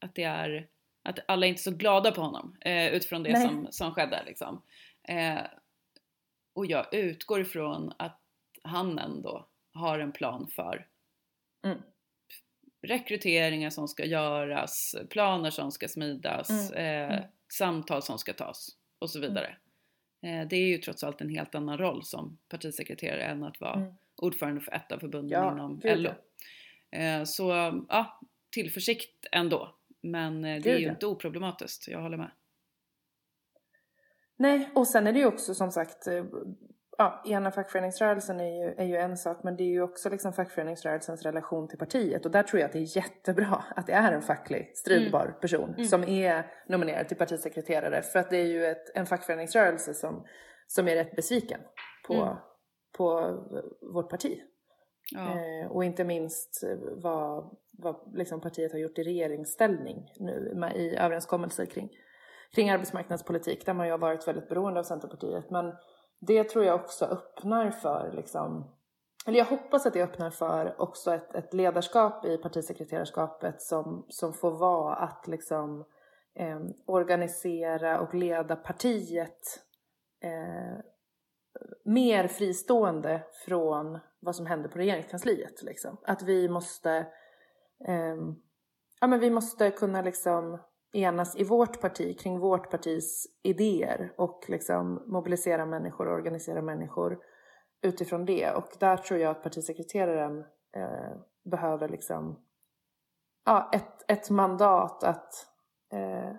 att 0.00 0.14
det 0.14 0.22
är 0.22 0.68
att 1.02 1.18
alla 1.28 1.46
är 1.46 1.50
inte 1.50 1.62
så 1.62 1.70
glada 1.70 2.12
på 2.12 2.20
honom 2.20 2.56
utifrån 2.92 3.22
det 3.22 3.32
Nej. 3.32 3.48
som, 3.48 3.66
som 3.70 3.94
skedde 3.94 4.22
liksom. 4.26 4.62
Och 6.54 6.66
jag 6.66 6.94
utgår 6.94 7.40
ifrån 7.40 7.92
att 7.96 8.20
han 8.62 8.98
ändå 8.98 9.48
har 9.72 9.98
en 9.98 10.12
plan 10.12 10.46
för 10.46 10.86
Mm. 11.64 11.78
Rekryteringar 12.86 13.70
som 13.70 13.88
ska 13.88 14.04
göras, 14.04 14.94
planer 15.10 15.50
som 15.50 15.72
ska 15.72 15.88
smidas, 15.88 16.70
Mm. 16.72 17.10
eh, 17.10 17.16
Mm. 17.18 17.30
samtal 17.52 18.02
som 18.02 18.18
ska 18.18 18.32
tas 18.32 18.68
och 18.98 19.10
så 19.10 19.20
vidare. 19.20 19.56
Eh, 20.22 20.48
det 20.48 20.56
är 20.56 20.66
ju 20.68 20.78
trots 20.78 21.04
allt 21.04 21.20
en 21.20 21.28
helt 21.28 21.54
annan 21.54 21.78
roll 21.78 22.04
som 22.04 22.38
partisekreterare 22.48 23.22
än 23.22 23.42
att 23.44 23.60
vara 23.60 23.74
Mm. 23.74 23.92
ordförande 24.16 24.60
för 24.60 24.72
ett 24.72 24.92
av 24.92 24.98
förbunden 24.98 25.30
Ja, 25.42 25.52
inom 25.52 25.80
gud, 25.80 25.98
LO. 25.98 26.10
Eh, 26.90 27.24
så 27.24 27.50
ja, 27.88 28.20
tillförsikt 28.50 29.26
ändå. 29.32 29.76
Men 30.00 30.44
eh, 30.44 30.62
det 30.62 30.70
är 30.70 30.78
ju 30.78 30.88
inte 30.88 31.06
oproblematiskt, 31.06 31.88
jag 31.88 32.02
håller 32.02 32.16
med. 32.16 32.30
Nej, 34.36 34.70
och 34.74 34.86
sen 34.88 35.06
är 35.06 35.12
det 35.12 35.18
ju 35.18 35.26
också 35.26 35.54
som 35.54 35.70
sagt, 35.72 36.06
eh, 36.06 36.24
ja, 36.98 37.22
ena 37.26 37.50
fackföreningsrörelsen 37.50 38.40
är 38.40 38.64
ju, 38.64 38.74
är 38.76 38.84
ju 38.84 38.96
en 38.96 39.16
sak, 39.16 39.38
men 39.42 39.56
det 39.56 39.62
är 39.62 39.68
ju 39.68 39.82
också 39.82 40.10
liksom 40.10 40.32
fackföreningsrörelsens 40.32 41.22
relation 41.22 41.68
till 41.68 41.78
partiet. 41.78 42.24
Och 42.24 42.30
där 42.30 42.42
tror 42.42 42.60
jag 42.60 42.66
att 42.66 42.72
det 42.72 42.78
är 42.78 42.96
jättebra 42.96 43.64
att 43.76 43.86
det 43.86 43.92
är 43.92 44.12
en 44.12 44.22
facklig 44.22 44.76
stridbar 44.76 45.38
person 45.40 45.74
Mm. 45.74 45.84
som 45.84 46.04
är 46.04 46.46
nominerad 46.68 47.08
till 47.08 47.16
partisekreterare. 47.16 48.02
För 48.02 48.18
att 48.18 48.30
det 48.30 48.36
är 48.36 48.46
ju 48.46 48.66
ett, 48.66 48.96
en 48.96 49.06
fackföreningsrörelse 49.06 49.94
som, 49.94 50.26
som 50.66 50.88
är 50.88 50.94
rätt 50.94 51.16
besviken 51.16 51.60
på, 52.06 52.14
Mm. 52.14 52.36
på 52.98 53.20
vårt 53.94 54.10
parti. 54.10 54.40
Ja. 55.14 55.20
Eh, 55.20 55.70
och 55.70 55.84
inte 55.84 56.04
minst 56.04 56.64
vad, 56.96 57.56
vad 57.78 57.96
liksom 58.14 58.40
partiet 58.40 58.72
har 58.72 58.78
gjort 58.78 58.98
i 58.98 59.02
regeringsställning 59.02 59.96
nu 60.18 60.52
med, 60.54 60.76
i 60.76 60.96
överenskommelser 60.96 61.66
kring, 61.66 61.88
kring 62.54 62.70
arbetsmarknadspolitik 62.70 63.66
där 63.66 63.74
man 63.74 63.86
ju 63.86 63.92
har 63.92 63.98
varit 63.98 64.28
väldigt 64.28 64.48
beroende 64.48 64.80
av 64.80 64.84
Centerpartiet. 64.84 65.50
Men 65.50 65.72
det 66.20 66.44
tror 66.44 66.64
jag 66.64 66.80
också 66.80 67.04
öppnar 67.04 67.70
för, 67.70 68.12
liksom, 68.12 68.76
eller 69.26 69.38
jag 69.38 69.44
hoppas 69.44 69.86
att 69.86 69.92
det 69.92 70.02
öppnar 70.02 70.30
för 70.30 70.80
också 70.80 71.14
ett, 71.14 71.34
ett 71.34 71.54
ledarskap 71.54 72.24
i 72.24 72.36
partisekreterarskapet 72.36 73.62
som, 73.62 74.06
som 74.08 74.32
får 74.32 74.50
vara 74.58 74.94
att 74.94 75.28
liksom 75.28 75.84
eh, 76.38 76.60
organisera 76.86 78.00
och 78.00 78.14
leda 78.14 78.56
partiet 78.56 79.38
eh, 80.22 80.78
mer 81.84 82.28
fristående 82.28 83.22
från 83.46 83.98
vad 84.20 84.36
som 84.36 84.46
händer 84.46 84.68
på 84.68 84.78
regeringskansliet. 84.78 85.62
Liksom. 85.62 85.96
Att 86.02 86.22
vi 86.22 86.48
måste, 86.48 86.90
eh, 87.88 88.16
ja, 89.00 89.06
men 89.06 89.20
vi 89.20 89.30
måste 89.30 89.70
kunna 89.70 90.02
liksom 90.02 90.58
enas 90.96 91.36
i 91.36 91.44
vårt 91.44 91.80
parti 91.80 92.18
kring 92.20 92.38
vårt 92.38 92.70
partis 92.70 93.26
idéer 93.42 94.12
och 94.16 94.44
liksom 94.48 95.02
mobilisera 95.06 95.66
människor 95.66 96.06
och 96.06 96.14
organisera 96.14 96.62
människor 96.62 97.18
utifrån 97.82 98.24
det. 98.24 98.50
Och 98.50 98.68
där 98.80 98.96
tror 98.96 99.20
jag 99.20 99.30
att 99.30 99.42
partisekreteraren 99.42 100.38
eh, 100.76 101.16
behöver 101.44 101.88
liksom, 101.88 102.44
ja, 103.44 103.70
ett, 103.72 104.10
ett 104.10 104.30
mandat 104.30 105.04
att 105.04 105.32
eh, 105.92 106.28
eh 106.28 106.34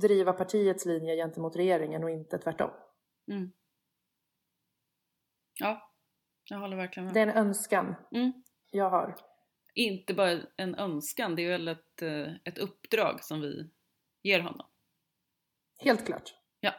driva 0.00 0.32
partiets 0.32 0.86
linje 0.86 1.16
gentemot 1.16 1.56
regeringen 1.56 2.04
och 2.04 2.10
inte 2.10 2.38
tvärtom. 2.38 2.70
Mm. 3.30 3.52
Ja, 5.60 5.92
jag 6.44 6.58
håller 6.58 6.76
verkligen 6.76 7.04
med. 7.04 7.14
Det 7.14 7.20
är 7.20 7.26
en 7.26 7.46
önskan 7.46 7.94
mm. 8.12 8.32
jag 8.70 8.90
har. 8.90 9.14
Inte 9.74 10.14
bara 10.14 10.40
en 10.56 10.74
önskan, 10.74 11.36
det 11.36 11.42
är 11.44 11.48
väl 11.48 11.68
ett, 11.68 12.02
eh, 12.02 12.34
ett 12.44 12.58
uppdrag 12.58 13.24
som 13.24 13.40
vi 13.40 13.70
ger 14.22 14.40
honom. 14.40 14.66
Helt 15.78 16.06
klart. 16.06 16.34
Ja. 16.60 16.74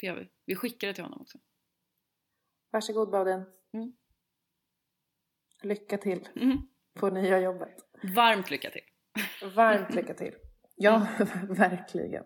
Det 0.00 0.06
gör 0.06 0.14
vi. 0.14 0.28
Vi 0.44 0.56
skickar 0.56 0.88
det 0.88 0.94
till 0.94 1.04
honom 1.04 1.20
också. 1.20 1.38
Varsågod 2.70 3.10
Bauden. 3.10 3.44
Mm. 3.72 3.92
Lycka 5.62 5.98
till 5.98 6.28
mm. 6.36 6.58
på 6.94 7.10
nya 7.10 7.40
jobbet. 7.40 7.76
Varmt 8.16 8.50
lycka 8.50 8.70
till. 8.70 8.82
Varmt 9.54 9.94
lycka 9.94 10.14
till. 10.18 10.34
Ja, 10.76 11.06
verkligen. 11.48 12.24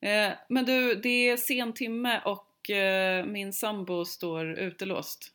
Eh, 0.00 0.32
men 0.48 0.64
du, 0.64 0.94
det 0.94 1.28
är 1.28 1.36
sen 1.36 1.74
timme 1.74 2.22
och 2.24 2.70
eh, 2.70 3.26
min 3.26 3.52
sambo 3.52 4.04
står 4.04 4.46
utelåst. 4.58 5.33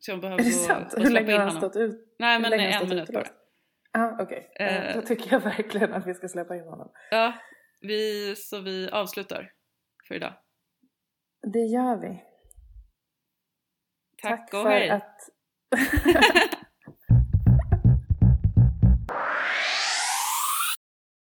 Så 0.00 0.10
jag 0.10 0.20
behöver 0.20 0.42
är 0.42 0.44
det 0.44 0.52
sant? 0.52 0.94
Hur 0.96 1.10
länge 1.10 1.32
har 1.32 1.38
han 1.38 1.56
stått 1.56 1.76
ut? 1.76 2.14
Nej 2.18 2.40
men 2.40 2.52
en 2.52 2.88
minut 2.88 3.12
bara. 3.12 3.26
Ja 3.92 4.04
ah, 4.04 4.22
okej. 4.22 4.50
Okay. 4.54 4.66
Eh, 4.66 4.94
då 4.94 5.02
tycker 5.02 5.32
jag 5.32 5.40
verkligen 5.40 5.92
att 5.92 6.06
vi 6.06 6.14
ska 6.14 6.28
släppa 6.28 6.56
in 6.56 6.64
honom. 6.64 6.92
Ja, 7.10 7.32
vi, 7.80 8.34
så 8.36 8.60
vi 8.60 8.90
avslutar 8.90 9.52
för 10.08 10.14
idag. 10.14 10.32
Det 11.52 11.58
gör 11.58 11.96
vi. 11.96 12.24
Tack, 14.22 14.50
Tack 14.50 14.54
och 14.54 14.70
hej. 14.70 14.90
Att... 14.90 15.18